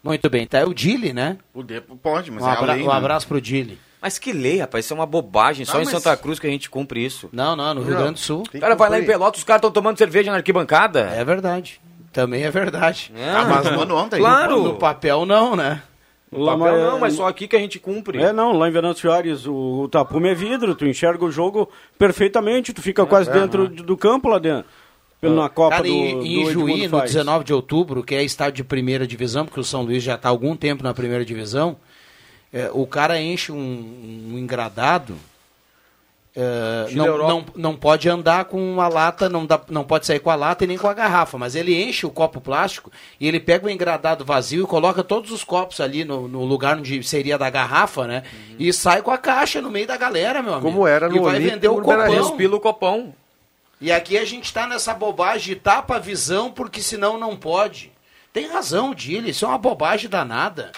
Muito 0.02 0.30
bem, 0.30 0.46
tá? 0.46 0.58
É 0.60 0.64
o 0.64 0.72
Dili, 0.72 1.12
né? 1.12 1.36
Poder, 1.52 1.82
pode, 2.02 2.30
mas 2.30 2.42
Um, 2.42 2.48
é 2.48 2.52
abra- 2.52 2.72
a 2.72 2.74
lei, 2.74 2.84
um 2.84 2.88
né? 2.88 2.94
abraço 2.94 3.28
pro 3.28 3.38
Dili. 3.40 3.78
Mas 4.00 4.18
que 4.18 4.32
lei, 4.32 4.58
rapaz, 4.60 4.86
isso 4.86 4.94
é 4.94 4.96
uma 4.96 5.04
bobagem. 5.04 5.66
Só 5.66 5.76
Ah, 5.76 5.82
em 5.82 5.84
mas- 5.84 5.90
Santa 5.90 6.16
Cruz 6.16 6.38
que 6.38 6.46
a 6.46 6.50
gente 6.50 6.70
cumpre 6.70 7.04
isso. 7.04 7.28
Não, 7.34 7.54
não, 7.54 7.74
no 7.74 7.82
Rio 7.82 7.90
Não. 7.92 7.98
Grande 8.00 8.14
do 8.14 8.18
Sul. 8.20 8.44
Tem 8.50 8.58
O 8.58 8.62
cara 8.62 8.74
vai 8.74 8.88
lá 8.88 8.98
em. 8.98 9.04
Pelotas, 9.04 9.40
os 9.40 9.44
caras 9.44 9.58
estão 9.58 9.70
tomando 9.70 9.98
cerveja 9.98 10.30
na 10.30 10.38
arquibancada. 10.38 11.00
É 11.10 11.22
verdade. 11.22 11.78
Também 12.14 12.44
é 12.44 12.50
verdade. 12.50 13.12
É. 13.14 13.28
Ah, 13.28 13.44
mas 13.44 13.70
no 13.70 13.82
ano 13.82 13.94
ontem. 13.94 14.18
Claro. 14.18 14.62
No 14.62 14.76
papel 14.78 15.26
não, 15.26 15.54
né? 15.54 15.82
Lá, 16.32 16.56
papel 16.56 16.72
mas- 16.74 16.82
não, 16.92 16.98
mas 17.00 17.14
só 17.14 17.26
aqui 17.26 17.48
que 17.48 17.56
a 17.56 17.58
gente 17.58 17.78
cumpre. 17.80 18.22
É, 18.22 18.32
não, 18.32 18.52
lá 18.52 18.68
em 18.68 18.72
Venâncio 18.72 19.08
Soares 19.10 19.46
o, 19.46 19.82
o 19.82 19.88
tapume 19.88 20.28
é 20.28 20.34
vidro, 20.34 20.74
tu 20.76 20.86
enxerga 20.86 21.24
o 21.24 21.30
jogo 21.30 21.68
perfeitamente, 21.98 22.72
tu 22.72 22.80
fica 22.80 23.04
quase 23.04 23.30
dentro 23.32 23.68
do 23.68 23.82
do 23.82 23.96
campo 23.96 24.28
lá 24.28 24.38
dentro. 24.38 24.64
Na 25.22 25.50
Copa 25.50 25.76
Cara, 25.76 25.82
do, 25.88 25.92
em, 25.92 26.18
do 26.18 26.24
em 26.24 26.46
Juí, 26.50 26.84
no 26.84 26.98
Faes. 26.98 27.12
19 27.12 27.44
de 27.44 27.52
outubro, 27.52 28.02
que 28.02 28.14
é 28.14 28.22
estádio 28.22 28.58
de 28.58 28.64
primeira 28.64 29.06
divisão, 29.06 29.44
porque 29.44 29.60
o 29.60 29.64
São 29.64 29.82
Luís 29.82 30.02
já 30.02 30.14
está 30.14 30.28
há 30.28 30.30
algum 30.30 30.56
tempo 30.56 30.82
na 30.82 30.94
primeira 30.94 31.24
divisão, 31.26 31.76
é, 32.52 32.70
o 32.72 32.86
cara 32.86 33.20
enche 33.20 33.52
um, 33.52 34.30
um 34.32 34.38
engradado, 34.38 35.14
é, 36.34 36.86
não, 36.92 37.06
Europa. 37.06 37.28
não, 37.28 37.46
não 37.56 37.76
pode 37.76 38.08
andar 38.08 38.44
com 38.44 38.72
uma 38.72 38.86
lata, 38.86 39.28
não, 39.28 39.44
dá, 39.44 39.60
não 39.68 39.82
pode 39.82 40.06
sair 40.06 40.20
com 40.20 40.30
a 40.30 40.36
lata 40.36 40.62
e 40.62 40.66
nem 40.66 40.78
com 40.78 40.86
a 40.86 40.94
garrafa, 40.94 41.36
mas 41.36 41.56
ele 41.56 41.82
enche 41.82 42.06
o 42.06 42.10
copo 42.10 42.40
plástico 42.40 42.90
e 43.18 43.26
ele 43.26 43.40
pega 43.40 43.66
o 43.66 43.70
engradado 43.70 44.24
vazio 44.24 44.64
e 44.64 44.66
coloca 44.66 45.02
todos 45.02 45.32
os 45.32 45.42
copos 45.42 45.80
ali 45.80 46.04
no, 46.04 46.28
no 46.28 46.44
lugar 46.44 46.78
onde 46.78 47.02
seria 47.02 47.36
da 47.36 47.50
garrafa, 47.50 48.06
né? 48.06 48.22
E 48.58 48.72
sai 48.72 49.02
com 49.02 49.10
a 49.10 49.18
caixa 49.18 49.60
no 49.60 49.70
meio 49.70 49.88
da 49.88 49.96
galera, 49.96 50.40
meu 50.40 50.54
amigo. 50.54 50.70
Como 50.70 50.86
era 50.86 51.08
e 51.08 51.16
no 51.16 51.22
vai 51.24 51.34
Olímpico 51.34 51.54
vender 51.54 51.68
o 51.68 51.80
copão. 51.80 52.56
O 52.56 52.60
copão. 52.60 53.14
E 53.80 53.90
aqui 53.90 54.16
a 54.16 54.24
gente 54.24 54.44
está 54.44 54.66
nessa 54.66 54.94
bobagem 54.94 55.54
de 55.54 55.60
tapa 55.60 55.96
a 55.96 55.98
visão, 55.98 56.50
porque 56.50 56.80
senão 56.82 57.18
não 57.18 57.34
pode. 57.34 57.90
Tem 58.32 58.46
razão, 58.46 58.94
Dili, 58.94 59.30
isso 59.30 59.44
é 59.44 59.48
uma 59.48 59.58
bobagem 59.58 60.08
danada. 60.08 60.70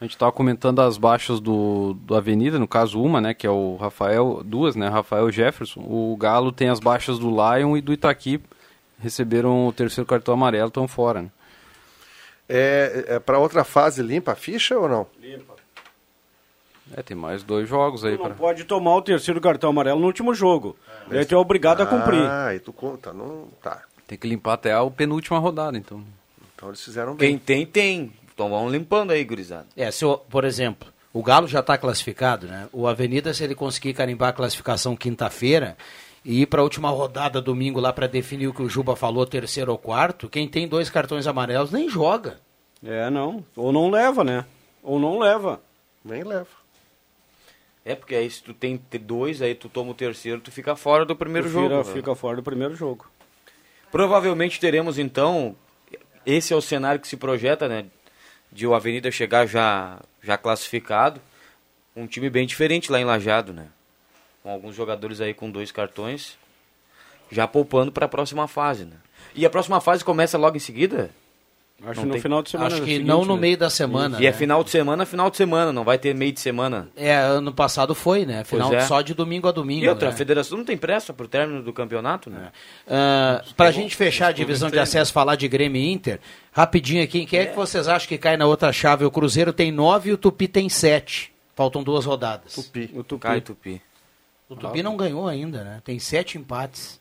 A 0.00 0.04
gente 0.04 0.16
tava 0.16 0.30
comentando 0.30 0.80
as 0.80 0.96
baixas 0.96 1.40
do, 1.40 1.94
do 1.94 2.14
Avenida, 2.14 2.58
no 2.58 2.68
caso 2.68 3.02
uma, 3.02 3.20
né, 3.20 3.34
que 3.34 3.46
é 3.46 3.50
o 3.50 3.76
Rafael, 3.76 4.42
duas, 4.44 4.76
né, 4.76 4.88
Rafael 4.88 5.28
e 5.28 5.32
Jefferson. 5.32 5.80
O 5.80 6.16
Galo 6.16 6.52
tem 6.52 6.68
as 6.68 6.78
baixas 6.78 7.18
do 7.18 7.28
Lion 7.28 7.76
e 7.76 7.80
do 7.80 7.92
Itaqui, 7.92 8.40
receberam 9.00 9.66
o 9.66 9.72
terceiro 9.72 10.06
cartão 10.06 10.34
amarelo, 10.34 10.68
estão 10.68 10.86
fora, 10.86 11.22
né? 11.22 11.30
É, 12.48 13.04
é 13.08 13.18
para 13.18 13.38
outra 13.38 13.64
fase 13.64 14.02
limpa 14.02 14.32
a 14.32 14.36
ficha 14.36 14.78
ou 14.78 14.88
não? 14.88 15.06
É, 16.96 17.02
tem 17.02 17.16
mais 17.16 17.42
dois 17.42 17.68
jogos 17.68 18.04
aí 18.04 18.16
Tu 18.16 18.18
não 18.18 18.26
para 18.26 18.34
pode 18.34 18.64
tomar 18.64 18.96
o 18.96 19.02
terceiro 19.02 19.40
cartão 19.40 19.70
amarelo 19.70 20.00
no 20.00 20.06
último 20.06 20.32
jogo. 20.32 20.76
Daí 21.08 21.26
tu 21.26 21.34
é 21.34 21.38
obrigado 21.38 21.82
a 21.82 21.86
cumprir. 21.86 22.22
Ah, 22.22 22.54
e 22.54 22.58
tu 22.58 22.72
conta, 22.72 23.12
não. 23.12 23.48
Tá. 23.62 23.82
Tem 24.06 24.16
que 24.16 24.26
limpar 24.26 24.54
até 24.54 24.72
a 24.72 24.86
penúltima 24.86 25.38
rodada, 25.38 25.76
então. 25.76 26.02
Então 26.54 26.68
eles 26.68 26.82
fizeram 26.82 27.14
bem. 27.14 27.36
Quem 27.36 27.38
tem, 27.38 27.66
tem. 27.66 28.12
Então 28.38 28.48
vamos 28.50 28.70
limpando 28.70 29.10
aí, 29.10 29.24
gurizada. 29.24 29.66
É, 29.76 29.90
se 29.90 30.04
o- 30.04 30.16
por 30.16 30.44
exemplo, 30.44 30.88
o 31.12 31.24
Galo 31.24 31.48
já 31.48 31.58
está 31.58 31.76
classificado, 31.76 32.46
né? 32.46 32.68
O 32.72 32.86
Avenida, 32.86 33.34
se 33.34 33.42
ele 33.42 33.52
conseguir 33.52 33.94
carimbar 33.94 34.28
a 34.28 34.32
classificação 34.32 34.94
quinta-feira 34.94 35.76
e 36.24 36.42
ir 36.42 36.46
para 36.46 36.60
a 36.60 36.62
última 36.62 36.88
rodada 36.88 37.42
domingo 37.42 37.80
lá 37.80 37.92
para 37.92 38.06
definir 38.06 38.46
o 38.46 38.54
que 38.54 38.62
o 38.62 38.68
Juba 38.68 38.94
falou, 38.94 39.26
terceiro 39.26 39.72
ou 39.72 39.76
quarto, 39.76 40.28
quem 40.28 40.46
tem 40.46 40.68
dois 40.68 40.88
cartões 40.88 41.26
amarelos 41.26 41.72
nem 41.72 41.88
joga. 41.88 42.38
É, 42.80 43.10
não. 43.10 43.44
Ou 43.56 43.72
não 43.72 43.90
leva, 43.90 44.22
né? 44.22 44.44
Ou 44.84 45.00
não 45.00 45.18
leva. 45.18 45.60
Nem 46.04 46.22
leva. 46.22 46.46
É, 47.84 47.96
porque 47.96 48.14
aí 48.14 48.30
se 48.30 48.40
tu 48.40 48.54
tem 48.54 48.76
te- 48.76 48.98
dois, 48.98 49.42
aí 49.42 49.52
tu 49.56 49.68
toma 49.68 49.90
o 49.90 49.94
terceiro, 49.94 50.40
tu 50.40 50.52
fica 50.52 50.76
fora 50.76 51.04
do 51.04 51.16
primeiro 51.16 51.48
Tu 51.48 51.52
jogo. 51.54 51.68
Fica, 51.78 51.88
né? 51.88 51.92
fica 51.96 52.14
fora 52.14 52.36
do 52.36 52.42
primeiro 52.44 52.76
jogo. 52.76 53.04
Provavelmente 53.90 54.60
teremos 54.60 54.96
então, 54.96 55.56
esse 56.26 56.52
é 56.52 56.56
o 56.56 56.60
cenário 56.60 57.00
que 57.00 57.08
se 57.08 57.16
projeta, 57.16 57.66
né? 57.68 57.86
De 58.50 58.66
o 58.66 58.74
Avenida 58.74 59.10
chegar 59.10 59.46
já, 59.46 60.00
já 60.22 60.36
classificado. 60.38 61.20
Um 61.94 62.06
time 62.06 62.30
bem 62.30 62.46
diferente 62.46 62.90
lá 62.90 63.00
em 63.00 63.04
Lajado, 63.04 63.52
né? 63.52 63.68
Com 64.42 64.50
alguns 64.50 64.74
jogadores 64.74 65.20
aí 65.20 65.34
com 65.34 65.50
dois 65.50 65.72
cartões, 65.72 66.38
já 67.30 67.46
poupando 67.46 67.92
para 67.92 68.06
a 68.06 68.08
próxima 68.08 68.46
fase, 68.48 68.84
né? 68.84 68.96
E 69.34 69.44
a 69.44 69.50
próxima 69.50 69.80
fase 69.80 70.04
começa 70.04 70.38
logo 70.38 70.56
em 70.56 70.60
seguida? 70.60 71.10
Acho 71.80 72.00
Não 72.00 72.06
no 72.06 72.12
tem- 72.14 72.20
final 72.20 72.42
de 72.42 72.50
semana. 72.50 72.66
Acho 72.74 72.82
que 72.82 72.90
seguinte, 72.90 73.06
não 73.06 73.24
no 73.24 73.36
né? 73.36 73.40
meio 73.40 73.56
da 73.56 73.70
semana. 73.70 74.20
E 74.20 74.26
é 74.26 74.30
né? 74.32 74.36
final 74.36 74.64
de 74.64 74.70
semana, 74.70 75.06
final 75.06 75.30
de 75.30 75.36
semana, 75.36 75.72
não 75.72 75.84
vai 75.84 75.96
ter 75.96 76.12
meio 76.12 76.32
de 76.32 76.40
semana. 76.40 76.88
É, 76.96 77.14
ano 77.14 77.52
passado 77.52 77.94
foi, 77.94 78.26
né? 78.26 78.42
Final 78.42 78.74
é. 78.74 78.80
só 78.80 79.00
de 79.00 79.14
domingo 79.14 79.46
a 79.46 79.52
domingo. 79.52 79.84
E 79.84 79.88
outra, 79.88 80.08
né? 80.08 80.14
a 80.14 80.16
federação 80.16 80.58
não 80.58 80.64
tem 80.64 80.76
pressa 80.76 81.12
pro 81.12 81.28
término 81.28 81.62
do 81.62 81.72
campeonato, 81.72 82.30
né? 82.30 82.50
Ah, 82.88 83.44
pra 83.56 83.70
gente 83.70 83.94
fechar 83.94 84.28
a 84.28 84.32
divisão 84.32 84.68
de 84.68 84.78
acesso, 84.78 85.12
falar 85.12 85.36
de 85.36 85.46
Grêmio 85.46 85.80
e 85.80 85.92
Inter, 85.92 86.18
rapidinho 86.50 87.02
aqui, 87.02 87.24
quem 87.24 87.40
é 87.40 87.46
que 87.46 87.54
vocês 87.54 87.86
acham 87.86 88.08
que 88.08 88.18
cai 88.18 88.36
na 88.36 88.46
outra 88.46 88.72
chave? 88.72 89.04
O 89.04 89.10
Cruzeiro 89.10 89.52
tem 89.52 89.70
nove 89.70 90.10
e 90.10 90.12
o 90.12 90.16
Tupi 90.16 90.48
tem 90.48 90.68
sete. 90.68 91.32
Faltam 91.54 91.84
duas 91.84 92.04
rodadas. 92.04 92.54
Tupi. 92.54 92.90
O 92.92 93.04
Tupi. 93.04 93.22
Cai 93.22 93.40
Tupi. 93.40 93.80
O 94.48 94.56
Tupi 94.56 94.82
não 94.82 94.96
ganhou 94.96 95.28
ainda, 95.28 95.62
né? 95.62 95.80
Tem 95.84 95.98
sete 96.00 96.38
empates. 96.38 97.00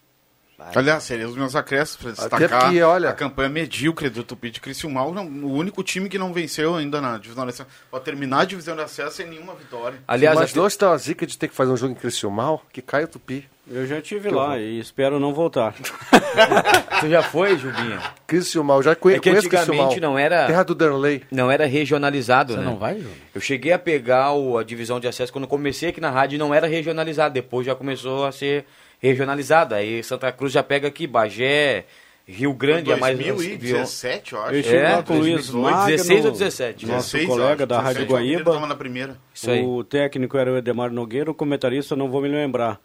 Aliás, 0.75 1.03
seriam 1.03 1.29
os 1.29 1.35
meus 1.37 1.55
acréscimos 1.55 2.01
para 2.01 2.11
destacar 2.11 2.61
porque, 2.63 2.81
olha- 2.81 3.09
a 3.09 3.13
campanha 3.13 3.47
medíocre 3.47 4.09
do 4.09 4.23
Tupi 4.23 4.49
de 4.49 4.59
Criciúmal, 4.59 5.13
não- 5.13 5.25
o 5.27 5.53
único 5.53 5.83
time 5.83 6.09
que 6.09 6.17
não 6.17 6.33
venceu 6.33 6.75
ainda 6.75 6.99
na 6.99 7.17
divisão 7.19 7.43
de 7.45 7.51
acesso. 7.51 7.69
Pode 7.91 8.03
terminar 8.03 8.39
a 8.41 8.45
divisão 8.45 8.75
de 8.75 8.81
acesso 8.81 9.17
sem 9.17 9.27
nenhuma 9.27 9.53
vitória. 9.53 9.99
Aliás, 10.07 10.35
Mas 10.39 10.49
até- 10.51 10.59
não 10.59 10.65
está 10.67 10.91
a 10.91 10.97
zica 10.97 11.27
de 11.27 11.37
ter 11.37 11.47
que 11.47 11.53
fazer 11.55 11.71
um 11.71 11.77
jogo 11.77 11.91
em 11.93 11.95
Criciúmal, 11.95 12.63
que 12.73 12.81
cai 12.81 13.03
o 13.03 13.07
Tupi. 13.07 13.47
Eu 13.69 13.85
já 13.85 14.01
tive 14.01 14.29
lá 14.29 14.57
e 14.57 14.79
espero 14.79 15.19
não 15.19 15.33
voltar. 15.33 15.75
tu 17.01 17.09
já 17.09 17.21
foi, 17.21 17.57
Jubinha? 17.57 17.99
Criciúmal, 18.25 18.81
já 18.81 18.95
conhe 18.95 19.17
É 19.17 19.19
que 19.19 19.29
conheço 19.29 19.47
antigamente 19.47 19.99
não 19.99 20.17
era- 20.17 20.47
Terra 20.47 20.63
do 20.63 20.73
Derley. 20.73 21.23
Não 21.31 21.51
era 21.51 21.65
regionalizado, 21.65 22.53
Você 22.53 22.59
né? 22.59 22.65
não 22.65 22.77
vai, 22.77 22.95
Júnior? 22.95 23.11
Eu 23.35 23.41
cheguei 23.41 23.73
a 23.73 23.79
pegar 23.79 24.31
o- 24.33 24.57
a 24.57 24.63
divisão 24.63 24.99
de 24.99 25.07
acesso 25.07 25.31
quando 25.31 25.47
comecei 25.47 25.89
aqui 25.89 26.01
na 26.01 26.09
rádio 26.09 26.39
não 26.39 26.53
era 26.53 26.65
regionalizado, 26.65 27.33
depois 27.33 27.65
já 27.65 27.75
começou 27.75 28.25
a 28.25 28.31
ser 28.31 28.65
regionalizado. 28.99 29.75
Aí 29.75 30.03
Santa 30.03 30.31
Cruz 30.31 30.51
já 30.53 30.63
pega 30.63 30.87
aqui, 30.87 31.05
Bagé, 31.07 31.85
Rio 32.27 32.53
Grande, 32.53 32.91
é 32.91 32.95
mais 32.97 33.17
2017, 33.17 34.33
eu 34.33 34.41
acho. 34.41 34.53
Eu 34.53 34.59
estive 34.59 34.77
É, 34.77 34.89
lá 34.95 35.03
com 35.03 35.13
o 35.13 35.17
Luiz 35.19 35.49
2018, 35.49 35.61
Magno, 35.61 35.85
16 35.87 36.25
ou 36.25 36.31
17? 36.31 36.85
Nosso 36.85 37.11
16, 37.17 37.25
colega 37.27 37.65
da 37.65 37.75
acho, 37.77 37.85
Rádio 37.85 38.05
17, 38.05 38.29
ele 38.33 38.43
Guaíba. 38.43 38.67
na 38.67 38.75
primeira. 38.75 39.17
Isso 39.33 39.49
aí. 39.49 39.63
O 39.63 39.83
técnico 39.83 40.37
era 40.37 40.51
o 40.51 40.57
Edemar 40.57 40.91
Nogueira, 40.91 41.31
o 41.31 41.33
comentarista 41.33 41.95
não 41.95 42.09
vou 42.09 42.21
me 42.21 42.27
lembrar. 42.27 42.79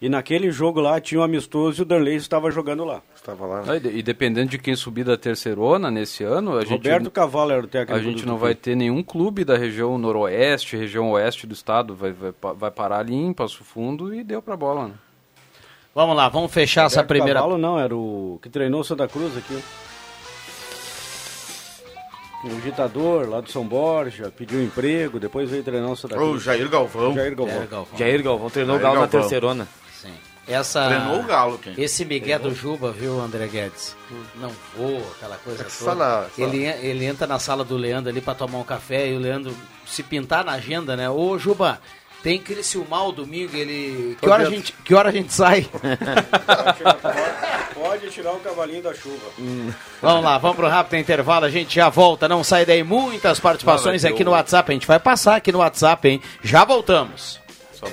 E 0.00 0.08
naquele 0.08 0.50
jogo 0.50 0.80
lá 0.80 1.00
tinha 1.00 1.20
um 1.20 1.24
amistoso 1.24 1.80
e 1.80 1.82
o 1.82 1.84
Derlei 1.84 2.16
estava 2.16 2.50
jogando 2.50 2.84
lá. 2.84 3.00
Estava 3.14 3.46
lá. 3.46 3.64
Ah, 3.66 3.76
E 3.76 3.80
de- 3.80 3.88
e 3.90 4.02
dependendo 4.02 4.50
de 4.50 4.58
quem 4.58 4.76
subir 4.76 5.02
da 5.04 5.16
terceirona 5.16 5.90
nesse 5.90 6.22
ano, 6.24 6.56
a 6.58 6.60
gente, 6.60 6.72
Roberto 6.72 7.10
Cavalo 7.10 7.52
era 7.52 7.62
o 7.64 7.66
técnico 7.66 7.98
a 7.98 8.02
gente 8.02 8.26
não 8.26 8.36
vai 8.36 8.54
ter 8.54 8.76
nenhum 8.76 9.02
clube 9.02 9.44
da 9.44 9.56
região 9.56 9.96
noroeste, 9.96 10.76
região 10.76 11.10
oeste 11.12 11.46
do 11.46 11.54
estado. 11.54 11.94
Vai, 11.94 12.12
vai, 12.12 12.32
vai 12.54 12.70
parar 12.70 12.98
ali 12.98 13.14
em 13.14 13.32
Passo 13.32 13.64
Fundo 13.64 14.12
e 14.14 14.22
deu 14.22 14.42
pra 14.42 14.56
bola. 14.56 14.88
Né? 14.88 14.94
Vamos 15.94 16.16
lá, 16.16 16.28
vamos 16.28 16.52
fechar 16.52 16.86
essa 16.86 16.96
Roberto 16.96 17.08
primeira. 17.08 17.40
Cavalo 17.40 17.56
não, 17.58 17.78
era 17.78 17.94
o 17.94 18.38
que 18.42 18.48
treinou 18.48 18.80
o 18.80 18.84
Santa 18.84 19.06
Cruz 19.06 19.36
aqui. 19.36 19.62
O 22.44 22.60
ditador 22.60 23.26
lá 23.28 23.40
do 23.40 23.50
São 23.50 23.64
Borja, 23.64 24.30
pediu 24.36 24.62
emprego, 24.62 25.18
depois 25.18 25.48
veio 25.48 25.62
treinar 25.62 25.90
o 25.90 25.96
Santa 25.96 26.14
O 26.14 26.18
Cruz. 26.18 26.42
Jair 26.42 26.68
Galvão. 26.68 27.14
Jair 27.14 27.34
Galvão. 27.34 27.56
Jair 27.56 27.68
Galvão. 27.68 27.98
Jair 27.98 28.22
Galvão 28.22 28.50
treinou 28.50 28.76
o 28.76 28.78
Galo 28.78 28.94
na 28.96 29.00
Galvão. 29.02 29.20
terceirona. 29.20 29.68
Sim. 30.02 30.12
Essa, 30.46 30.86
Treinou 30.88 31.20
o 31.20 31.22
Galo, 31.22 31.56
quem? 31.58 31.72
Esse 31.78 32.04
Miguel 32.04 32.38
do 32.38 32.54
Juba, 32.54 32.92
viu, 32.92 33.18
André 33.18 33.46
Guedes? 33.46 33.96
Não 34.34 34.50
vou, 34.76 34.98
aquela 35.16 35.36
coisa 35.38 35.62
É 35.62 35.66
toda. 35.78 35.94
na- 35.94 36.26
Ele, 36.36 36.64
ele 36.66 37.04
entra 37.06 37.26
na 37.26 37.38
sala 37.38 37.64
do 37.64 37.78
Leandro 37.78 38.10
ali 38.10 38.20
pra 38.20 38.34
tomar 38.34 38.58
um 38.58 38.64
café 38.64 39.08
e 39.08 39.16
o 39.16 39.18
Leandro 39.18 39.56
se 39.86 40.02
pintar 40.02 40.44
na 40.44 40.52
agenda, 40.52 40.94
né? 40.96 41.08
Ô, 41.08 41.38
Juba, 41.38 41.80
tem 42.24 42.40
Criciúmal 42.40 43.12
domingo, 43.12 43.54
ele... 43.54 44.16
Que 44.18 44.26
hora, 44.26 44.46
a 44.46 44.50
gente, 44.50 44.72
que 44.82 44.94
hora 44.94 45.10
a 45.10 45.12
gente 45.12 45.30
sai? 45.30 45.68
Pode 47.74 48.08
tirar 48.08 48.32
o 48.32 48.40
cavalinho 48.40 48.82
da 48.82 48.94
chuva. 48.94 49.30
vamos 50.00 50.24
lá, 50.24 50.38
vamos 50.38 50.56
pro 50.56 50.66
rápido 50.66 50.98
intervalo, 50.98 51.44
a 51.44 51.50
gente 51.50 51.74
já 51.74 51.90
volta, 51.90 52.26
não 52.26 52.42
sai 52.42 52.64
daí. 52.64 52.82
Muitas 52.82 53.38
participações 53.38 54.04
Não, 54.04 54.10
aqui 54.10 54.24
no 54.24 54.30
um- 54.30 54.34
WhatsApp, 54.34 54.70
a 54.70 54.74
gente 54.74 54.86
vai 54.86 54.98
passar 54.98 55.36
aqui 55.36 55.52
no 55.52 55.58
WhatsApp, 55.58 56.08
hein? 56.08 56.22
Já 56.42 56.64
voltamos. 56.64 57.38
Só- 57.74 57.86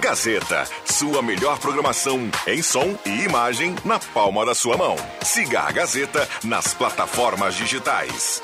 Gazeta, 0.00 0.64
sua 0.84 1.20
melhor 1.22 1.58
programação 1.58 2.30
em 2.46 2.62
som 2.62 2.96
e 3.04 3.24
imagem 3.24 3.74
na 3.84 3.98
palma 3.98 4.46
da 4.46 4.54
sua 4.54 4.76
mão. 4.76 4.96
Siga 5.22 5.62
a 5.62 5.72
Gazeta 5.72 6.26
nas 6.44 6.72
plataformas 6.72 7.54
digitais. 7.56 8.40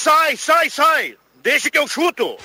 Sai, 0.00 0.36
sai, 0.36 0.70
sai! 0.70 1.18
Deixa 1.42 1.68
que 1.68 1.76
eu 1.76 1.88
chuto! 1.88 2.36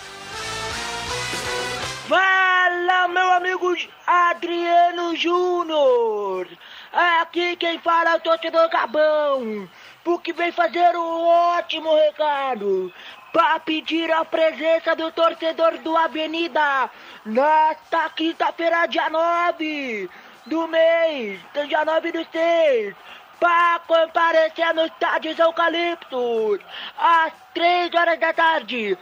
Fala, 2.09 3.07
meu 3.07 3.31
amigo 3.33 3.77
Adriano 4.07 5.15
Júnior! 5.15 6.47
Aqui 6.91 7.55
quem 7.57 7.77
fala 7.77 8.13
é 8.13 8.15
o 8.15 8.21
torcedor 8.21 8.67
Gabão, 8.71 9.69
porque 10.03 10.33
vem 10.33 10.51
fazer 10.51 10.97
um 10.97 11.27
ótimo 11.27 11.93
recado 11.95 12.91
para 13.31 13.59
pedir 13.59 14.11
a 14.11 14.25
presença 14.25 14.95
do 14.95 15.11
torcedor 15.11 15.77
do 15.77 15.95
Avenida 15.95 16.89
nesta 17.23 18.09
quinta-feira, 18.09 18.87
dia 18.87 19.11
9 19.11 20.09
do 20.47 20.67
mês, 20.67 21.39
dia 21.67 21.85
9 21.85 22.11
do 22.13 22.27
6, 22.31 22.95
para 23.43 23.79
comparecer 23.79 24.73
no 24.73 24.85
estádio 24.85 25.35
Eucaliptos 25.37 26.61
às 26.97 27.33
3 27.53 27.93
horas 27.93 28.17
da 28.17 28.31
tarde 28.31 28.97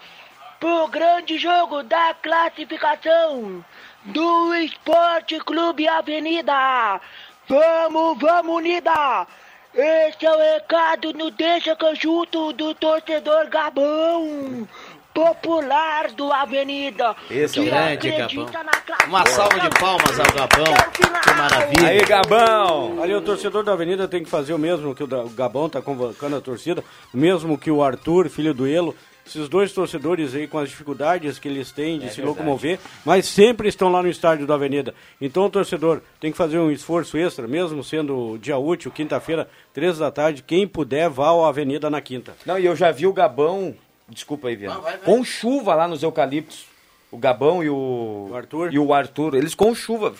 pro 0.59 0.87
grande 0.87 1.37
jogo 1.37 1.83
da 1.83 2.15
classificação 2.15 3.63
do 4.03 4.55
Esporte 4.55 5.37
Clube 5.41 5.87
Avenida. 5.87 6.99
Vamos, 7.47 8.17
vamos, 8.17 8.55
unida! 8.55 9.27
Esse 9.75 10.25
é 10.25 10.31
o 10.31 10.39
recado 10.39 11.13
no 11.13 11.29
Deixa 11.29 11.75
Canjuto 11.75 12.51
do 12.53 12.73
torcedor 12.73 13.47
Gabão, 13.47 14.67
popular 15.13 16.11
do 16.11 16.31
Avenida. 16.31 17.15
Esse 17.29 17.59
é 17.59 17.61
o 17.61 17.65
que 17.65 17.71
grande 17.71 18.11
Gabão. 18.11 18.47
Uma 19.07 19.25
salva 19.27 19.59
de 19.59 19.69
palmas 19.79 20.19
ao 20.19 20.25
Gabão. 20.25 20.73
Que 20.93 21.33
maravilha. 21.37 21.87
Aí, 21.87 22.05
Gabão! 22.05 23.01
Ali 23.01 23.13
o 23.13 23.21
torcedor 23.21 23.63
da 23.63 23.73
Avenida 23.73 24.07
tem 24.07 24.23
que 24.23 24.29
fazer 24.29 24.53
o 24.53 24.59
mesmo 24.59 24.95
que 24.95 25.03
o, 25.03 25.07
Gabão 25.29 25.67
está 25.67 25.81
convocando 25.81 26.35
a 26.35 26.41
torcida, 26.41 26.83
o 27.13 27.17
mesmo 27.17 27.57
que 27.57 27.71
o 27.71 27.83
Arthur, 27.83 28.29
filho 28.29 28.53
do 28.53 28.67
Elo. 28.67 28.95
Esses 29.25 29.47
dois 29.47 29.71
torcedores 29.71 30.33
aí 30.33 30.47
com 30.47 30.57
as 30.57 30.69
dificuldades 30.69 31.37
que 31.37 31.47
eles 31.47 31.71
têm 31.71 31.99
de 31.99 32.11
se 32.11 32.21
locomover, 32.21 32.79
mas 33.05 33.27
sempre 33.27 33.69
estão 33.69 33.89
lá 33.89 34.01
no 34.01 34.09
estádio 34.09 34.47
da 34.47 34.55
Avenida. 34.55 34.95
Então 35.21 35.45
o 35.45 35.49
torcedor 35.49 36.01
tem 36.19 36.31
que 36.31 36.37
fazer 36.37 36.57
um 36.57 36.71
esforço 36.71 37.17
extra, 37.17 37.47
mesmo 37.47 37.83
sendo 37.83 38.37
dia 38.39 38.57
útil, 38.57 38.91
quinta-feira, 38.91 39.47
três 39.71 39.99
da 39.99 40.09
tarde. 40.09 40.43
Quem 40.43 40.67
puder, 40.67 41.07
vá 41.07 41.29
à 41.29 41.47
Avenida 41.47 41.89
na 41.89 42.01
quinta. 42.01 42.33
Não, 42.45 42.57
e 42.57 42.65
eu 42.65 42.75
já 42.75 42.91
vi 42.91 43.05
o 43.05 43.13
Gabão, 43.13 43.75
desculpa 44.09 44.47
aí, 44.47 44.55
Viana, 44.55 44.81
com 45.05 45.23
chuva 45.23 45.75
lá 45.75 45.87
nos 45.87 46.03
eucaliptos. 46.03 46.65
O 47.11 47.17
Gabão 47.17 47.61
e 47.61 47.69
o... 47.69 48.29
O 48.31 48.35
Arthur. 48.35 48.73
E 48.73 48.79
o 48.79 48.93
Arthur, 48.93 49.35
eles 49.35 49.53
com 49.53 49.75
chuva. 49.75 50.13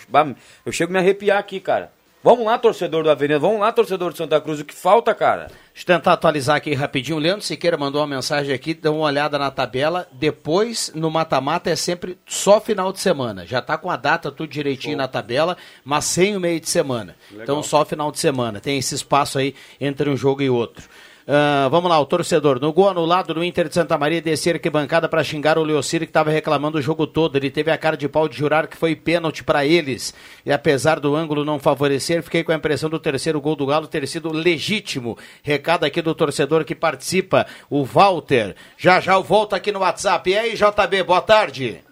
Eu 0.64 0.72
chego 0.72 0.92
a 0.92 0.94
me 0.94 0.98
arrepiar 0.98 1.38
aqui, 1.38 1.58
cara. 1.58 1.90
Vamos 2.24 2.44
lá, 2.44 2.56
torcedor 2.56 3.02
do 3.02 3.10
Avenida, 3.10 3.36
vamos 3.40 3.58
lá, 3.58 3.72
torcedor 3.72 4.12
de 4.12 4.18
Santa 4.18 4.40
Cruz, 4.40 4.60
o 4.60 4.64
que 4.64 4.72
falta, 4.72 5.12
cara? 5.12 5.48
Deixa 5.74 5.82
eu 5.90 5.96
tentar 5.96 6.12
atualizar 6.12 6.54
aqui 6.54 6.72
rapidinho. 6.72 7.16
O 7.16 7.20
Leandro 7.20 7.42
Siqueira 7.42 7.76
mandou 7.76 8.00
uma 8.00 8.06
mensagem 8.06 8.54
aqui, 8.54 8.74
dá 8.74 8.92
uma 8.92 9.06
olhada 9.06 9.36
na 9.40 9.50
tabela. 9.50 10.06
Depois, 10.12 10.92
no 10.94 11.10
mata-mata, 11.10 11.68
é 11.68 11.74
sempre 11.74 12.16
só 12.24 12.60
final 12.60 12.92
de 12.92 13.00
semana. 13.00 13.44
Já 13.44 13.60
tá 13.60 13.76
com 13.76 13.90
a 13.90 13.96
data 13.96 14.30
tudo 14.30 14.50
direitinho 14.50 14.96
na 14.96 15.08
tabela, 15.08 15.56
mas 15.84 16.04
sem 16.04 16.36
o 16.36 16.40
meio 16.40 16.60
de 16.60 16.68
semana. 16.68 17.16
Então, 17.32 17.60
só 17.60 17.84
final 17.84 18.12
de 18.12 18.20
semana. 18.20 18.60
Tem 18.60 18.78
esse 18.78 18.94
espaço 18.94 19.38
aí 19.38 19.52
entre 19.80 20.08
um 20.08 20.16
jogo 20.16 20.42
e 20.42 20.50
outro. 20.50 20.88
Ah, 21.26 21.68
vamos 21.70 21.88
lá, 21.88 22.00
o 22.00 22.06
torcedor. 22.06 22.60
No 22.60 22.72
gol 22.72 22.88
anulado 22.88 23.32
do 23.32 23.44
Inter 23.44 23.68
de 23.68 23.74
Santa 23.74 23.96
Maria, 23.96 24.20
descer 24.20 24.56
arquibancada 24.56 25.08
para 25.08 25.22
xingar 25.22 25.56
o 25.56 25.62
Leocir, 25.62 26.00
que 26.00 26.06
estava 26.06 26.30
reclamando 26.30 26.78
o 26.78 26.82
jogo 26.82 27.06
todo. 27.06 27.36
Ele 27.36 27.50
teve 27.50 27.70
a 27.70 27.78
cara 27.78 27.96
de 27.96 28.08
pau 28.08 28.28
de 28.28 28.36
jurar 28.36 28.66
que 28.66 28.76
foi 28.76 28.96
pênalti 28.96 29.44
para 29.44 29.64
eles. 29.64 30.12
E 30.44 30.52
apesar 30.52 30.98
do 30.98 31.14
ângulo 31.14 31.44
não 31.44 31.58
favorecer, 31.58 32.22
fiquei 32.22 32.42
com 32.42 32.52
a 32.52 32.56
impressão 32.56 32.90
do 32.90 32.98
terceiro 32.98 33.40
gol 33.40 33.54
do 33.54 33.66
Galo 33.66 33.86
ter 33.86 34.06
sido 34.08 34.32
legítimo. 34.32 35.16
Recado 35.42 35.84
aqui 35.84 36.02
do 36.02 36.14
torcedor 36.14 36.64
que 36.64 36.74
participa, 36.74 37.46
o 37.70 37.84
Walter. 37.84 38.56
Já 38.76 39.00
já 39.00 39.14
eu 39.14 39.22
volto 39.22 39.54
aqui 39.54 39.70
no 39.70 39.80
WhatsApp. 39.80 40.28
E 40.30 40.36
aí, 40.36 40.54
JB, 40.54 41.02
boa 41.04 41.20
tarde. 41.20 41.82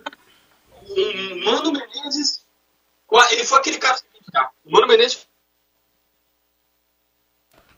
o 0.88 1.44
Mano 1.44 1.72
Menezes. 1.72 2.44
Ele 3.32 3.44
foi 3.44 3.58
aquele 3.58 3.78
cara. 3.78 3.98
O 4.64 4.72
Mano 4.72 4.86
Menezes 4.88 5.29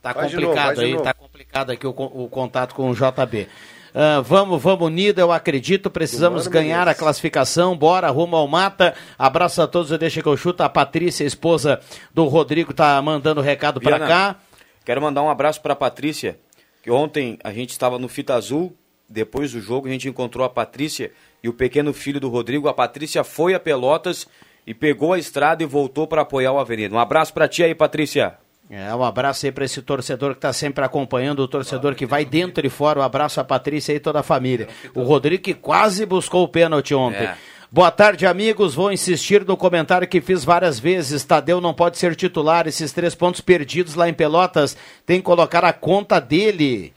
Tá 0.03 0.13
Vai 0.13 0.29
complicado 0.29 0.77
novo, 0.77 0.81
aí, 0.81 1.01
tá 1.01 1.15
complicado 1.15 1.71
aqui 1.71 1.87
o, 1.87 1.91
o 1.91 2.29
contato 2.29 2.75
com 2.75 2.91
o 2.91 2.95
JB. 2.95 3.49
Ah, 3.95 4.21
vamos, 4.21 4.61
vamos 4.61 4.87
unido, 4.87 5.21
eu 5.21 5.31
acredito. 5.31 5.91
Precisamos 5.91 6.47
Mano 6.47 6.51
ganhar 6.51 6.89
a 6.89 6.95
classificação. 6.95 7.77
Bora, 7.77 8.11
rumo 8.11 8.37
ao 8.37 8.49
mata. 8.49 8.95
Abraço 9.19 9.61
a 9.63 9.67
todos, 9.67 9.91
eu 9.91 9.99
deixo 9.99 10.23
que 10.23 10.29
eu 10.29 10.37
chuto. 10.37 10.63
A 10.63 10.69
Patrícia, 10.69 11.25
esposa 11.25 11.81
do 12.13 12.25
Rodrigo, 12.25 12.73
tá 12.73 13.01
mandando 13.03 13.41
recado 13.41 13.81
pra 13.81 13.99
Viana, 13.99 14.09
cá. 14.09 14.37
Quero 14.85 15.01
mandar 15.01 15.23
um 15.23 15.31
abraço 15.31 15.61
para 15.61 15.75
a 15.75 15.77
Patrícia, 15.77 16.39
que 16.83 16.91
ontem 16.91 17.39
a 17.45 17.53
gente 17.53 17.71
estava 17.71 17.99
no 17.99 18.09
Fita 18.09 18.35
Azul, 18.35 18.77
depois 19.09 19.53
do 19.53 19.61
jogo 19.61 19.87
a 19.87 19.91
gente 19.91 20.09
encontrou 20.09 20.45
a 20.45 20.51
Patrícia, 20.51 21.13
e 21.43 21.49
o 21.49 21.53
pequeno 21.53 21.93
filho 21.93 22.19
do 22.19 22.29
Rodrigo, 22.29 22.67
a 22.67 22.75
Patrícia, 22.75 23.23
foi 23.23 23.55
a 23.55 23.61
Pelotas 23.61 24.27
e 24.67 24.75
pegou 24.75 25.13
a 25.13 25.19
estrada 25.19 25.63
e 25.63 25.67
voltou 25.67 26.09
para 26.09 26.23
apoiar 26.23 26.53
o 26.53 26.59
Avenida. 26.59 26.95
Um 26.95 26.99
abraço 26.99 27.33
para 27.33 27.47
ti 27.47 27.63
aí, 27.63 27.75
Patrícia. 27.75 28.39
É, 28.75 28.95
um 28.95 29.05
abraço 29.05 29.45
aí 29.45 29.53
para 29.53 29.67
esse 29.67 29.83
torcedor 29.83 30.31
que 30.31 30.39
está 30.39 30.51
sempre 30.51 30.83
acompanhando, 30.83 31.41
o 31.41 31.47
torcedor 31.47 31.95
que 31.95 32.07
vai 32.07 32.25
dentro 32.25 32.67
e 32.67 32.71
fora. 32.71 33.01
Um 33.01 33.03
abraço 33.03 33.39
a 33.39 33.45
Patrícia 33.45 33.93
e 33.93 34.01
toda 34.01 34.21
a 34.21 34.23
família. 34.23 34.67
O 34.95 35.03
Rodrigo 35.03 35.43
que 35.43 35.53
quase 35.53 36.07
buscou 36.07 36.43
o 36.43 36.49
pênalti 36.49 36.95
ontem. 36.95 37.25
É. 37.25 37.37
Boa 37.71 37.91
tarde, 37.91 38.25
amigos. 38.25 38.75
Vou 38.75 38.91
insistir 38.91 39.45
no 39.45 39.59
comentário 39.59 40.09
que 40.09 40.23
fiz 40.23 40.43
várias 40.43 40.81
vezes. 40.81 41.23
Tadeu 41.23 41.61
não 41.61 41.75
pode 41.75 41.99
ser 41.99 42.17
titular. 42.17 42.67
Esses 42.67 42.93
três 42.93 43.15
pontos 43.15 43.43
perdidos 43.43 43.95
lá 43.95 44.09
em 44.09 44.15
Pelotas 44.15 44.75
tem 45.05 45.19
que 45.19 45.25
colocar 45.25 45.63
a 45.67 45.73
conta 45.75 46.19
dele. 46.19 46.95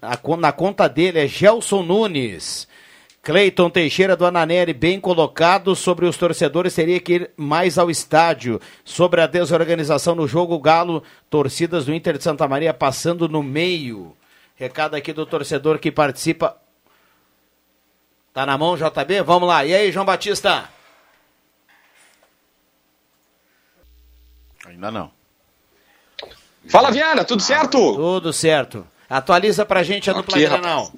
A 0.00 0.16
na 0.36 0.52
conta 0.52 0.88
dele 0.88 1.18
é 1.18 1.26
Gelson 1.26 1.82
Nunes. 1.82 2.67
Cleiton 3.28 3.68
Teixeira 3.68 4.16
do 4.16 4.24
Ananeri, 4.24 4.72
bem 4.72 4.98
colocado 4.98 5.76
sobre 5.76 6.06
os 6.06 6.16
torcedores, 6.16 6.74
teria 6.74 6.98
que 6.98 7.12
ir 7.12 7.30
mais 7.36 7.76
ao 7.76 7.90
estádio. 7.90 8.58
Sobre 8.82 9.20
a 9.20 9.26
desorganização 9.26 10.14
no 10.14 10.26
jogo, 10.26 10.54
o 10.54 10.58
Galo, 10.58 11.02
torcidas 11.28 11.84
do 11.84 11.92
Inter 11.92 12.16
de 12.16 12.24
Santa 12.24 12.48
Maria 12.48 12.72
passando 12.72 13.28
no 13.28 13.42
meio. 13.42 14.16
Recado 14.56 14.94
aqui 14.94 15.12
do 15.12 15.26
torcedor 15.26 15.78
que 15.78 15.92
participa. 15.92 16.56
Tá 18.32 18.46
na 18.46 18.56
mão, 18.56 18.78
JB? 18.78 19.20
Vamos 19.20 19.46
lá. 19.46 19.62
E 19.62 19.74
aí, 19.74 19.92
João 19.92 20.06
Batista? 20.06 20.66
Ainda 24.66 24.90
não. 24.90 25.10
Fala, 26.66 26.90
Viana, 26.90 27.26
tudo 27.26 27.42
certo? 27.42 27.94
Tudo 27.94 28.32
certo. 28.32 28.86
Atualiza 29.06 29.66
pra 29.66 29.82
gente 29.82 30.08
a 30.08 30.14
dupla 30.14 30.34
Aqui, 30.34 30.46
Granal. 30.46 30.90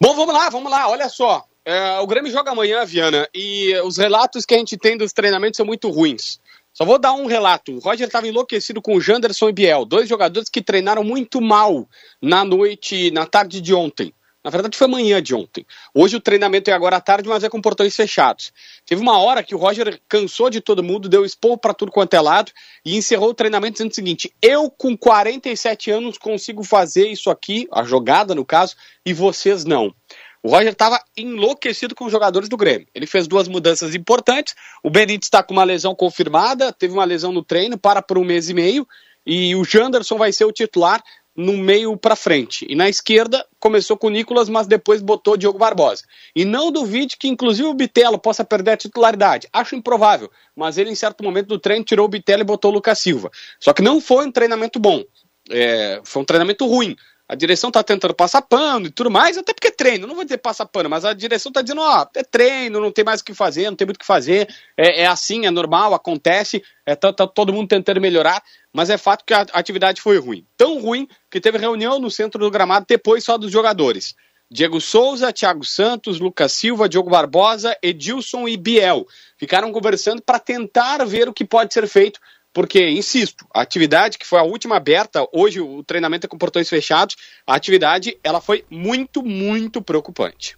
Bom, 0.00 0.14
vamos 0.14 0.32
lá, 0.32 0.48
vamos 0.48 0.70
lá. 0.70 0.88
Olha 0.88 1.08
só. 1.08 1.44
é, 1.64 1.98
o 1.98 2.06
Grêmio 2.06 2.30
joga 2.30 2.52
amanhã, 2.52 2.84
Viana, 2.84 3.28
e 3.34 3.74
os 3.84 3.98
relatos 3.98 4.46
que 4.46 4.54
a 4.54 4.58
gente 4.58 4.76
tem 4.78 4.96
dos 4.96 5.12
treinamentos 5.12 5.56
são 5.56 5.66
muito 5.66 5.90
ruins. 5.90 6.38
Só 6.72 6.84
vou 6.84 6.98
dar 6.98 7.12
um 7.12 7.26
relato. 7.26 7.72
O 7.72 7.78
Roger 7.80 8.06
estava 8.06 8.28
enlouquecido 8.28 8.80
com 8.80 8.94
o 8.94 9.00
Janderson 9.00 9.48
e 9.48 9.52
Biel, 9.52 9.84
dois 9.84 10.08
jogadores 10.08 10.48
que 10.48 10.62
treinaram 10.62 11.02
muito 11.02 11.40
mal 11.40 11.88
na 12.22 12.44
noite, 12.44 13.10
na 13.10 13.26
tarde 13.26 13.60
de 13.60 13.74
ontem. 13.74 14.14
Na 14.44 14.50
verdade, 14.50 14.78
foi 14.78 14.86
manhã 14.86 15.20
de 15.20 15.34
ontem. 15.34 15.66
Hoje 15.92 16.16
o 16.16 16.20
treinamento 16.20 16.70
é 16.70 16.72
agora 16.72 16.96
à 16.96 17.00
tarde, 17.00 17.28
mas 17.28 17.42
é 17.42 17.48
com 17.48 17.60
portões 17.60 17.94
fechados. 17.94 18.52
Teve 18.86 19.02
uma 19.02 19.18
hora 19.18 19.42
que 19.42 19.54
o 19.54 19.58
Roger 19.58 20.00
cansou 20.08 20.48
de 20.48 20.60
todo 20.60 20.82
mundo, 20.82 21.08
deu 21.08 21.24
expor 21.24 21.58
para 21.58 21.74
tudo 21.74 21.90
quanto 21.90 22.14
é 22.14 22.20
lado 22.20 22.52
e 22.84 22.96
encerrou 22.96 23.30
o 23.30 23.34
treinamento 23.34 23.72
dizendo 23.74 23.90
o 23.90 23.94
seguinte: 23.94 24.32
eu 24.40 24.70
com 24.70 24.96
47 24.96 25.90
anos 25.90 26.18
consigo 26.18 26.62
fazer 26.62 27.08
isso 27.08 27.30
aqui, 27.30 27.66
a 27.72 27.82
jogada 27.82 28.34
no 28.34 28.44
caso, 28.44 28.76
e 29.04 29.12
vocês 29.12 29.64
não. 29.64 29.92
O 30.40 30.50
Roger 30.50 30.72
estava 30.72 31.02
enlouquecido 31.16 31.96
com 31.96 32.04
os 32.04 32.12
jogadores 32.12 32.48
do 32.48 32.56
Grêmio. 32.56 32.86
Ele 32.94 33.06
fez 33.06 33.26
duas 33.26 33.48
mudanças 33.48 33.94
importantes. 33.94 34.54
O 34.84 34.88
Benítez 34.88 35.26
está 35.26 35.42
com 35.42 35.52
uma 35.52 35.64
lesão 35.64 35.96
confirmada, 35.96 36.72
teve 36.72 36.94
uma 36.94 37.04
lesão 37.04 37.32
no 37.32 37.42
treino, 37.42 37.76
para 37.76 38.00
por 38.00 38.16
um 38.16 38.24
mês 38.24 38.48
e 38.48 38.54
meio. 38.54 38.86
E 39.26 39.54
o 39.56 39.64
Janderson 39.64 40.16
vai 40.16 40.32
ser 40.32 40.44
o 40.44 40.52
titular 40.52 41.02
no 41.38 41.56
meio 41.56 41.96
para 41.96 42.16
frente. 42.16 42.66
E 42.68 42.74
na 42.74 42.88
esquerda 42.88 43.46
começou 43.60 43.96
com 43.96 44.08
o 44.08 44.10
Nicolas, 44.10 44.48
mas 44.48 44.66
depois 44.66 45.00
botou 45.00 45.36
Diogo 45.36 45.56
Barbosa. 45.56 46.02
E 46.34 46.44
não 46.44 46.72
duvide 46.72 47.16
que 47.16 47.28
inclusive 47.28 47.68
o 47.68 47.74
Bitelo 47.74 48.18
possa 48.18 48.44
perder 48.44 48.72
a 48.72 48.76
titularidade. 48.76 49.46
Acho 49.52 49.76
improvável, 49.76 50.28
mas 50.56 50.78
ele 50.78 50.90
em 50.90 50.96
certo 50.96 51.22
momento 51.22 51.46
do 51.46 51.58
treino 51.58 51.84
tirou 51.84 52.06
o 52.06 52.08
Bitelo 52.08 52.40
e 52.40 52.44
botou 52.44 52.72
o 52.72 52.74
Lucas 52.74 52.98
Silva. 52.98 53.30
Só 53.60 53.72
que 53.72 53.80
não 53.80 54.00
foi 54.00 54.26
um 54.26 54.32
treinamento 54.32 54.80
bom. 54.80 55.04
É, 55.48 56.00
foi 56.02 56.22
um 56.22 56.24
treinamento 56.24 56.66
ruim. 56.66 56.96
A 57.28 57.34
direção 57.34 57.70
tá 57.70 57.82
tentando 57.82 58.14
passar 58.14 58.40
pano 58.40 58.86
e 58.86 58.90
tudo 58.90 59.10
mais, 59.10 59.36
até 59.36 59.52
porque 59.52 59.68
é 59.68 59.70
treino, 59.70 60.06
não 60.06 60.14
vou 60.14 60.24
dizer 60.24 60.38
passar 60.38 60.64
pano, 60.64 60.88
mas 60.88 61.04
a 61.04 61.12
direção 61.12 61.52
tá 61.52 61.60
dizendo, 61.60 61.82
ó, 61.82 62.06
é 62.16 62.24
treino, 62.24 62.80
não 62.80 62.90
tem 62.90 63.04
mais 63.04 63.20
o 63.20 63.24
que 63.24 63.34
fazer, 63.34 63.68
não 63.68 63.76
tem 63.76 63.86
muito 63.86 63.96
o 63.96 64.00
que 64.00 64.06
fazer, 64.06 64.48
é, 64.74 65.02
é 65.02 65.06
assim, 65.06 65.44
é 65.44 65.50
normal, 65.50 65.92
acontece, 65.92 66.62
é, 66.86 66.96
tá, 66.96 67.12
tá 67.12 67.26
todo 67.26 67.52
mundo 67.52 67.68
tentando 67.68 68.00
melhorar, 68.00 68.42
mas 68.72 68.88
é 68.88 68.96
fato 68.96 69.26
que 69.26 69.34
a 69.34 69.46
atividade 69.52 70.00
foi 70.00 70.18
ruim. 70.18 70.46
Tão 70.56 70.80
ruim 70.80 71.06
que 71.30 71.38
teve 71.38 71.58
reunião 71.58 71.98
no 71.98 72.10
centro 72.10 72.40
do 72.40 72.50
gramado 72.50 72.86
depois 72.88 73.24
só 73.24 73.36
dos 73.36 73.52
jogadores. 73.52 74.14
Diego 74.50 74.80
Souza, 74.80 75.30
Thiago 75.30 75.62
Santos, 75.62 76.18
Lucas 76.18 76.52
Silva, 76.52 76.88
Diogo 76.88 77.10
Barbosa, 77.10 77.76
Edilson 77.82 78.48
e 78.48 78.56
Biel. 78.56 79.06
Ficaram 79.36 79.70
conversando 79.70 80.22
para 80.22 80.38
tentar 80.38 81.04
ver 81.04 81.28
o 81.28 81.34
que 81.34 81.44
pode 81.44 81.74
ser 81.74 81.86
feito 81.86 82.18
porque, 82.52 82.88
insisto, 82.88 83.46
a 83.54 83.60
atividade 83.60 84.18
que 84.18 84.26
foi 84.26 84.38
a 84.38 84.44
última 84.44 84.76
aberta, 84.76 85.26
hoje 85.32 85.60
o 85.60 85.82
treinamento 85.84 86.26
é 86.26 86.28
com 86.28 86.38
portões 86.38 86.68
fechados, 86.68 87.16
a 87.46 87.54
atividade 87.54 88.18
ela 88.22 88.40
foi 88.40 88.64
muito, 88.70 89.22
muito 89.22 89.82
preocupante. 89.82 90.56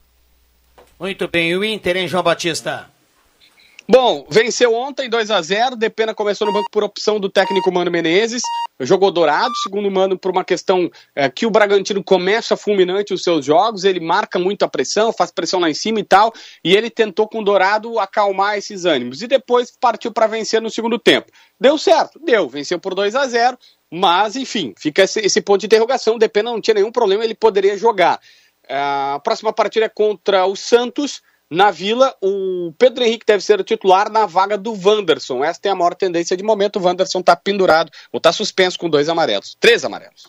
Muito 0.98 1.28
bem. 1.28 1.50
E 1.50 1.56
o 1.56 1.64
Inter, 1.64 1.96
hein, 1.96 2.08
João 2.08 2.22
Batista? 2.22 2.90
Bom, 3.92 4.24
venceu 4.30 4.72
ontem 4.72 5.10
2 5.10 5.32
a 5.32 5.42
0 5.42 5.74
Depena 5.74 6.14
começou 6.14 6.46
no 6.46 6.52
banco 6.52 6.70
por 6.70 6.84
opção 6.84 7.18
do 7.18 7.28
técnico 7.28 7.72
Mano 7.72 7.90
Menezes, 7.90 8.40
jogou 8.78 9.10
dourado, 9.10 9.52
segundo 9.64 9.90
Mano, 9.90 10.16
por 10.16 10.30
uma 10.30 10.44
questão 10.44 10.88
é, 11.12 11.28
que 11.28 11.44
o 11.44 11.50
Bragantino 11.50 12.00
começa 12.04 12.56
fulminante 12.56 13.12
os 13.12 13.24
seus 13.24 13.44
jogos, 13.44 13.82
ele 13.82 13.98
marca 13.98 14.38
muito 14.38 14.62
a 14.64 14.68
pressão, 14.68 15.12
faz 15.12 15.32
pressão 15.32 15.58
lá 15.58 15.68
em 15.68 15.74
cima 15.74 15.98
e 15.98 16.04
tal, 16.04 16.32
e 16.62 16.76
ele 16.76 16.88
tentou 16.88 17.26
com 17.26 17.40
o 17.40 17.44
Dourado 17.44 17.98
acalmar 17.98 18.56
esses 18.56 18.84
ânimos, 18.84 19.22
e 19.22 19.26
depois 19.26 19.72
partiu 19.80 20.12
para 20.12 20.28
vencer 20.28 20.62
no 20.62 20.70
segundo 20.70 20.96
tempo. 20.96 21.26
Deu 21.58 21.76
certo, 21.76 22.20
deu, 22.20 22.48
venceu 22.48 22.78
por 22.78 22.94
2 22.94 23.16
a 23.16 23.26
0 23.26 23.58
mas 23.90 24.36
enfim, 24.36 24.72
fica 24.78 25.02
esse, 25.02 25.18
esse 25.18 25.40
ponto 25.40 25.58
de 25.58 25.66
interrogação, 25.66 26.16
Depena 26.16 26.52
não 26.52 26.60
tinha 26.60 26.74
nenhum 26.74 26.92
problema, 26.92 27.24
ele 27.24 27.34
poderia 27.34 27.76
jogar. 27.76 28.20
É, 28.68 28.76
A 28.78 29.20
próxima 29.24 29.52
partida 29.52 29.86
é 29.86 29.88
contra 29.88 30.46
o 30.46 30.54
Santos, 30.54 31.20
na 31.50 31.72
Vila, 31.72 32.14
o 32.22 32.72
Pedro 32.78 33.02
Henrique 33.02 33.26
deve 33.26 33.42
ser 33.42 33.58
o 33.58 33.64
titular 33.64 34.08
na 34.08 34.24
vaga 34.24 34.56
do 34.56 34.72
Wanderson. 34.72 35.42
Esta 35.42 35.68
é 35.68 35.72
a 35.72 35.74
maior 35.74 35.94
tendência 35.94 36.36
de 36.36 36.44
momento. 36.44 36.78
O 36.78 36.82
Wanderson 36.82 37.18
está 37.18 37.34
pendurado, 37.34 37.90
ou 38.12 38.18
está 38.18 38.32
suspenso 38.32 38.78
com 38.78 38.88
dois 38.88 39.08
amarelos. 39.08 39.56
Três 39.58 39.84
amarelos. 39.84 40.28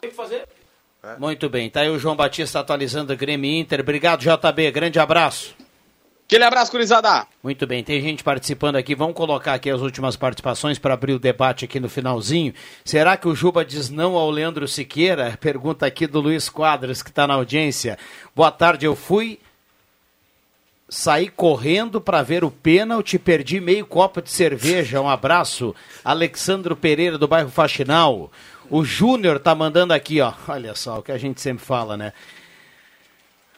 Muito 1.19 1.47
bem. 1.47 1.69
Tá 1.69 1.81
aí 1.81 1.89
o 1.89 1.99
João 1.99 2.15
Batista 2.15 2.59
atualizando 2.59 3.13
o 3.13 3.17
Grêmio 3.17 3.51
Inter. 3.51 3.81
Obrigado, 3.81 4.21
JB. 4.21 4.71
Grande 4.71 4.99
abraço. 4.99 5.55
Aquele 6.25 6.45
abraço, 6.45 6.71
Curizada. 6.71 7.27
Muito 7.43 7.67
bem, 7.67 7.83
tem 7.83 7.99
gente 7.99 8.23
participando 8.23 8.77
aqui. 8.77 8.95
Vamos 8.95 9.15
colocar 9.15 9.53
aqui 9.53 9.69
as 9.69 9.81
últimas 9.81 10.15
participações 10.15 10.79
para 10.79 10.93
abrir 10.93 11.11
o 11.11 11.19
debate 11.19 11.65
aqui 11.65 11.77
no 11.77 11.89
finalzinho. 11.89 12.53
Será 12.85 13.17
que 13.17 13.27
o 13.27 13.35
Juba 13.35 13.65
diz 13.65 13.89
não 13.89 14.15
ao 14.15 14.31
Leandro 14.31 14.65
Siqueira? 14.65 15.37
Pergunta 15.41 15.85
aqui 15.85 16.07
do 16.07 16.21
Luiz 16.21 16.47
Quadros, 16.47 17.03
que 17.03 17.09
está 17.09 17.27
na 17.27 17.33
audiência. 17.33 17.97
Boa 18.33 18.49
tarde, 18.49 18.85
eu 18.85 18.95
fui 18.95 19.39
saí 20.91 21.29
correndo 21.29 22.01
para 22.01 22.21
ver 22.21 22.43
o 22.43 22.51
pênalti, 22.51 23.17
perdi 23.17 23.61
meio 23.61 23.85
copo 23.85 24.21
de 24.21 24.29
cerveja. 24.29 24.99
Um 24.99 25.07
abraço. 25.07 25.73
Alexandro 26.03 26.75
Pereira, 26.75 27.17
do 27.17 27.29
bairro 27.29 27.49
Faxinal. 27.49 28.29
O 28.69 28.83
Júnior 28.83 29.39
tá 29.39 29.55
mandando 29.55 29.93
aqui, 29.93 30.19
ó. 30.19 30.33
Olha 30.49 30.75
só 30.75 30.99
o 30.99 31.01
que 31.01 31.13
a 31.13 31.17
gente 31.17 31.39
sempre 31.39 31.63
fala, 31.63 31.95
né? 31.95 32.11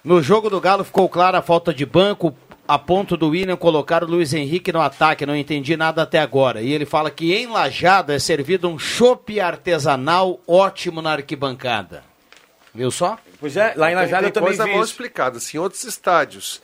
No 0.04 0.22
jogo 0.22 0.48
do 0.48 0.62
Galo 0.62 0.84
ficou 0.84 1.10
clara 1.10 1.40
a 1.40 1.42
falta 1.42 1.74
de 1.74 1.88
banco, 1.88 2.36
a 2.68 2.78
ponto 2.78 3.18
do 3.18 3.30
William 3.30 3.58
colocar 3.58 4.04
o 4.04 4.08
Luiz 4.08 4.32
Henrique 4.32 4.72
no 4.72 4.82
ataque. 4.82 5.26
Não 5.26 5.36
entendi 5.36 5.76
nada 5.76 6.04
até 6.04 6.20
agora. 6.20 6.62
E 6.62 6.72
ele 6.72 6.86
fala 6.86 7.10
que 7.10 7.34
em 7.34 7.48
Lajado 7.48 8.12
é 8.12 8.20
servido 8.20 8.70
um 8.70 8.78
chopp 8.78 9.40
artesanal 9.40 10.40
ótimo 10.48 11.02
na 11.02 11.14
arquibancada. 11.14 12.04
Viu 12.76 12.92
só? 12.92 13.18
Pois 13.40 13.58
é, 13.58 13.74
lá 13.76 13.92
em 13.92 13.96
Lajado 13.96 14.22
tem, 14.22 14.30
eu 14.30 14.34
também 14.34 14.50
coisa 14.50 14.66
vi 14.66 14.72
mal 14.72 14.84
isso. 14.84 14.92
explicada. 14.92 15.38
Assim, 15.38 15.58
em 15.58 15.60
outros 15.60 15.84
estádios, 15.84 16.62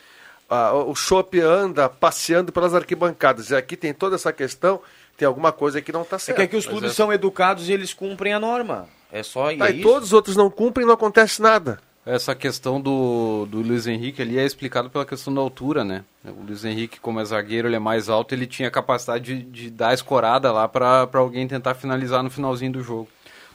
ah, 0.49 0.73
o 0.73 0.95
Chopp 0.95 1.39
anda 1.39 1.87
passeando 1.89 2.51
pelas 2.51 2.73
arquibancadas. 2.73 3.49
E 3.51 3.55
aqui 3.55 3.75
tem 3.77 3.93
toda 3.93 4.15
essa 4.15 4.31
questão, 4.33 4.79
tem 5.17 5.27
alguma 5.27 5.51
coisa 5.51 5.81
que 5.81 5.91
não 5.91 6.01
está 6.03 6.15
É 6.15 6.19
certo. 6.19 6.35
que 6.37 6.41
aqui 6.43 6.55
os 6.55 6.65
clubes 6.65 6.91
é- 6.91 6.93
são 6.93 7.11
educados 7.13 7.69
e 7.69 7.73
eles 7.73 7.93
cumprem 7.93 8.33
a 8.33 8.39
norma. 8.39 8.87
É 9.11 9.23
só 9.23 9.45
Tá, 9.55 9.67
é 9.69 9.71
e 9.71 9.79
isso. 9.79 9.87
todos 9.87 10.07
os 10.09 10.13
outros 10.13 10.35
não 10.35 10.49
cumprem 10.49 10.85
não 10.85 10.93
acontece 10.93 11.41
nada. 11.41 11.79
Essa 12.05 12.33
questão 12.33 12.79
do, 12.81 13.45
do 13.47 13.61
Luiz 13.61 13.85
Henrique 13.85 14.21
ali 14.21 14.39
é 14.39 14.43
explicado 14.45 14.89
pela 14.89 15.05
questão 15.05 15.31
da 15.33 15.41
altura, 15.41 15.83
né? 15.83 16.03
O 16.25 16.43
Luiz 16.43 16.65
Henrique, 16.65 16.99
como 16.99 17.19
é 17.19 17.25
zagueiro, 17.25 17.67
ele 17.67 17.75
é 17.75 17.79
mais 17.79 18.09
alto, 18.09 18.33
ele 18.33 18.47
tinha 18.47 18.71
capacidade 18.71 19.35
de, 19.35 19.43
de 19.43 19.69
dar 19.69 19.89
a 19.89 19.93
escorada 19.93 20.51
lá 20.51 20.67
para 20.67 21.07
alguém 21.15 21.47
tentar 21.47 21.75
finalizar 21.75 22.23
no 22.23 22.29
finalzinho 22.31 22.71
do 22.71 22.81
jogo. 22.81 23.07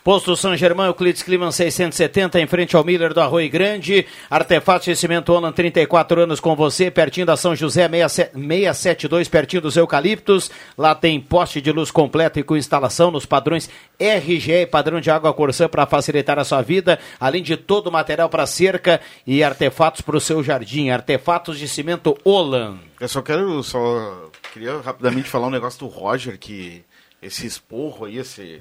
Posto 0.05 0.37
São 0.37 0.55
Germão, 0.55 0.85
Euclides 0.85 1.23
Climan 1.23 1.51
670, 1.51 2.39
em 2.39 2.47
frente 2.47 2.77
ao 2.77 2.85
Miller 2.85 3.15
do 3.15 3.23
Arroio 3.23 3.49
Grande. 3.49 4.07
Artefatos 4.29 4.85
de 4.85 4.95
Cimento 4.95 5.33
Olan, 5.33 5.51
34 5.51 6.21
anos 6.21 6.41
com 6.41 6.55
você, 6.55 6.91
pertinho 6.91 7.25
da 7.25 7.39
São 7.39 7.57
José 7.57 7.89
67 7.89 8.35
672, 8.35 9.29
pertinho 9.29 9.63
dos 9.63 9.79
Eucaliptos. 9.79 10.51
Lá 10.77 10.95
tem 10.95 11.19
poste 11.19 11.59
de 11.59 11.73
luz 11.73 11.91
completo 11.91 12.39
e 12.39 12.43
com 12.43 12.55
instalação 12.55 13.11
nos 13.11 13.25
padrões 13.25 13.71
RGE, 13.99 14.67
padrão 14.67 15.01
de 15.01 15.11
água 15.11 15.33
Corsã 15.33 15.71
para 15.71 15.87
facilitar 15.87 16.39
a 16.39 16.45
sua 16.45 16.61
vida, 16.61 16.99
além 17.19 17.43
de 17.43 17.57
todo 17.57 17.87
o 17.87 17.93
material 17.93 18.29
para 18.29 18.45
cerca 18.45 19.01
e 19.27 19.43
artefatos 19.43 20.03
para 20.03 20.19
o 20.19 20.21
seu 20.21 20.45
jardim. 20.45 20.91
Artefatos 20.91 21.59
de 21.59 21.67
Cimento 21.67 22.15
Olan. 22.23 22.77
Eu 23.01 23.09
só 23.09 23.23
quero, 23.23 23.63
só 23.63 24.31
queria 24.53 24.83
rapidamente 24.83 25.31
falar 25.31 25.47
um 25.47 25.51
negócio 25.51 25.79
do 25.81 25.87
Roger, 25.87 26.39
que 26.39 26.85
esse 27.23 27.47
esporro 27.47 28.05
aí, 28.05 28.19
esse 28.19 28.61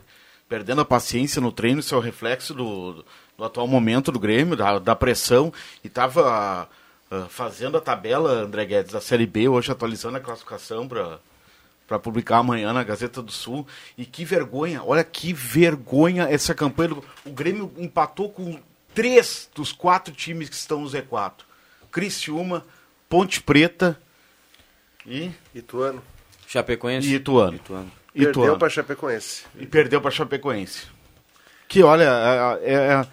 perdendo 0.53 0.81
a 0.81 0.85
paciência 0.85 1.41
no 1.41 1.51
treino, 1.51 1.79
isso 1.79 1.95
é 1.95 1.97
o 1.97 2.01
reflexo 2.01 2.53
do, 2.53 3.03
do 3.35 3.43
atual 3.43 3.65
momento 3.67 4.11
do 4.11 4.19
Grêmio, 4.19 4.55
da, 4.55 4.77
da 4.77 4.95
pressão, 4.95 5.51
e 5.83 5.89
tava 5.89 6.69
ah, 7.09 7.25
fazendo 7.27 7.75
a 7.75 7.81
tabela, 7.81 8.29
André 8.43 8.63
Guedes, 8.63 8.91
da 8.93 9.01
Série 9.01 9.25
B, 9.25 9.47
hoje 9.47 9.71
atualizando 9.71 10.17
a 10.17 10.21
classificação 10.21 10.87
para 10.87 11.19
para 11.87 11.97
publicar 11.99 12.37
amanhã 12.37 12.71
na 12.71 12.83
Gazeta 12.83 13.19
do 13.21 13.31
Sul. 13.31 13.67
E 13.97 14.05
que 14.05 14.23
vergonha, 14.23 14.81
olha 14.83 15.03
que 15.03 15.33
vergonha 15.33 16.23
essa 16.29 16.53
campanha. 16.55 16.89
do- 16.89 17.03
O 17.25 17.31
Grêmio 17.31 17.71
empatou 17.77 18.29
com 18.29 18.57
três 18.93 19.49
dos 19.55 19.71
quatro 19.73 20.13
times 20.13 20.47
que 20.49 20.55
estão 20.55 20.79
no 20.81 20.87
Z4. 20.87 21.41
Criciúma, 21.91 22.63
Ponte 23.09 23.41
Preta 23.41 23.99
e 25.05 25.31
Ituano. 25.53 26.01
Chapecoense. 26.47 27.07
E 27.09 27.15
Ituano. 27.15 27.55
Ituano. 27.57 27.91
Perdeu 28.13 28.29
Ituano. 28.31 28.59
para 28.59 28.69
Chapecoense. 28.69 29.43
E 29.57 29.65
perdeu 29.65 29.99
para 29.99 30.11
Chapecoense. 30.11 30.83
Que 31.67 31.81
olha, 31.81 32.03
é, 32.61 32.73
é- 32.73 33.07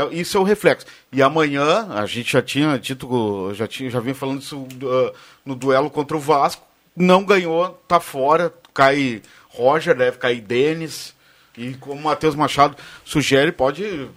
é- 0.00 0.14
isso 0.14 0.38
é 0.38 0.40
o 0.40 0.44
reflexo. 0.44 0.86
E 1.12 1.20
amanhã, 1.22 1.88
a 1.90 2.06
gente 2.06 2.32
já 2.32 2.40
tinha 2.40 2.78
dito, 2.78 3.52
já, 3.54 3.66
tinha, 3.68 3.90
já 3.90 4.00
vinha 4.00 4.14
falando 4.14 4.40
isso 4.40 4.56
uh, 4.58 5.14
no 5.44 5.54
duelo 5.54 5.90
contra 5.90 6.16
o 6.16 6.20
Vasco. 6.20 6.66
Não 6.96 7.24
ganhou, 7.24 7.70
tá 7.86 8.00
fora. 8.00 8.52
Cai 8.72 9.20
Roger, 9.50 9.94
deve 9.94 10.16
cair 10.16 10.40
Denis. 10.40 11.14
E 11.56 11.74
como 11.74 12.00
o 12.00 12.04
Matheus 12.04 12.34
Machado 12.34 12.76
sugere, 13.04 13.52
pode. 13.52 14.08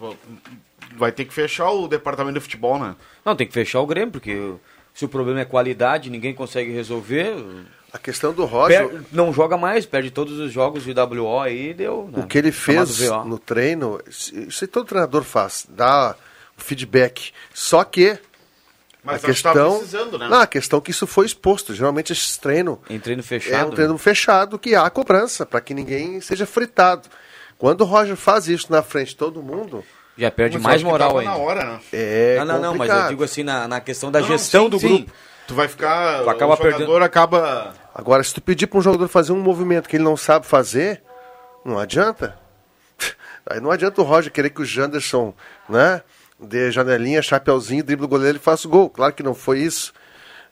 Vai 0.95 1.11
ter 1.11 1.25
que 1.25 1.33
fechar 1.33 1.69
o 1.71 1.87
departamento 1.89 2.35
de 2.35 2.39
futebol, 2.39 2.79
né? 2.79 2.95
Não, 3.25 3.35
tem 3.35 3.45
que 3.45 3.51
fechar 3.53 3.81
o 3.81 3.85
Grêmio, 3.85 4.11
porque 4.11 4.53
se 4.93 5.03
o 5.03 5.09
problema 5.09 5.41
é 5.41 5.45
qualidade, 5.45 6.09
ninguém 6.09 6.33
consegue 6.33 6.71
resolver. 6.71 7.35
A 7.95 7.97
questão 7.97 8.33
do 8.33 8.43
Roger. 8.43 8.89
per- 8.89 9.01
não 9.11 9.31
joga 9.31 9.55
mais, 9.57 9.85
perde 9.85 10.11
todos 10.11 10.37
os 10.37 10.51
jogos 10.51 10.83
de 10.83 10.91
WO 10.93 11.39
aí, 11.39 11.73
deu. 11.73 12.09
né? 12.11 12.23
O 12.23 12.27
que 12.27 12.37
ele 12.37 12.51
fez 12.51 12.99
no 13.25 13.39
treino, 13.39 14.01
isso 14.09 14.63
aí 14.63 14.67
todo 14.67 14.85
treinador 14.85 15.23
faz, 15.23 15.65
dá 15.69 16.13
o 16.57 16.61
feedback. 16.61 17.31
Só 17.53 17.85
que 17.85 18.17
Mas 19.01 19.17
a 19.17 19.19
tá 19.19 19.27
questão, 19.27 19.77
precisando, 19.77 20.17
né? 20.17 20.27
não, 20.27 20.41
a 20.41 20.47
questão 20.47 20.79
é 20.79 20.81
que 20.81 20.91
isso 20.91 21.07
foi 21.07 21.25
exposto. 21.25 21.73
Geralmente 21.73 22.11
esse 22.11 22.37
treino 22.39 22.81
Em 22.89 22.99
treino 22.99 23.21
é 23.21 23.23
fechado. 23.23 23.67
um 23.71 23.73
treino 23.75 23.97
fechado 23.97 24.59
que 24.59 24.75
há 24.75 24.89
cobrança 24.89 25.45
para 25.45 25.61
que 25.61 25.73
ninguém 25.73 26.19
seja 26.19 26.45
fritado. 26.45 27.07
Quando 27.57 27.79
o 27.81 27.85
Roger 27.85 28.17
faz 28.17 28.49
isso 28.49 28.67
na 28.69 28.83
frente 28.83 29.09
de 29.09 29.15
todo 29.15 29.41
mundo, 29.41 29.85
Já 30.17 30.29
perde 30.29 30.59
mais 30.59 30.83
moral 30.83 31.17
ainda. 31.17 31.31
na 31.31 31.37
hora, 31.37 31.63
né? 31.65 31.79
é 31.93 32.35
não, 32.39 32.45
não, 32.45 32.61
não, 32.61 32.75
mas 32.75 32.89
eu 32.91 33.07
digo 33.07 33.23
assim, 33.23 33.43
na, 33.43 33.67
na 33.69 33.79
questão 33.79 34.11
da 34.11 34.19
Não, 34.19 34.27
gestão 34.27 34.65
sim, 34.65 34.69
do 34.69 34.79
sim. 34.79 34.87
grupo. 34.97 35.11
Tu 35.47 35.53
vai 35.53 35.67
ficar. 35.67 36.23
Tu 36.23 36.29
acaba 36.29 36.53
o 36.53 36.57
jogador 36.57 36.77
perdendo- 36.77 37.03
acaba. 37.03 37.73
Agora, 37.93 38.23
se 38.23 38.33
tu 38.33 38.41
pedir 38.41 38.67
para 38.67 38.79
um 38.79 38.81
jogador 38.81 39.07
fazer 39.07 39.31
um 39.31 39.41
movimento 39.41 39.87
que 39.87 39.95
ele 39.95 40.03
não 40.03 40.17
sabe 40.17 40.45
fazer, 40.45 41.01
não 41.63 41.79
adianta. 41.79 42.37
Aí 43.49 43.59
não 43.59 43.71
adianta 43.71 44.01
o 44.01 44.03
Roger 44.03 44.31
querer 44.31 44.49
que 44.49 44.61
o 44.61 44.65
Janderson, 44.65 45.33
né, 45.69 46.01
dê 46.39 46.71
janelinha, 46.71 47.21
chapeuzinho, 47.21 47.83
drible 47.83 48.05
o 48.05 48.09
goleiro 48.09 48.37
e 48.37 48.41
faça 48.41 48.67
o 48.67 48.71
gol. 48.71 48.89
Claro 48.89 49.13
que 49.13 49.23
não 49.23 49.33
foi 49.33 49.59
isso. 49.59 49.93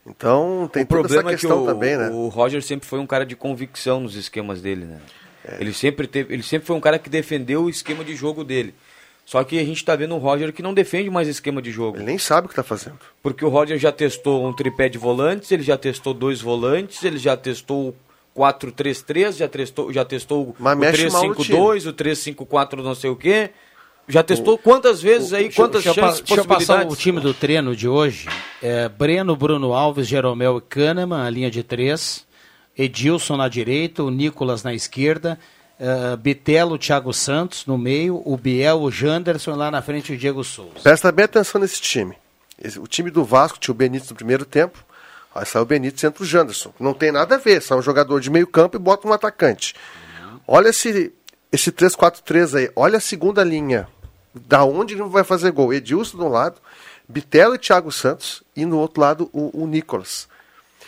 Então, 0.05 0.69
tem 0.71 0.83
o 0.83 0.85
toda 0.85 0.99
essa 1.01 1.07
problema 1.07 1.31
é 1.31 1.33
que 1.33 1.39
questão 1.41 1.63
o, 1.63 1.65
também, 1.65 1.97
né? 1.97 2.09
o 2.09 2.27
Roger 2.27 2.61
sempre 2.61 2.87
foi 2.87 2.99
um 2.99 3.07
cara 3.07 3.25
de 3.25 3.35
convicção 3.35 4.01
nos 4.01 4.15
esquemas 4.15 4.61
dele, 4.61 4.85
né? 4.85 4.99
É. 5.45 5.57
Ele 5.59 5.73
sempre 5.73 6.07
teve, 6.07 6.33
ele 6.33 6.43
sempre 6.43 6.67
foi 6.67 6.75
um 6.75 6.81
cara 6.81 6.99
que 6.99 7.09
defendeu 7.09 7.63
o 7.63 7.69
esquema 7.69 8.03
de 8.03 8.15
jogo 8.15 8.43
dele. 8.43 8.73
Só 9.25 9.43
que 9.43 9.57
a 9.57 9.63
gente 9.63 9.83
tá 9.83 9.95
vendo 9.95 10.15
um 10.15 10.17
Roger 10.17 10.51
que 10.51 10.61
não 10.61 10.73
defende 10.73 11.09
mais 11.09 11.27
esquema 11.27 11.61
de 11.61 11.71
jogo. 11.71 11.97
Ele 11.97 12.05
nem 12.05 12.17
sabe 12.17 12.47
o 12.47 12.49
que 12.49 12.55
tá 12.55 12.63
fazendo. 12.63 12.99
Porque 13.21 13.43
o 13.45 13.49
Roger 13.49 13.77
já 13.77 13.91
testou 13.91 14.45
um 14.45 14.53
tripé 14.53 14.89
de 14.89 14.97
volantes, 14.97 15.51
ele 15.51 15.63
já 15.63 15.77
testou 15.77 16.13
dois 16.13 16.41
volantes, 16.41 17.03
ele 17.03 17.17
já 17.17 17.37
testou 17.37 17.95
o 18.35 18.39
4-3-3, 18.39 19.37
já 19.37 19.47
testou, 19.47 19.93
já 19.93 20.03
testou 20.03 20.49
o 20.49 20.55
Mas 20.59 20.77
mexe 20.77 21.09
mal 21.09 21.27
no 21.27 21.35
3-5-2, 21.35 21.89
o 21.89 21.93
3-5-4 21.93 22.83
não 22.83 22.95
sei 22.95 23.09
o 23.09 23.15
quê. 23.15 23.51
Já 24.07 24.21
testou 24.21 24.57
quantas 24.57 25.01
vezes 25.01 25.31
aí, 25.31 25.49
quantas 25.49 25.81
deixa, 25.81 26.01
chances, 26.01 26.21
deixa 26.21 26.41
eu 26.41 26.45
passar 26.45 26.85
o 26.85 26.95
time 26.95 27.21
do 27.21 27.33
treino 27.33 27.73
de 27.73 27.87
hoje. 27.87 28.27
É, 28.61 28.89
Breno, 28.89 29.33
Bruno 29.35 29.73
Alves, 29.73 30.07
Jeromel 30.07 30.57
e 30.57 30.61
Kahneman, 30.61 31.21
a 31.25 31.29
linha 31.29 31.49
de 31.49 31.63
três. 31.63 32.25
Edilson 32.77 33.37
na 33.37 33.47
direita, 33.47 34.03
o 34.03 34.09
Nicolas 34.09 34.63
na 34.63 34.73
esquerda. 34.73 35.39
É, 35.85 36.15
Bitelo, 36.15 36.77
Thiago 36.77 37.13
Santos 37.13 37.65
no 37.65 37.77
meio. 37.77 38.21
O 38.25 38.37
Biel, 38.37 38.81
o 38.81 38.89
Janderson 38.91 39.55
lá 39.55 39.69
na 39.69 39.81
frente 39.81 40.13
o 40.13 40.17
Diego 40.17 40.43
Souza. 40.43 40.79
Presta 40.81 41.11
bem 41.11 41.25
atenção 41.25 41.59
nesse 41.59 41.81
time. 41.81 42.15
Esse- 42.61 42.79
o 42.79 42.87
time 42.87 43.11
do 43.11 43.23
Vasco 43.25 43.59
tinha 43.59 43.73
o 43.73 43.75
Benítez 43.75 44.09
no 44.09 44.15
primeiro 44.15 44.45
tempo. 44.45 44.83
Aí 45.35 45.45
saiu 45.45 45.63
o 45.63 45.65
Benítez 45.65 46.01
e 46.03 46.05
entra 46.07 46.23
o 46.23 46.25
Janderson. 46.25 46.73
Não 46.79 46.93
tem 46.93 47.11
nada 47.11 47.35
a 47.35 47.37
ver. 47.37 47.61
Sai 47.61 47.77
um 47.77 47.81
jogador 47.81 48.19
de 48.21 48.29
meio 48.29 48.47
campo 48.47 48.77
e 48.77 48.79
bota 48.79 49.07
um 49.07 49.11
atacante. 49.13 49.73
Olha 50.47 50.69
esse, 50.69 51.11
esse 51.51 51.71
3-4-3 51.71 52.55
aí. 52.55 52.71
Olha 52.75 52.97
a 52.97 53.01
segunda 53.01 53.43
linha. 53.43 53.87
Da 54.33 54.63
onde 54.63 54.93
ele 54.93 55.03
vai 55.03 55.23
fazer 55.23 55.51
gol? 55.51 55.73
Edilson 55.73 56.17
de 56.17 56.23
um 56.23 56.27
lado, 56.29 56.59
Bitelo 57.07 57.55
e 57.55 57.59
Thiago 57.59 57.91
Santos. 57.91 58.41
E 58.55 58.65
no 58.65 58.77
outro 58.79 59.01
lado 59.01 59.29
o, 59.33 59.63
o 59.63 59.67
Nicolas. 59.67 60.27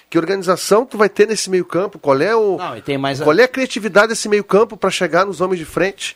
Que 0.10 0.18
organização 0.18 0.86
tu 0.86 0.98
vai 0.98 1.10
ter 1.10 1.28
nesse 1.28 1.50
meio 1.50 1.66
campo? 1.66 1.98
Qual 2.00 2.20
é 2.22 2.36
o 2.36 2.58
Não, 2.58 2.78
e 2.78 2.82
tem 2.82 2.98
mais 2.98 3.20
a- 3.20 3.24
qual 3.24 3.38
é 3.38 3.44
a 3.44 3.48
criatividade 3.48 4.10
desse 4.10 4.30
meio 4.30 4.44
campo 4.44 4.78
para 4.78 4.90
chegar 4.90 5.26
nos 5.26 5.42
homens 5.42 5.60
de 5.60 5.66
frente? 5.66 6.16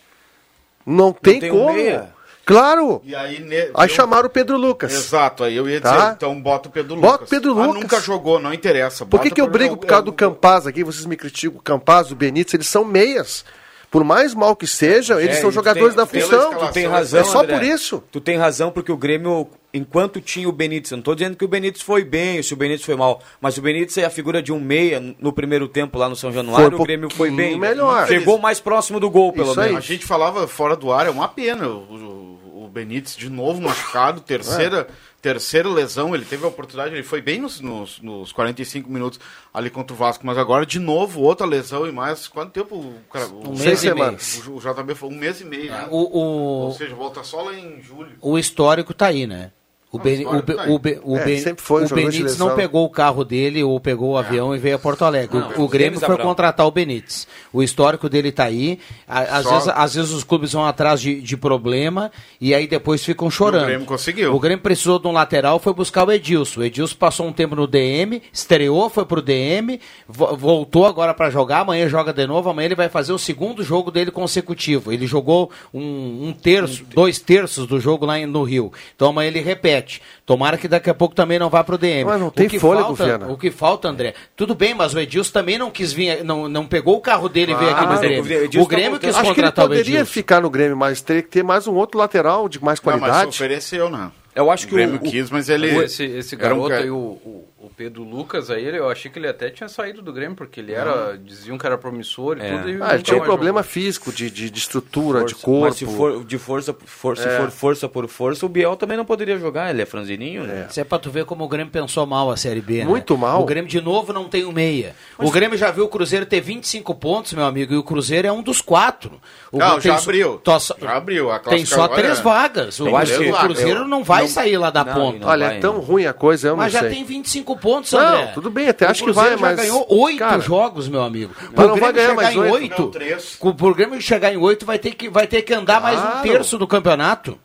Não 0.86 1.12
tem, 1.12 1.40
tem 1.40 1.52
um 1.52 1.58
como. 1.66 1.74
meia? 1.74 2.10
Claro. 2.46 3.02
E 3.04 3.14
aí, 3.16 3.40
ne- 3.42 3.70
Aí 3.76 3.88
deu- 3.88 3.96
chamaram 3.96 4.28
o 4.28 4.30
Pedro 4.30 4.58
Lucas. 4.58 4.92
Exato, 4.92 5.44
aí 5.44 5.56
eu 5.56 5.70
ia 5.70 5.80
Tá? 5.80 5.96
dizer, 5.96 6.12
então 6.14 6.42
bota 6.42 6.68
o 6.68 6.72
Pedro 6.72 6.96
Bota 6.96 7.12
Lucas. 7.14 7.28
o 7.28 7.30
Pedro 7.30 7.52
Ah, 7.60 7.66
Lucas. 7.68 7.82
nunca 7.84 8.00
jogou, 8.02 8.40
não 8.40 8.52
interessa. 8.54 9.06
Por 9.06 9.20
que, 9.20 9.26
bota 9.30 9.36
que 9.36 9.42
eu 9.42 9.48
brigo 9.48 9.78
por 9.78 9.86
causa 9.86 10.06
do 10.06 10.14
Campaz 10.14 10.66
aqui? 10.66 10.84
Vocês 10.84 11.06
me 11.06 11.16
criticam. 11.16 11.60
O 11.60 11.62
Campaz, 11.62 12.10
o 12.12 12.16
Benítez, 12.16 12.54
eles 12.56 12.68
são 12.68 12.84
meias. 12.84 13.46
Por 13.92 14.04
mais 14.04 14.34
mal 14.34 14.56
que 14.56 14.66
sejam, 14.66 15.20
eles 15.20 15.38
É, 15.38 15.42
são 15.42 15.52
jogadores 15.52 15.90
tem- 15.96 15.98
da 15.98 16.06
função. 16.06 16.54
Tu 16.68 16.72
tem 16.74 16.88
razão, 16.88 17.20
É 17.20 17.24
só 17.24 17.42
André. 17.42 17.54
por 17.56 17.64
isso. 17.64 18.04
Tu 18.12 18.22
tem 18.22 18.38
razão, 18.38 18.72
porque 18.72 18.92
o 18.92 18.98
Grêmio, 18.98 19.48
enquanto 19.74 20.20
tinha 20.22 20.48
o 20.50 20.52
Benítez, 20.52 20.92
eu 20.92 20.96
não 20.98 21.02
estou 21.02 21.16
dizendo 21.16 21.36
que 21.38 21.46
o 21.46 21.48
Benítez 21.48 21.82
foi 21.82 22.04
bem, 22.04 22.38
ou 22.38 22.44
se 22.44 22.54
o 22.54 22.58
Benítez 22.58 22.86
foi 22.86 22.96
mal, 22.96 23.22
mas 23.40 23.58
o 23.58 23.62
Benítez 23.62 23.98
é 23.98 24.06
a 24.06 24.10
figura 24.10 24.42
de 24.42 24.52
um 24.52 24.60
meia 24.60 25.00
no 25.20 25.32
primeiro 25.34 25.68
tempo 25.68 25.98
lá 25.98 26.10
no 26.10 26.16
São 26.16 26.32
Januário, 26.32 26.78
um 26.78 26.82
o 26.82 26.84
Grêmio 26.84 27.10
foi 27.10 27.30
bem. 27.32 27.58
melhor. 27.58 28.08
Chegou 28.08 28.38
mais 28.40 28.60
próximo 28.60 29.00
do 29.00 29.10
gol, 29.10 29.32
pelo 29.34 29.52
Isso 29.52 29.60
aí. 29.62 29.68
menos. 29.70 29.84
A 29.86 29.88
gente 29.88 30.06
falava 30.06 30.48
fora 30.48 30.76
do 30.76 30.92
ar, 30.92 31.06
é 31.06 31.10
uma 31.10 31.28
pena. 31.28 31.68
O, 31.68 31.78
o- 31.96 32.40
o 32.66 32.68
Benítez 32.72 33.16
de 33.16 33.30
novo 33.32 33.60
machucado, 33.62 34.22
terceira, 34.22 34.88
terceira 35.22 35.68
lesão. 35.68 36.14
Ele 36.14 36.24
teve 36.26 36.46
a 36.46 36.50
oportunidade, 36.50 36.94
ele 36.94 37.04
foi 37.04 37.20
bem 37.22 37.40
nos, 37.40 37.60
nos, 37.62 38.00
nos 38.02 38.32
45 38.32 38.88
minutos 38.92 39.20
ali 39.52 39.70
contra 39.72 39.92
o 39.94 39.98
Vasco, 39.98 40.24
mas 40.28 40.38
agora 40.38 40.66
de 40.68 40.78
novo 40.78 41.22
outra 41.22 41.48
lesão 41.48 41.88
e 41.88 41.92
mais. 41.92 42.28
Quanto 42.28 42.52
tempo? 42.52 42.76
O, 42.76 42.94
cara, 43.12 43.26
o, 43.28 43.50
Um 43.50 43.58
mês 43.58 43.84
e 43.84 43.92
meio. 43.94 44.18
O, 44.48 44.58
o 44.58 44.60
JB 44.60 44.94
foi 44.94 45.10
um 45.10 45.16
mês 45.18 45.42
e 45.42 45.46
meio. 45.46 45.72
né? 45.72 45.88
O- 45.90 45.98
o- 46.20 46.66
Ou 46.66 46.72
seja, 46.74 46.94
volta 46.94 47.24
só 47.24 47.42
lá 47.42 47.56
em 47.56 47.82
julho. 47.82 48.12
O 48.22 48.38
histórico 48.38 48.94
tá 48.94 49.08
aí, 49.08 49.26
né? 49.26 49.52
O, 49.92 49.98
Beni- 49.98 50.24
o 50.24 50.42
Be- 50.44 50.54
tá 50.54 50.66
o, 50.68 50.78
Be- 50.78 51.00
o 51.04 51.18
É, 51.18 51.56
foi 51.58 51.82
um 51.82 51.86
o 51.88 51.90
Benítez 51.96 52.38
não 52.38 52.56
pegou 52.56 52.86
o 52.86 52.90
carro 52.92 53.24
dele 53.26 53.64
ou 53.64 53.80
pegou 53.80 54.12
o 54.12 54.18
avião 54.18 54.54
e 54.56 54.60
veio 54.60 54.76
a 54.76 54.80
Porto 54.80 55.04
Alegre. 55.04 55.40
Não, 55.40 55.64
o, 55.64 55.68
Grêmio 55.68 56.00
foi 56.00 56.16
contratar 56.28 56.68
o 56.68 56.70
Benítez. 56.72 57.28
O 57.52 57.64
histórico 57.64 58.08
dele 58.08 58.32
tá 58.32 58.44
aí. 58.44 58.78
Às, 59.08 59.44
Só- 59.46 59.54
vezes, 59.54 59.68
às 59.76 59.96
vezes 59.96 60.12
os 60.12 60.24
clubes 60.24 60.54
vão 60.54 60.64
atrás 60.64 61.02
de, 61.02 61.20
de 61.20 61.36
problema 61.36 62.12
e 62.40 62.54
aí 62.54 62.68
depois 62.68 63.04
ficam 63.04 63.32
chorando. 63.32 63.64
O 63.64 63.66
Grêmio 63.66 63.86
conseguiu. 63.88 64.36
O 64.36 64.40
Grêmio 64.40 64.62
precisou 64.62 65.00
de 65.00 65.08
um 65.08 65.12
lateral, 65.12 65.58
foi 65.58 65.74
buscar 65.74 66.08
o 66.08 66.12
Edilson. 66.12 66.60
O 66.60 66.64
Edilson 66.64 66.96
passou 66.96 67.26
um 67.26 67.34
tempo 67.34 67.56
no 67.56 67.66
DM, 67.66 68.22
estreou, 68.32 68.92
foi 68.92 69.06
pro 69.06 69.24
DM, 69.24 69.80
vo- 70.08 70.38
voltou 70.38 70.86
agora 70.86 71.16
para 71.16 71.32
jogar. 71.32 71.62
Amanhã 71.62 71.90
joga 71.90 72.14
de 72.14 72.28
novo. 72.28 72.48
Amanhã 72.48 72.68
ele 72.68 72.76
vai 72.76 72.90
fazer 72.90 73.12
o 73.12 73.18
segundo 73.18 73.64
jogo 73.64 73.90
dele 73.90 74.12
consecutivo. 74.12 74.92
Ele 74.94 75.08
jogou 75.08 75.50
um, 75.74 76.28
um 76.28 76.32
terço, 76.32 76.84
dois 76.94 77.18
terços 77.18 77.66
do 77.66 77.80
jogo 77.80 78.06
lá 78.06 78.20
no 78.28 78.44
Rio. 78.44 78.72
Então 78.96 79.10
amanhã 79.10 79.30
ele 79.30 79.40
repete. 79.40 79.79
Tomara 80.26 80.58
que 80.58 80.68
daqui 80.68 80.90
a 80.90 80.94
pouco 80.94 81.14
também 81.16 81.38
não 81.40 81.50
vá 81.50 81.64
pro 81.64 81.78
DM. 81.78 82.06
Mas 82.06 82.20
não 82.20 82.28
O 82.28 82.32
tem 82.32 82.48
que 82.48 82.60
fôlego, 82.60 82.96
falta, 82.96 83.06
Viana. 83.06 83.28
O 83.34 83.38
que 83.38 83.50
falta, 83.52 83.88
André? 83.88 84.14
Tudo 84.36 84.54
bem, 84.56 84.74
mas 84.74 84.94
o 84.94 85.00
Edilson 85.00 85.32
também 85.32 85.58
não 85.58 85.72
quis 85.72 85.92
vir, 85.94 86.24
não, 86.24 86.48
não 86.48 86.66
pegou 86.66 86.96
o 86.98 87.02
carro 87.02 87.28
dele 87.30 87.52
e 87.52 87.56
veio 87.56 87.72
aqui 87.72 87.82
no 87.82 87.88
Claro. 87.88 88.02
Grêmio. 88.02 88.24
o 88.24 88.44
Edilson 88.46 88.66
O 88.66 88.68
Grêmio 88.68 89.00
tá 89.00 89.08
quis 89.08 89.16
Acho 89.16 89.22
que 89.24 89.28
ele 89.28 89.36
contratar 89.36 89.66
o 89.66 89.68
poderia 89.70 90.06
ficar 90.06 90.42
no 90.42 90.50
Grêmio, 90.50 90.78
mas 90.78 91.02
teria 91.02 91.22
que 91.24 91.30
ter 91.30 91.44
mais 91.44 91.68
um 91.68 91.74
outro 91.76 91.98
lateral 91.98 92.48
de 92.50 92.64
mais 92.64 92.80
Não, 92.82 92.92
mas 92.94 93.00
qualidade. 93.00 93.30
ofereceu, 93.30 93.90
né? 93.90 94.12
Eu 94.36 94.50
acho 94.52 94.68
que 94.68 94.74
o 94.74 94.76
Grêmio 94.78 94.96
o- 94.98 95.00
quis, 95.00 95.30
mas 95.32 95.50
ele. 95.50 95.68
Esse, 95.84 96.04
esse 96.06 96.36
um 96.36 96.38
garoto 96.40 96.70
cara- 96.70 96.84
aí, 96.84 96.90
o, 96.92 96.96
o, 96.96 97.48
o 97.62 97.70
Pedro 97.70 98.04
Lucas 98.04 98.50
aí, 98.50 98.66
eu 98.66 98.90
achei 98.90 99.12
que 99.12 99.20
ele 99.20 99.28
até 99.28 99.50
tinha 99.50 99.68
saído 99.68 100.02
do 100.02 100.14
Grêmio, 100.14 100.36
porque 100.36 100.60
ele 100.60 100.72
era. 100.72 101.18
Diziam 101.18 101.58
que 101.58 101.66
era 101.66 101.78
promissor 101.78 102.38
e 102.38 102.42
É. 102.42 102.58
tudo. 102.58 102.70
E 102.70 102.82
Ah, 102.82 102.94
ele 102.94 103.04
tinha 103.04 103.18
um 103.18 103.24
problema 103.26 103.60
jogou. 103.62 103.72
físico, 103.72 104.12
de, 104.14 104.30
de, 104.32 104.50
de 104.50 104.60
estrutura, 104.60 105.20
de 105.26 105.34
Força. 105.34 105.46
corpo. 105.46 105.66
Mas 105.66 105.76
se 105.76 105.86
for 105.86 106.24
de 106.24 106.38
força, 106.38 106.76
força, 106.86 107.28
É. 107.28 107.32
se 107.32 107.38
for 107.42 107.52
força 107.52 107.90
por 107.90 108.08
força, 108.08 108.46
o 108.46 108.50
Biel 108.50 108.76
também 108.76 108.96
não 108.96 109.04
poderia 109.06 109.38
jogar, 109.38 109.70
ele 109.70 109.82
é 109.82 109.86
franzininho. 109.86 110.44
né? 110.44 110.68
Isso 110.70 110.80
é 110.80 110.84
pra 110.84 110.98
tu 111.00 111.12
ver 111.12 111.26
como 111.26 111.44
o 111.44 111.48
Grêmio 111.48 111.72
pensou 111.72 112.06
mal 112.06 112.32
a 112.32 112.38
Série 112.38 112.62
B, 112.62 112.80
né? 112.80 112.86
Muito 112.86 113.18
mal. 113.18 113.42
O 113.42 113.46
Grêmio 113.46 113.70
de 113.70 113.82
novo 113.82 114.14
não 114.14 114.30
tem 114.30 114.46
o 114.46 114.52
meia. 114.52 114.96
O 115.18 115.30
Grêmio 115.30 115.58
já 115.58 115.70
viu 115.72 115.84
o 115.86 115.90
Cruzeiro 115.90 116.26
ter 116.26 116.40
25 116.42 116.96
pontos, 116.96 117.34
meu 117.34 117.46
amigo, 117.46 117.74
e 117.74 117.78
o 117.78 117.84
Cruzeiro 117.84 118.28
é 118.28 118.32
um 118.32 118.42
dos 118.42 118.62
quatro. 118.62 119.20
O 119.52 119.58
Não, 119.58 119.66
Grêmio 119.78 119.82
já 119.82 119.98
abriu. 119.98 120.38
tó- 120.38 120.60
só- 120.60 120.76
Já 120.80 120.96
abriu. 120.96 121.30
A 121.32 121.40
Tem 121.40 121.66
só 121.66 121.88
três 121.88 122.14
olha, 122.14 122.22
vagas. 122.24 122.80
O, 122.80 122.88
Eu 122.88 122.96
acho 122.96 123.12
Cruzeiro- 123.14 123.34
que- 123.34 123.40
o 123.40 123.44
Cruzeiro 123.46 123.80
eu- 123.82 123.88
não 123.88 124.04
vai 124.04 124.22
não- 124.24 124.30
sair 124.30 124.58
lá 124.58 124.70
da 124.70 124.84
não, 124.86 124.94
ponta. 124.94 125.20
não 125.20 125.28
Olha, 125.28 125.48
vai, 125.48 125.58
é 125.58 125.60
tão 125.60 125.74
não. 125.74 125.82
ruim 125.82 126.06
a 126.06 126.14
coisa, 126.14 126.48
eu 126.48 126.56
Mas 126.58 126.74
não 126.74 126.80
já 126.82 126.88
sei. 126.88 126.96
tem 126.96 127.04
25 127.04 127.49
pontos, 127.58 127.92
Não, 127.92 128.00
André. 128.00 128.32
tudo 128.34 128.50
bem, 128.50 128.68
até 128.70 128.86
O 128.86 128.90
acho 128.90 129.00
que 129.04 129.12
Cruzeiro 129.12 129.38
vai, 129.38 129.56
já 129.56 129.62
mas, 129.62 129.70
ganhou 129.70 129.86
oito 130.02 130.20
cara, 130.20 130.40
jogos, 130.40 130.88
meu 130.88 131.02
amigo. 131.02 131.34
mas 131.56 131.68
não 131.68 131.76
vai 131.78 131.92
Grêmio 131.92 131.94
ganhar 131.94 132.10
chegar 132.10 132.16
mais 132.16 132.36
em 132.36 132.40
oito. 132.52 132.82
Não, 132.82 133.18
com- 133.40 133.56
pro 133.56 133.74
Grêmio 133.76 134.02
chegar 134.02 134.34
em 134.34 134.38
oito 134.38 134.66
vai 134.66 134.78
ter 134.80 134.92
que, 134.96 135.10
vai 135.10 135.28
ter 135.28 135.42
que 135.42 135.54
andar 135.54 135.82
mais 135.82 136.00
um 136.00 136.04
Claro. 136.04 136.22
terço 136.24 136.58
do 136.58 136.68
campeonato. 136.68 137.38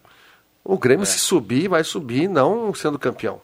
O 0.64 0.78
Grêmio 0.78 1.05
se 1.05 1.18
subir, 1.18 1.68
vai 1.68 1.84
subir, 1.84 2.28
não 2.28 2.72
sendo 2.74 2.98
campeão. 2.98 3.40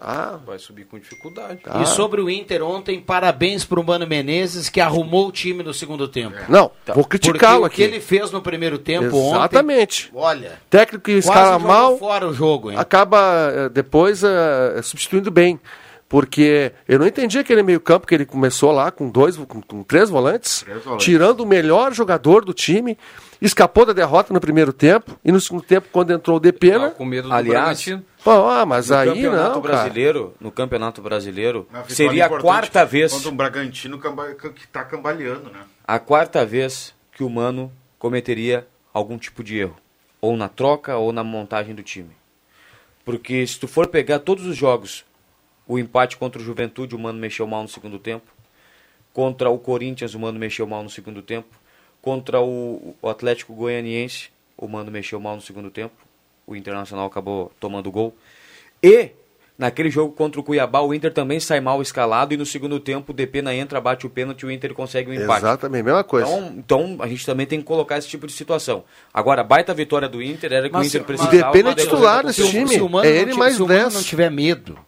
Ah, 0.00 0.38
vai 0.44 0.58
subir 0.58 0.84
com 0.84 0.98
dificuldade. 0.98 1.60
E 1.82 1.86
sobre 1.86 2.20
o 2.20 2.30
Inter 2.30 2.62
ontem, 2.62 3.00
parabéns 3.00 3.64
pro 3.64 3.82
Mano 3.82 4.06
Menezes 4.06 4.68
que 4.68 4.80
arrumou 4.80 5.28
o 5.28 5.32
time 5.32 5.62
no 5.62 5.74
segundo 5.74 6.08
tempo. 6.08 6.36
Não, 6.48 6.70
vou 6.94 7.04
criticá-lo 7.04 7.62
Porque 7.62 7.74
o 7.74 7.76
que 7.76 7.82
aqui. 7.84 7.94
ele 7.94 8.00
fez 8.00 8.30
no 8.30 8.40
primeiro 8.40 8.78
tempo 8.78 9.16
Exatamente. 9.16 10.08
ontem. 10.14 10.18
Olha. 10.20 10.52
Técnico 10.70 11.04
que 11.04 11.12
escala 11.12 11.58
mal, 11.58 11.98
fora 11.98 12.26
o 12.28 12.32
jogo, 12.34 12.70
hein? 12.70 12.78
acaba 12.78 13.50
eh, 13.52 13.68
depois 13.68 14.22
eh, 14.24 14.80
substituindo 14.82 15.30
bem. 15.30 15.60
Porque 16.08 16.72
eu 16.88 16.98
não 16.98 17.06
entendi 17.06 17.38
aquele 17.38 17.62
meio-campo 17.62 18.06
que 18.06 18.14
ele 18.14 18.24
começou 18.24 18.72
lá 18.72 18.90
com 18.90 19.10
dois, 19.10 19.36
com, 19.36 19.60
com 19.60 19.82
três, 19.82 20.08
volantes, 20.08 20.64
volantes. 20.82 21.04
tirando 21.04 21.40
o 21.40 21.46
melhor 21.46 21.92
jogador 21.92 22.46
do 22.46 22.54
time, 22.54 22.96
escapou 23.42 23.84
da 23.84 23.92
derrota 23.92 24.32
no 24.32 24.40
primeiro 24.40 24.72
tempo 24.72 25.18
e 25.22 25.30
no 25.30 25.38
segundo 25.38 25.62
tempo, 25.62 25.88
quando 25.92 26.10
entrou 26.10 26.38
o 26.38 26.40
Depena. 26.40 26.88
Com 26.90 27.04
medo 27.04 27.28
do 27.28 27.34
Aliás, 27.34 27.84
Bragantino. 27.84 28.04
Pô, 28.28 28.46
ah, 28.46 28.66
mas 28.66 28.90
no 28.90 28.96
aí 28.96 29.08
campeonato 29.08 29.54
não, 29.54 29.62
cara. 29.62 29.74
brasileiro, 29.74 30.34
no 30.38 30.52
campeonato 30.52 31.00
brasileiro, 31.00 31.66
seria 31.88 32.26
a 32.26 32.28
quarta 32.28 32.84
vez, 32.84 33.10
Contra 33.10 33.30
um 33.30 33.36
Bragantino 33.36 33.98
que 33.98 34.64
está 34.64 34.84
cambaleando, 34.84 35.48
né? 35.48 35.64
a 35.86 35.98
quarta 35.98 36.44
vez 36.44 36.94
que 37.10 37.24
o 37.24 37.30
Mano 37.30 37.72
cometeria 37.98 38.68
algum 38.92 39.16
tipo 39.16 39.42
de 39.42 39.56
erro, 39.56 39.76
ou 40.20 40.36
na 40.36 40.46
troca 40.46 40.98
ou 40.98 41.10
na 41.10 41.24
montagem 41.24 41.74
do 41.74 41.82
time. 41.82 42.10
Porque 43.02 43.46
se 43.46 43.58
tu 43.58 43.66
for 43.66 43.86
pegar 43.86 44.18
todos 44.18 44.44
os 44.44 44.54
jogos, 44.54 45.06
o 45.66 45.78
empate 45.78 46.18
contra 46.18 46.38
o 46.38 46.44
Juventude, 46.44 46.94
o 46.94 46.98
Mano 46.98 47.18
mexeu 47.18 47.46
mal 47.46 47.62
no 47.62 47.68
segundo 47.68 47.98
tempo. 47.98 48.26
Contra 49.14 49.48
o 49.48 49.58
Corinthians, 49.58 50.12
o 50.12 50.18
Mano 50.18 50.38
mexeu 50.38 50.66
mal 50.66 50.82
no 50.82 50.90
segundo 50.90 51.22
tempo. 51.22 51.48
Contra 52.02 52.42
o, 52.42 52.94
o 53.00 53.08
Atlético 53.08 53.54
Goianiense, 53.54 54.28
o 54.54 54.68
Mano 54.68 54.90
mexeu 54.90 55.18
mal 55.18 55.34
no 55.34 55.40
segundo 55.40 55.70
tempo. 55.70 56.07
O 56.48 56.56
Internacional 56.56 57.06
acabou 57.06 57.52
tomando 57.60 57.90
gol. 57.90 58.16
E 58.82 59.10
naquele 59.58 59.90
jogo 59.90 60.12
contra 60.14 60.40
o 60.40 60.42
Cuiabá, 60.44 60.80
o 60.80 60.94
Inter 60.94 61.12
também 61.12 61.38
sai 61.40 61.60
mal 61.60 61.82
escalado 61.82 62.32
e 62.32 62.36
no 62.36 62.46
segundo 62.46 62.78
tempo 62.80 63.12
o 63.12 63.14
Depena 63.14 63.54
entra, 63.54 63.80
bate 63.80 64.06
o 64.06 64.10
pênalti 64.10 64.42
e 64.42 64.46
o 64.46 64.50
Inter 64.50 64.72
consegue 64.72 65.10
o 65.10 65.14
empate. 65.14 65.40
Exatamente, 65.40 65.82
mesma 65.82 66.02
coisa. 66.04 66.26
Então, 66.28 66.54
então 66.56 66.96
a 67.00 67.06
gente 67.08 67.26
também 67.26 67.44
tem 67.44 67.58
que 67.58 67.66
colocar 67.66 67.98
esse 67.98 68.08
tipo 68.08 68.26
de 68.26 68.32
situação. 68.32 68.84
Agora, 69.12 69.42
a 69.42 69.44
baita 69.44 69.74
vitória 69.74 70.08
do 70.08 70.22
Inter 70.22 70.52
era 70.52 70.68
que 70.68 70.72
Mas- 70.72 70.86
o 70.86 70.88
Inter 70.88 71.04
precisava... 71.04 71.36
O 71.36 71.52
Depena 71.52 71.70
é 71.72 71.74
titular 71.74 72.24
nesse 72.24 72.42
o- 72.42 72.48
time. 72.48 72.68
Se 72.68 72.80
o 72.80 72.88
Mano 72.88 73.06
É 73.06 73.12
não 73.12 73.20
ele 73.20 73.32
ti- 73.32 73.38
mais 73.38 73.54
se 73.56 73.62
o 73.62 73.66
Mano 73.66 73.80
10. 73.80 73.94
não 73.94 74.02
tiver 74.02 74.30
medo, 74.30 74.78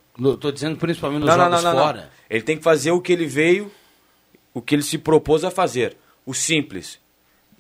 tô 0.41 0.51
dizendo 0.53 0.77
principalmente 0.79 1.21
nos 1.21 1.29
Não, 1.29 1.37
não, 1.37 1.45
jogos 1.47 1.65
não, 1.65 1.73
não, 1.75 1.81
fora. 1.83 1.99
não. 2.03 2.09
Ele 2.31 2.43
tem 2.43 2.57
que 2.57 2.63
fazer 2.63 2.93
o 2.93 3.01
que 3.01 3.13
ele 3.13 3.27
veio, 3.27 3.71
o 4.55 4.63
que 4.63 4.75
ele 4.77 4.83
se 4.83 4.97
propôs 4.99 5.43
a 5.45 5.51
fazer. 5.51 5.97
O 6.25 6.33
simples. 6.33 6.99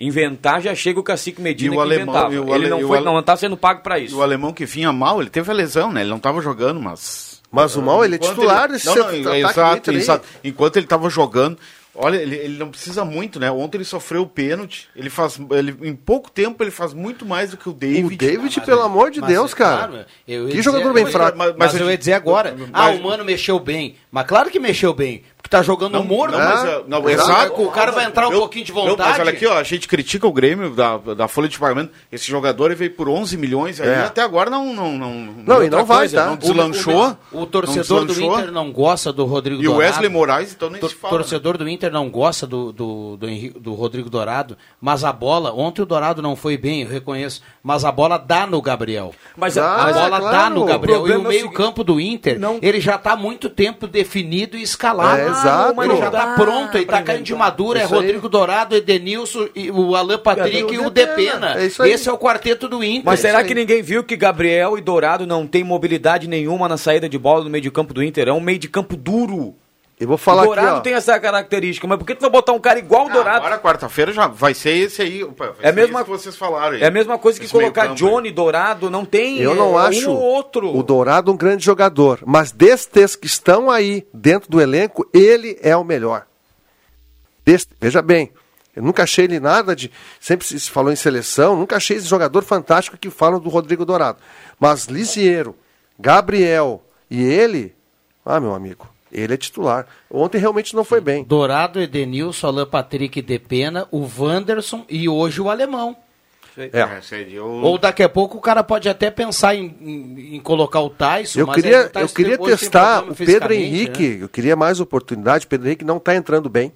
Inventar 0.00 0.62
já 0.62 0.74
chega 0.74 0.98
o 0.98 1.02
cacique 1.02 1.42
Medina 1.42 1.74
E 1.74 1.76
o 1.76 1.80
que 1.80 1.86
alemão- 1.86 2.14
inventava. 2.14 2.34
e 2.34 2.38
o 2.38 2.54
ele 2.54 2.68
não 2.70 2.80
e 2.80 2.84
foi, 2.84 2.96
ale- 2.96 3.04
não 3.06 3.18
está 3.20 3.36
sendo 3.36 3.54
pago 3.56 3.82
para 3.82 3.98
E 3.98 4.06
isso. 4.06 4.16
o 4.16 4.22
alemão 4.22 4.50
que 4.52 4.64
vinha 4.64 4.90
mal, 4.92 5.20
ele 5.20 5.28
teve 5.28 5.50
a 5.50 5.54
lesão, 5.54 5.92
né? 5.92 6.00
Ele 6.00 6.08
não 6.10 6.16
estava 6.16 6.40
jogando, 6.40 6.80
mas. 6.80 7.38
Mas 7.52 7.76
o 7.76 7.82
mal, 7.82 8.02
ele 8.04 8.14
é 8.14 8.18
titular 8.18 8.64
ele- 8.64 8.74
desse 8.74 8.86
não, 8.86 8.94
não, 8.94 9.34
exato, 9.34 9.90
exato. 9.92 10.24
Enquanto 10.42 10.76
ele 10.76 10.86
estava 10.86 11.10
jogando, 11.10 11.58
olha, 11.94 12.16
ele, 12.16 12.36
ele 12.36 12.56
não 12.58 12.68
precisa 12.70 13.04
muito, 13.04 13.40
né? 13.40 13.50
Ontem 13.50 13.76
ele 13.78 13.84
sofreu 13.84 14.22
o 14.22 14.26
pênalti. 14.26 14.88
Ele 14.96 15.10
faz. 15.10 15.36
Ele, 15.50 15.76
em 15.82 15.94
pouco 15.96 16.30
tempo 16.30 16.62
ele 16.62 16.70
faz 16.70 16.94
muito 16.94 17.26
mais 17.26 17.50
do 17.50 17.56
que 17.56 17.68
o 17.68 17.72
David. 17.72 18.04
O 18.14 18.16
David, 18.16 18.60
pelo 18.62 18.82
amor 18.82 19.10
de 19.10 19.20
Deus, 19.20 19.52
é 19.52 19.56
cara. 19.56 19.88
claro, 19.88 20.04
que 20.24 20.46
dizer- 20.46 20.62
jogador 20.62 20.92
bem 20.94 21.06
fraco. 21.06 21.36
mas- 21.36 21.48
Mas, 21.58 21.72
mas 21.72 21.80
eu 21.80 21.90
ia 21.90 21.98
dizer 21.98 22.12
agora, 22.14 22.54
mas- 22.56 22.70
ah, 22.72 22.90
o 22.90 23.02
Mano 23.02 23.24
mexeu 23.24 23.58
bem. 23.58 23.96
Mas 24.12 24.26
claro 24.26 24.48
que 24.48 24.60
mexeu 24.60 24.94
bem, 24.94 25.24
tá 25.50 25.62
jogando 25.62 25.94
Não, 25.94 26.04
morto. 26.04 26.32
não, 26.32 26.38
né? 26.38 26.44
mas, 26.46 26.62
uh, 26.64 26.84
não, 26.86 27.02
o, 27.02 27.10
exato. 27.10 27.28
cara, 27.28 27.52
o 27.62 27.70
cara 27.72 27.90
vai 27.92 28.04
entrar 28.06 28.28
um 28.28 28.32
Eu- 28.32 28.38
pouquinho 28.38 28.64
de 28.64 28.72
Não, 28.72 28.86
vontade. 28.86 29.10
mas 29.10 29.18
olha 29.20 29.30
aqui, 29.30 29.46
ó, 29.46 29.58
a 29.58 29.62
gente 29.64 29.88
critica 29.88 30.26
o 30.26 30.32
Grêmio 30.32 30.70
da, 30.70 30.96
da 30.96 31.26
folha 31.28 31.48
de 31.48 31.58
pagamento. 31.58 31.90
Esse 32.10 32.30
jogador 32.30 32.66
ele 32.66 32.76
veio 32.76 32.92
por 32.92 33.08
11 33.08 33.36
milhões 33.36 33.80
aí, 33.80 33.88
É. 33.88 33.98
até 34.04 34.22
agora 34.22 34.48
não 34.48 34.72
não 34.72 34.92
não. 34.96 35.10
Não, 35.44 35.62
e 35.64 35.68
não 35.68 35.84
vai, 35.84 36.08
tá? 36.08 36.26
Não 36.26 36.36
deslanchou. 36.36 37.16
O, 37.32 37.42
o 37.42 37.46
torcedor 37.46 37.98
não 38.00 38.06
do 38.06 38.12
deslanchou. 38.14 38.38
Inter 38.40 38.52
não 38.52 38.70
gosta 38.72 39.12
do 39.12 39.24
Rodrigo 39.26 39.60
E 39.62 39.66
o 39.66 39.72
Dourado. 39.72 39.92
Wesley 39.92 40.08
Moraes, 40.08 40.52
então 40.52 40.70
nem 40.70 40.80
Tor- 40.80 40.90
se 40.90 40.96
fala. 40.96 41.12
né? 41.14 41.18
torcedor 41.18 41.58
do 41.58 41.68
Inter 41.68 41.90
não 41.92 42.08
gosta 42.08 42.46
do, 42.46 42.72
do, 42.72 43.16
do, 43.16 43.28
Henri- 43.28 43.50
do 43.58 43.74
Rodrigo 43.74 44.08
Dourado, 44.08 44.56
mas 44.80 45.02
a 45.04 45.12
bola, 45.12 45.52
ontem 45.52 45.82
o 45.82 45.86
Dourado 45.86 46.22
não 46.22 46.36
foi 46.36 46.56
bem, 46.56 46.82
eu 46.82 46.88
reconheço, 46.88 47.42
mas 47.62 47.84
a 47.84 47.90
bola 47.90 48.18
dá 48.18 48.46
no 48.46 48.62
Gabriel. 48.62 49.12
Mas 49.36 49.58
Ah, 49.58 49.88
a 49.88 49.92
bola 49.92 50.20
claro. 50.20 50.36
dá 50.36 50.50
no 50.50 50.62
O 50.62 50.64
Gabriel. 50.64 51.06
E 51.08 51.10
o 51.10 51.14
é 51.14 51.18
o 51.18 51.22
meio-campo 51.22 51.82
do 51.82 51.98
Inter, 52.00 52.38
ele 52.62 52.80
já 52.80 52.94
está 52.94 53.12
há 53.12 53.16
muito 53.16 53.50
tempo 53.50 53.86
definido 53.88 54.56
e 54.56 54.62
escalado. 54.62 55.39
É, 55.40 55.50
exato. 55.50 55.82
Ele 55.82 55.96
já 55.96 56.06
está 56.06 56.26
Dá 56.26 56.34
pronto, 56.34 56.74
ele 56.76 56.84
está 56.84 57.02
caindo 57.02 57.24
de 57.24 57.34
madura, 57.34 57.80
é. 57.80 57.84
Rodrigo 57.84 58.28
Dourado, 58.28 58.76
Edenilson, 58.76 59.48
e 59.54 59.70
o 59.70 59.96
Alan 59.96 60.18
Patrick 60.18 60.74
E 60.74 60.78
o 60.78 60.90
Depena. 60.90 61.54
Depena. 61.54 61.60
É. 61.60 61.88
Esse 61.88 62.08
é 62.08 62.12
o 62.12 62.18
quarteto 62.18 62.68
do 62.68 62.82
Inter. 62.84 63.02
Mas 63.04 63.20
será 63.20 63.38
isso 63.38 63.48
que 63.48 63.54
ninguém 63.54 63.82
viu 63.82 64.04
que 64.04 64.16
Gabriel 64.16 64.76
e 64.76 64.80
Dourado 64.80 65.26
não 65.26 65.46
tem 65.46 65.64
mobilidade 65.64 66.28
nenhuma 66.28 66.68
na 66.68 66.76
saída 66.76 67.08
de 67.08 67.18
bola 67.18 67.44
no 67.44 67.50
meio 67.50 67.62
de 67.62 67.70
campo 67.70 67.94
do 67.94 68.02
Inter? 68.02 68.28
É 68.28 68.32
um 68.32 68.40
meio 68.40 68.58
de 68.58 68.68
campo 68.68 68.96
duro. 68.96 69.54
Eu 70.00 70.08
vou 70.08 70.16
falar 70.16 70.42
o 70.42 70.46
Dourado 70.46 70.68
aqui, 70.68 70.76
ó. 70.78 70.80
tem 70.80 70.94
essa 70.94 71.20
característica, 71.20 71.86
mas 71.86 71.98
por 71.98 72.06
que 72.06 72.14
tu 72.14 72.22
vai 72.22 72.30
botar 72.30 72.52
um 72.52 72.58
cara 72.58 72.78
igual 72.78 73.04
o 73.04 73.10
Ah, 73.10 73.12
Dourado? 73.12 73.36
Agora, 73.44 73.58
quarta-feira, 73.58 74.10
já 74.14 74.26
vai 74.26 74.54
ser 74.54 74.70
esse 74.70 75.02
aí. 75.02 75.22
opa, 75.22 75.48
vai 75.48 75.54
É 75.60 75.68
a 75.68 75.72
ser 75.72 75.74
mesma- 75.74 76.02
que 76.02 76.08
vocês 76.08 76.34
falaram 76.36 76.76
aí. 76.76 76.82
É 76.82 76.86
a 76.86 76.90
mesma 76.90 77.18
coisa 77.18 77.38
que 77.38 77.46
colocar 77.46 77.82
meio-campo 77.82 78.06
aí. 78.06 78.10
Johnny, 78.12 78.30
Dourado, 78.30 78.88
não 78.88 79.04
tem 79.04 79.38
Eu 79.40 79.52
é, 79.52 79.54
não 79.54 79.72
um 79.72 79.78
acho 79.78 80.10
ou 80.10 80.16
outro. 80.18 80.74
o 80.74 80.82
Dourado 80.82 81.30
um 81.30 81.36
grande 81.36 81.62
jogador, 81.62 82.20
mas 82.24 82.50
destes 82.50 83.14
que 83.14 83.26
estão 83.26 83.70
aí 83.70 84.06
dentro 84.14 84.50
do 84.50 84.58
elenco, 84.58 85.06
ele 85.12 85.58
é 85.62 85.76
o 85.76 85.84
melhor. 85.84 86.24
Deste- 87.44 87.74
veja 87.78 88.00
bem, 88.00 88.30
eu 88.74 88.82
nunca 88.82 89.02
achei 89.02 89.24
ele 89.26 89.38
nada 89.38 89.76
de. 89.76 89.90
Sempre 90.18 90.46
se 90.46 90.70
falou 90.70 90.90
em 90.90 90.96
seleção, 90.96 91.56
nunca 91.56 91.76
achei 91.76 91.98
esse 91.98 92.06
jogador 92.06 92.42
fantástico 92.42 92.96
que 92.96 93.10
falam 93.10 93.38
do 93.38 93.50
Rodrigo 93.50 93.84
Dourado. 93.84 94.18
Mas 94.58 94.86
Lisiero, 94.86 95.54
Gabriel 95.98 96.82
e 97.10 97.22
ele, 97.22 97.74
ah, 98.24 98.40
meu 98.40 98.54
amigo, 98.54 98.88
ele 99.12 99.34
é 99.34 99.36
titular. 99.36 99.86
Ontem 100.10 100.38
realmente 100.38 100.74
não 100.74 100.84
foi 100.84 101.00
bem. 101.00 101.24
Dourado, 101.24 101.80
Edenilson, 101.80 102.46
Alan 102.48 102.66
Patrick, 102.66 103.20
Depena, 103.22 103.86
o 103.90 104.06
Wanderson 104.18 104.84
e 104.88 105.08
hoje 105.08 105.40
o 105.40 105.48
Alemão. 105.50 105.96
É. 106.58 106.80
É, 106.80 107.40
Ou 107.40 107.78
daqui 107.78 108.02
a 108.02 108.08
pouco 108.08 108.36
o 108.36 108.40
cara 108.40 108.62
pode 108.62 108.88
até 108.88 109.10
pensar 109.10 109.54
em, 109.54 109.74
em- 109.80 110.36
em 110.36 110.40
colocar 110.40 110.80
o 110.80 110.90
Tyson. 110.90 111.38
Eu 111.40 111.46
mas 111.46 111.54
queria, 111.56 111.80
aí 111.80 111.86
o 111.86 111.90
Tyson 111.90 112.04
eu 112.06 112.14
queria 112.14 112.38
testar 112.38 112.98
o 112.98 113.02
Pedro 113.02 113.14
fisicamente, 113.14 113.62
Henrique, 113.62 114.08
né? 114.08 114.24
eu 114.24 114.28
queria 114.28 114.56
mais 114.56 114.80
oportunidade. 114.80 115.46
O 115.46 115.48
Pedro 115.48 115.68
Henrique 115.68 115.84
não 115.84 115.96
está 115.98 116.14
entrando 116.14 116.48
bem. 116.50 116.72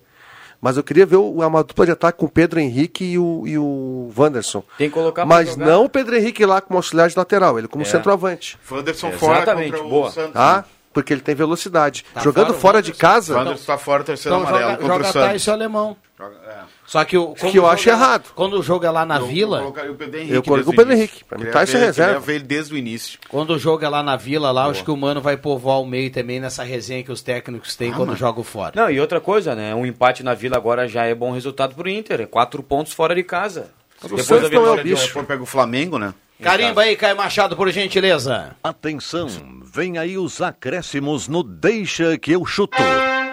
Mas 0.61 0.79
eu 0.79 0.83
queria 0.85 1.05
ver 1.05 1.17
o, 1.17 1.33
uma 1.47 1.63
dupla 1.63 1.85
de 1.85 1.93
ataque 1.93 2.19
com 2.19 2.25
o 2.25 2.29
Pedro 2.31 2.59
Henrique 2.59 3.05
e 3.05 3.19
o, 3.19 3.43
e 3.47 3.59
o 3.59 4.11
Wanderson. 4.17 4.63
Tem 4.79 4.89
que 4.89 4.95
colocar 4.95 5.27
Mas 5.27 5.51
jogar. 5.51 5.67
não 5.67 5.85
o 5.85 5.89
Pedro 5.91 6.17
Henrique 6.17 6.47
lá 6.47 6.61
como 6.63 6.79
auxiliar 6.79 7.09
de 7.11 7.19
lateral, 7.19 7.59
ele 7.59 7.69
como 7.69 7.83
É. 7.83 7.87
centroavante. 7.87 8.57
Wanderson 8.71 9.11
fora 9.13 9.39
Exatamente, 9.43 9.71
contra 9.73 9.87
o 9.87 9.91
boa. 9.91 10.11
Santos. 10.11 10.33
Tá? 10.33 10.65
Porque 10.95 11.13
ele 11.13 11.21
tem 11.21 11.35
velocidade. 11.35 12.05
Tá 12.15 12.21
Jogando 12.23 12.47
fora 12.49 12.59
fora 12.61 12.83
de 12.83 12.93
casa, 12.93 13.35
Wanderson 13.37 13.61
está 13.61 13.77
fora, 13.77 14.03
terceiro 14.05 14.37
Então 14.39 14.49
amarelo 14.49 14.71
joga, 14.71 14.83
contra 14.83 14.95
joga 14.97 15.09
o 15.09 15.13
Santos. 15.13 15.29
Tyson 15.33 15.51
e 15.51 15.55
Alemão. 15.55 15.97
Joga- 16.17 16.37
é. 16.49 16.55
Só 16.87 17.05
que, 17.05 17.17
o, 17.19 17.35
quando 17.35 17.51
que 17.53 17.59
eu 17.59 17.67
acho 17.67 17.89
é 17.89 17.93
lá- 17.93 17.99
errado. 17.99 18.25
Quando 18.35 18.59
o 18.59 18.63
jogo 18.63 18.87
é 18.87 18.91
lá 18.91 19.05
na 19.05 19.17
Eu- 19.17 19.27
Vila, 19.27 19.57
Eu, 19.59 19.63
colocaria 19.63 19.91
o 19.91 19.95
Pedro 19.97 20.17
Henrique 20.21 20.35
Eu 20.35 20.43
coloquei 20.43 20.73
o 20.73 20.77
Pedro 20.77 20.93
início. 20.93 21.03
Henrique. 21.03 21.25
Pra 21.25 21.39
mim, 21.39 21.45
é 21.47 21.51
ver- 21.51 21.59
reserva. 21.79 22.13
Queria 22.13 22.21
ver 22.21 22.35
ele 22.37 22.45
desde 22.45 22.75
o 22.75 22.77
início. 22.77 23.19
quando 23.29 23.51
o 23.51 23.59
jogo 23.59 23.85
é 23.85 23.89
lá 23.89 24.03
na 24.03 24.15
Vila, 24.17 24.53
lá, 24.53 24.67
acho 24.67 24.85
que 24.85 24.91
o 24.91 24.97
Mano 24.97 25.21
vai 25.21 25.37
povoar 25.37 25.81
o 25.81 25.87
meio 25.87 26.13
também 26.13 26.39
nessa 26.39 26.63
resenha 26.63 27.03
que 27.03 27.11
os 27.11 27.21
técnicos 27.23 27.75
têm 27.75 27.93
quando 27.93 28.15
jogam 28.15 28.45
fora. 28.45 28.73
Não, 28.77 28.89
e 28.91 29.01
outra 29.01 29.21
coisa, 29.21 29.55
né? 29.57 29.75
Um 29.75 29.85
empate 29.85 30.23
na 30.23 30.35
Vila 30.35 30.57
agora 30.57 30.87
já 30.87 31.05
é 31.05 31.15
bom 31.15 31.33
resultado 31.33 31.75
pro 31.75 31.89
Inter. 31.89 32.21
É 32.21 32.27
quatro 32.27 32.63
pontos 32.63 32.93
fora 32.93 33.15
de 33.15 33.25
casa. 33.25 33.71
Depois 34.01 34.25
Santos 34.27 34.51
da 34.51 34.57
não 34.57 34.67
é 34.67 34.71
o 34.73 34.77
de 34.77 34.83
bicho. 34.83 35.25
pega 35.25 35.43
o 35.43 35.47
Flamengo, 35.47 35.99
né? 35.99 36.15
Carimba 36.43 36.83
aí, 36.83 36.97
Caio 36.97 37.17
Machado, 37.17 37.57
por 37.57 37.71
gentileza. 37.71 38.57
Atenção, 38.63 39.29
vem 39.65 39.99
aí 39.99 40.19
os 40.19 40.43
acréscimos 40.43 41.29
no 41.29 41.43
Deixa 41.43 42.19
que 42.19 42.33
eu 42.33 42.45
chuto. 42.45 42.77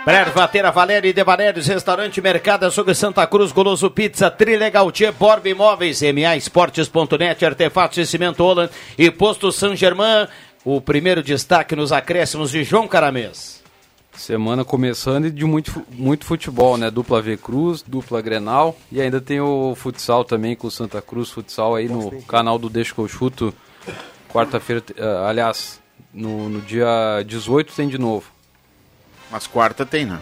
Prervateira 0.06 0.72
Valéria 0.72 1.10
e 1.10 1.14
De 1.14 1.24
Valérios, 1.24 1.68
Restaurante 1.68 2.20
Mercado 2.22 2.66
Açougue 2.66 2.95
Santa 2.95 3.26
Cruz, 3.28 3.52
Goloso 3.52 3.89
Pizza, 3.91 4.32
Trilegal 4.32 4.91
Tia, 4.91 5.12
Borba 5.12 5.47
Imóveis, 5.47 6.02
MA 6.02 6.36
Esportes.net, 6.36 7.45
Artefatos 7.45 7.95
de 7.95 8.06
Cimento 8.08 8.43
Holland 8.43 8.72
e 8.97 9.12
Posto 9.12 9.52
San 9.52 9.76
Germain. 9.76 10.28
O 10.66 10.82
primeiro 10.82 11.22
destaque 11.22 11.76
nos 11.76 11.91
acréscimos 11.91 12.52
de 12.52 12.64
João 12.64 12.88
Caramês. 12.88 13.61
Semana 14.14 14.64
começando 14.66 15.26
e 15.26 15.32
de 15.32 15.45
muito, 15.45 15.84
muito 15.91 16.26
futebol, 16.26 16.78
né? 16.78 16.91
Dupla 16.91 17.22
V 17.22 17.38
Cruz, 17.38 17.82
dupla 17.82 18.22
Grenal 18.22 18.78
e 18.91 19.01
ainda 19.01 19.22
tem 19.22 19.39
o 19.39 19.74
futsal 19.76 20.24
também 20.24 20.55
com 20.55 20.68
o 20.68 20.72
Santa 20.72 21.01
Cruz 21.01 21.30
Futsal 21.30 21.76
aí 21.76 21.88
no 21.88 22.22
canal 22.24 22.59
do 22.59 22.70
Deixa 22.70 22.93
que 22.93 22.99
eu 22.99 23.07
chuto. 23.07 23.53
Quarta-feira, 24.30 24.84
eh, 24.95 25.26
aliás, 25.28 25.82
no, 26.14 26.49
no 26.49 26.62
dia 26.62 27.24
18 27.26 27.74
tem 27.74 27.88
de 27.88 27.97
novo. 27.97 28.30
Mas 29.32 29.47
quarta 29.47 29.86
tem, 29.86 30.05
né? 30.05 30.22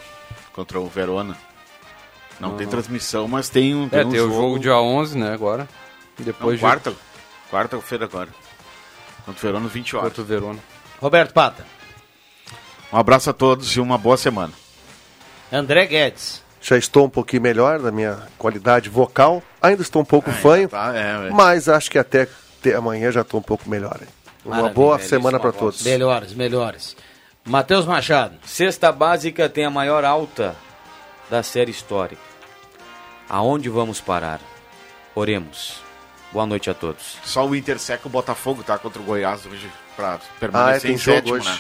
Contra 0.54 0.80
o 0.80 0.88
Verona. 0.88 1.36
Não 2.40 2.56
tem 2.56 2.68
transmissão, 2.68 3.28
mas 3.28 3.50
tem 3.50 3.76
um, 3.76 3.90
É, 3.92 4.06
um 4.06 4.10
tem 4.10 4.22
o 4.22 4.32
jogo 4.32 4.60
dia 4.60 4.78
11, 4.78 5.18
né, 5.18 5.34
agora. 5.34 5.68
E 6.18 6.22
Não, 6.22 6.26
depois 6.26 6.60
quarta. 6.60 6.94
Quarta-feira 7.52 8.06
agora. 8.06 8.30
Contra 9.26 9.40
o 9.40 9.42
Verona, 9.42 9.68
20 9.68 9.96
horas. 9.98 10.10
contra 10.10 10.22
o 10.22 10.26
Verona. 10.26 10.60
Roberto 11.02 11.34
Pata. 11.34 11.66
Um 12.92 12.98
abraço 12.98 13.30
a 13.30 13.34
todos 13.34 13.76
e 13.76 13.80
uma 13.80 13.98
boa 13.98 14.18
semana. 14.18 14.54
André 15.52 15.86
Guedes. 15.86 16.44
já 16.62 16.78
estou 16.78 17.06
um 17.06 17.10
pouquinho 17.10 17.42
melhor 17.42 17.80
da 17.80 17.92
minha 17.92 18.20
qualidade 18.38 18.90
vocal. 18.90 19.42
Ainda 19.62 19.82
estou 19.82 20.02
um 20.02 20.06
pouco 20.06 20.30
Ainda 20.30 20.42
fanho, 20.42 20.70
tá, 20.70 20.92
é, 20.96 21.28
é. 21.28 21.32
mas 21.32 21.68
acho 21.70 21.90
que 21.90 21.98
até 21.98 22.28
amanhã 22.76 23.12
já 23.12 23.22
estou 23.22 23.40
um 23.40 23.44
pouco 23.44 23.70
melhor. 23.70 23.98
hein? 24.02 24.08
Uma 24.46 24.56
Maravilha, 24.56 24.74
boa 24.74 25.00
semana 25.00 25.40
para 25.40 25.52
todos. 25.52 25.82
Melhores, 25.84 26.34
melhores. 26.34 26.96
Matheus 27.46 27.86
Machado. 27.86 28.36
Cesta 28.46 28.92
básica 28.92 29.50
tem 29.50 29.66
a 29.66 29.70
maior 29.70 30.04
alta 30.06 30.56
da 31.30 31.42
série 31.44 31.72
histórica. 31.72 32.22
Aonde 33.30 33.70
vamos 33.70 34.02
parar? 34.02 34.40
Oremos. 35.16 35.82
Boa 36.32 36.46
noite 36.46 36.70
a 36.70 36.74
todos. 36.74 37.18
Só 37.24 37.46
o 37.48 37.56
Inter 37.56 37.80
seca 37.80 38.08
o 38.08 38.10
Botafogo, 38.10 38.64
tá? 38.64 38.78
Contra 38.78 39.02
o 39.02 39.06
Goiás 39.06 39.46
hoje, 39.46 39.70
pra 39.96 40.14
Ah, 40.14 40.16
é, 40.16 40.40
permanecer 40.40 40.92
em 40.92 40.98
sétimo, 40.98 41.36
hoje. 41.36 41.48
né? 41.50 41.58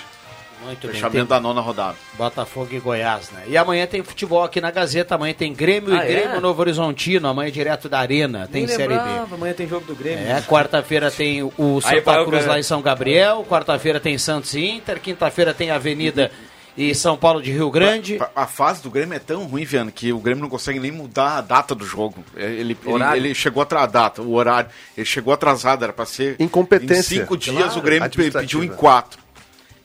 Muito 0.64 0.82
bem. 0.88 0.92
Fechamento 0.96 1.16
tem 1.18 1.26
da 1.26 1.40
nona 1.40 1.62
rodada. 1.62 1.96
Botafogo 2.18 2.68
e 2.72 2.80
Goiás, 2.80 3.32
né? 3.32 3.44
E 3.48 3.58
amanhã 3.58 3.88
tem 3.88 4.04
futebol 4.04 4.44
aqui 4.44 4.60
na 4.60 4.70
Gazeta. 4.72 5.16
Amanhã 5.16 5.34
tem 5.34 5.54
Grêmio 5.54 5.94
Ah, 5.96 6.04
e 6.06 6.08
Grêmio 6.08 6.38
é? 6.38 6.40
Novo 6.40 6.62
Horizontino. 6.62 7.28
Amanhã 7.28 7.52
direto 7.52 7.88
da 7.88 8.00
Arena. 8.00 8.48
Tem 8.52 8.66
Nem 8.66 8.76
Série 8.76 8.90
lembrava, 8.90 9.26
B. 9.28 9.36
Amanhã 9.36 9.54
tem 9.54 9.68
jogo 9.68 9.86
do 9.86 9.96
Grêmio. 9.96 10.28
É, 10.28 10.42
quarta-feira 10.42 11.10
tem 11.10 11.42
o 11.44 11.52
Aí, 11.84 11.98
Santa 11.98 12.12
vai, 12.14 12.26
Cruz 12.26 12.40
cara. 12.42 12.52
lá 12.54 12.60
em 12.60 12.64
São 12.64 12.82
Gabriel. 12.82 13.46
Quarta-feira 13.50 14.00
tem 14.00 14.18
Santos 14.18 14.54
e 14.54 14.66
Inter. 14.66 15.00
Quinta-feira 15.00 15.54
tem 15.54 15.72
Avenida 15.72 16.30
e 16.78 16.94
São 16.94 17.18
Paulo 17.18 17.42
de 17.42 17.52
Rio 17.52 17.70
Grande. 17.72 18.20
A 18.36 18.46
fase 18.46 18.82
do 18.84 18.90
Grêmio 18.90 19.16
é 19.16 19.20
tão 19.20 19.46
ruim, 19.46 19.66
Viana, 19.66 19.92
que 19.92 20.14
o 20.14 20.20
Grêmio 20.20 20.42
não 20.42 20.50
consegue 20.50 20.80
nem 20.80 20.92
mudar 20.92 21.38
a 21.38 21.42
data 21.42 21.74
do 21.74 21.86
jogo. 21.86 22.24
É, 22.38 22.46
Ele, 22.46 22.78
ele, 22.86 23.04
ele 23.18 23.34
chegou 23.36 23.62
atrasado, 23.64 23.90
a 23.96 24.02
data, 24.02 24.22
o 24.22 24.34
horário. 24.34 24.70
Ele 24.96 25.06
chegou 25.06 25.34
atrasado, 25.34 25.84
era 25.84 25.92
pra 25.94 26.06
ser. 26.06 26.36
Incompetência. 26.40 27.16
Em 27.16 27.20
cinco 27.22 27.36
dias 27.38 27.56
Claro. 27.58 27.80
o 27.80 27.82
Grêmio 27.82 28.10
pediu 28.10 28.64
em 28.64 28.68
quatro. 28.70 29.20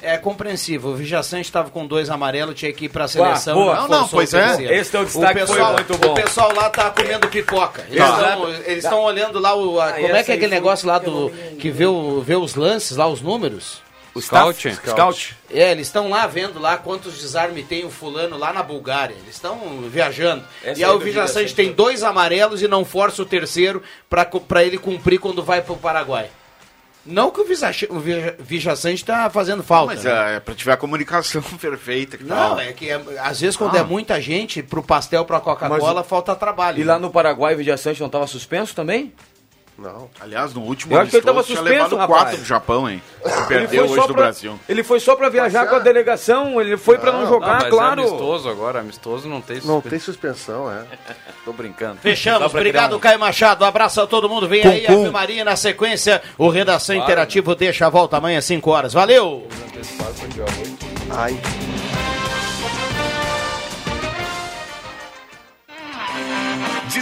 É 0.05 0.19
compreensível. 0.19 0.91
O 0.91 0.95
Vijaçante 0.95 1.45
estava 1.47 1.71
com 1.71 1.87
dois 1.87 2.11
amarelos, 2.11 2.55
tinha 2.55 2.73
que 2.73 2.85
ir 2.85 2.89
pra 2.89 3.09
seleção. 3.09 3.55
boa. 3.55 3.75
não, 3.75 3.89
Não, 3.89 4.09
pois 4.09 4.33
o 4.33 4.37
é. 4.37 4.47
terceiro. 4.49 4.75
Esse 4.75 4.91
teu 4.91 5.05
destaque 5.05 5.43
o 5.43 5.47
foi 5.47 5.57
pessoal, 5.57 5.73
muito 5.73 5.99
bom. 5.99 6.13
O 6.13 6.15
pessoal 6.15 6.55
lá 6.55 6.71
tá 6.71 6.91
comendo 6.91 7.29
pipoca. 7.29 7.85
Eles 7.89 7.99
Tá. 8.05 8.19
estão 8.21 8.51
estão 8.77 9.01
olhando 9.03 9.39
lá 9.39 9.55
o. 9.57 9.81
a- 9.81 9.89
Ah, 9.89 9.93
como 9.95 10.17
é 10.17 10.23
que 10.23 10.31
é 10.31 10.35
aquele 10.35 10.49
foi- 10.49 10.49
negócio 10.49 10.87
lá 10.87 10.99
do. 10.99 11.31
que 11.59 11.71
vê, 11.71 11.87
o, 11.87 12.21
vê 12.21 12.37
os 12.37 12.55
lances, 12.55 12.97
lá 12.97 13.07
os 13.09 13.21
números? 13.21 13.83
O 14.15 14.21
Scout? 14.23 14.69
Staff? 14.69 14.91
Scout. 14.91 15.37
É, 15.51 15.73
eles 15.73 15.89
estão 15.89 16.09
lá 16.09 16.25
vendo 16.29 16.61
lá 16.61 16.77
quantos 16.77 17.19
desarmes 17.19 17.67
tem 17.67 17.85
o 17.85 17.91
fulano 17.91 18.39
lá 18.39 18.53
na 18.53 18.63
Bulgária. 18.63 19.15
Eles 19.15 19.35
estão 19.35 19.59
viajando. 19.89 20.45
Essa 20.63 20.81
e 20.81 20.85
aí 20.85 20.91
aí 20.91 20.97
o 20.97 21.01
Vijaçante 21.01 21.53
tem 21.53 21.73
dois 21.73 22.05
amarelos 22.05 22.63
e 22.63 22.69
não 22.69 22.85
força 22.85 23.23
o 23.23 23.27
terceiro 23.27 23.83
pra 24.09 24.63
ele 24.63 24.79
cumprir 24.79 25.19
quando 25.19 25.43
vai 25.43 25.63
pro 25.63 25.77
Paraguai. 25.77 26.31
Não 27.07 27.31
que 27.31 27.41
o 27.41 27.45
Vijaçante 27.45 27.87
o 27.91 27.99
Vija- 28.01 28.35
Vijaçante 28.39 29.05
tá 29.05 29.29
fazendo 29.29 29.63
falta. 29.63 29.95
Mas 29.95 30.05
né? 30.05 30.33
é, 30.33 30.37
é 30.37 30.41
pra 30.41 30.55
tiver 30.55 30.73
a 30.73 30.77
comunicação 30.77 31.43
perfeita. 31.61 32.17
Que 32.17 32.25
Não, 32.25 32.35
tal. 32.37 32.61
é 32.61 32.73
que 32.73 32.89
é- 32.91 33.01
às 33.21 33.41
vezes 33.41 33.57
quando 33.57 33.77
Ah. 33.77 33.81
é 33.81 33.83
muita 33.85 34.21
gente, 34.21 34.63
pro 34.63 34.83
pastel, 34.83 35.25
pra 35.25 35.39
Coca-Cola, 35.41 36.03
falta 36.03 36.35
trabalho. 36.35 36.81
E 36.81 36.85
lá 36.85 36.99
no 36.99 37.11
Paraguai, 37.11 37.55
o 37.55 37.57
Vidia 37.59 37.77
Sante 37.77 38.01
não 38.01 38.07
estava 38.07 38.27
suspenso 38.27 38.75
também? 38.75 39.13
Não. 39.77 40.09
Aliás, 40.21 40.55
no 40.55 40.61
último 40.63 40.95
Eu 40.95 41.01
acho 41.01 41.11
que 41.11 41.17
ele 41.17 41.27
tava 41.27 41.43
tinha 41.43 41.57
suspenso, 41.59 41.83
levado 41.83 41.97
rapaz. 41.97 42.23
quatro 42.23 42.37
do 42.39 42.45
Japão, 42.45 42.89
hein? 42.89 43.03
Ele 43.25 43.35
Perdeu 43.47 43.69
foi 43.69 43.79
hoje 43.81 43.95
só 44.01 44.07
do 44.07 44.15
pra- 44.15 44.23
Brasil. 44.23 44.61
Ele 44.69 44.83
foi 44.85 45.01
só 45.01 45.17
pra 45.17 45.29
viajar 45.29 45.67
com 45.67 45.75
a 45.75 45.79
delegação, 45.81 46.61
ele 46.61 46.77
foi 46.77 46.97
pra 46.97 47.11
não 47.11 47.27
jogar, 47.27 47.61
mas 47.63 47.69
claro. 47.71 48.01
É 48.01 48.05
amistoso 48.07 48.49
agora, 48.49 48.79
amistoso 48.81 49.29
não 49.29 49.41
tem 49.41 49.61
Não 49.65 49.81
tem 49.81 49.99
suspensão, 49.99 50.71
é. 50.71 50.85
Tô 51.45 51.53
brincando. 51.53 51.97
Fechamos. 52.01 52.55
Obrigado, 52.55 52.97
um- 52.97 53.01
Caio 53.01 53.19
Machado. 53.19 53.65
Abraço 53.65 54.01
a 54.01 54.07
todo 54.07 54.29
mundo. 54.29 54.47
Vem 54.49 54.63
Cum, 54.63 54.69
aí. 54.71 54.87
Ave 54.87 55.11
Maria, 55.11 55.45
na 55.45 55.57
sequência. 55.57 56.23
O 56.39 56.49
Redação 56.49 56.95
Claro, 56.95 57.11
Interativo 57.11 57.55
deixa 57.57 57.87
a 57.87 57.91
volta 57.91 58.17
amanhã 58.17 58.39
às 58.39 58.45
5 58.45 58.71
horas. 58.71 58.93
Valeu! 58.93 59.47
Ai. 61.11 61.39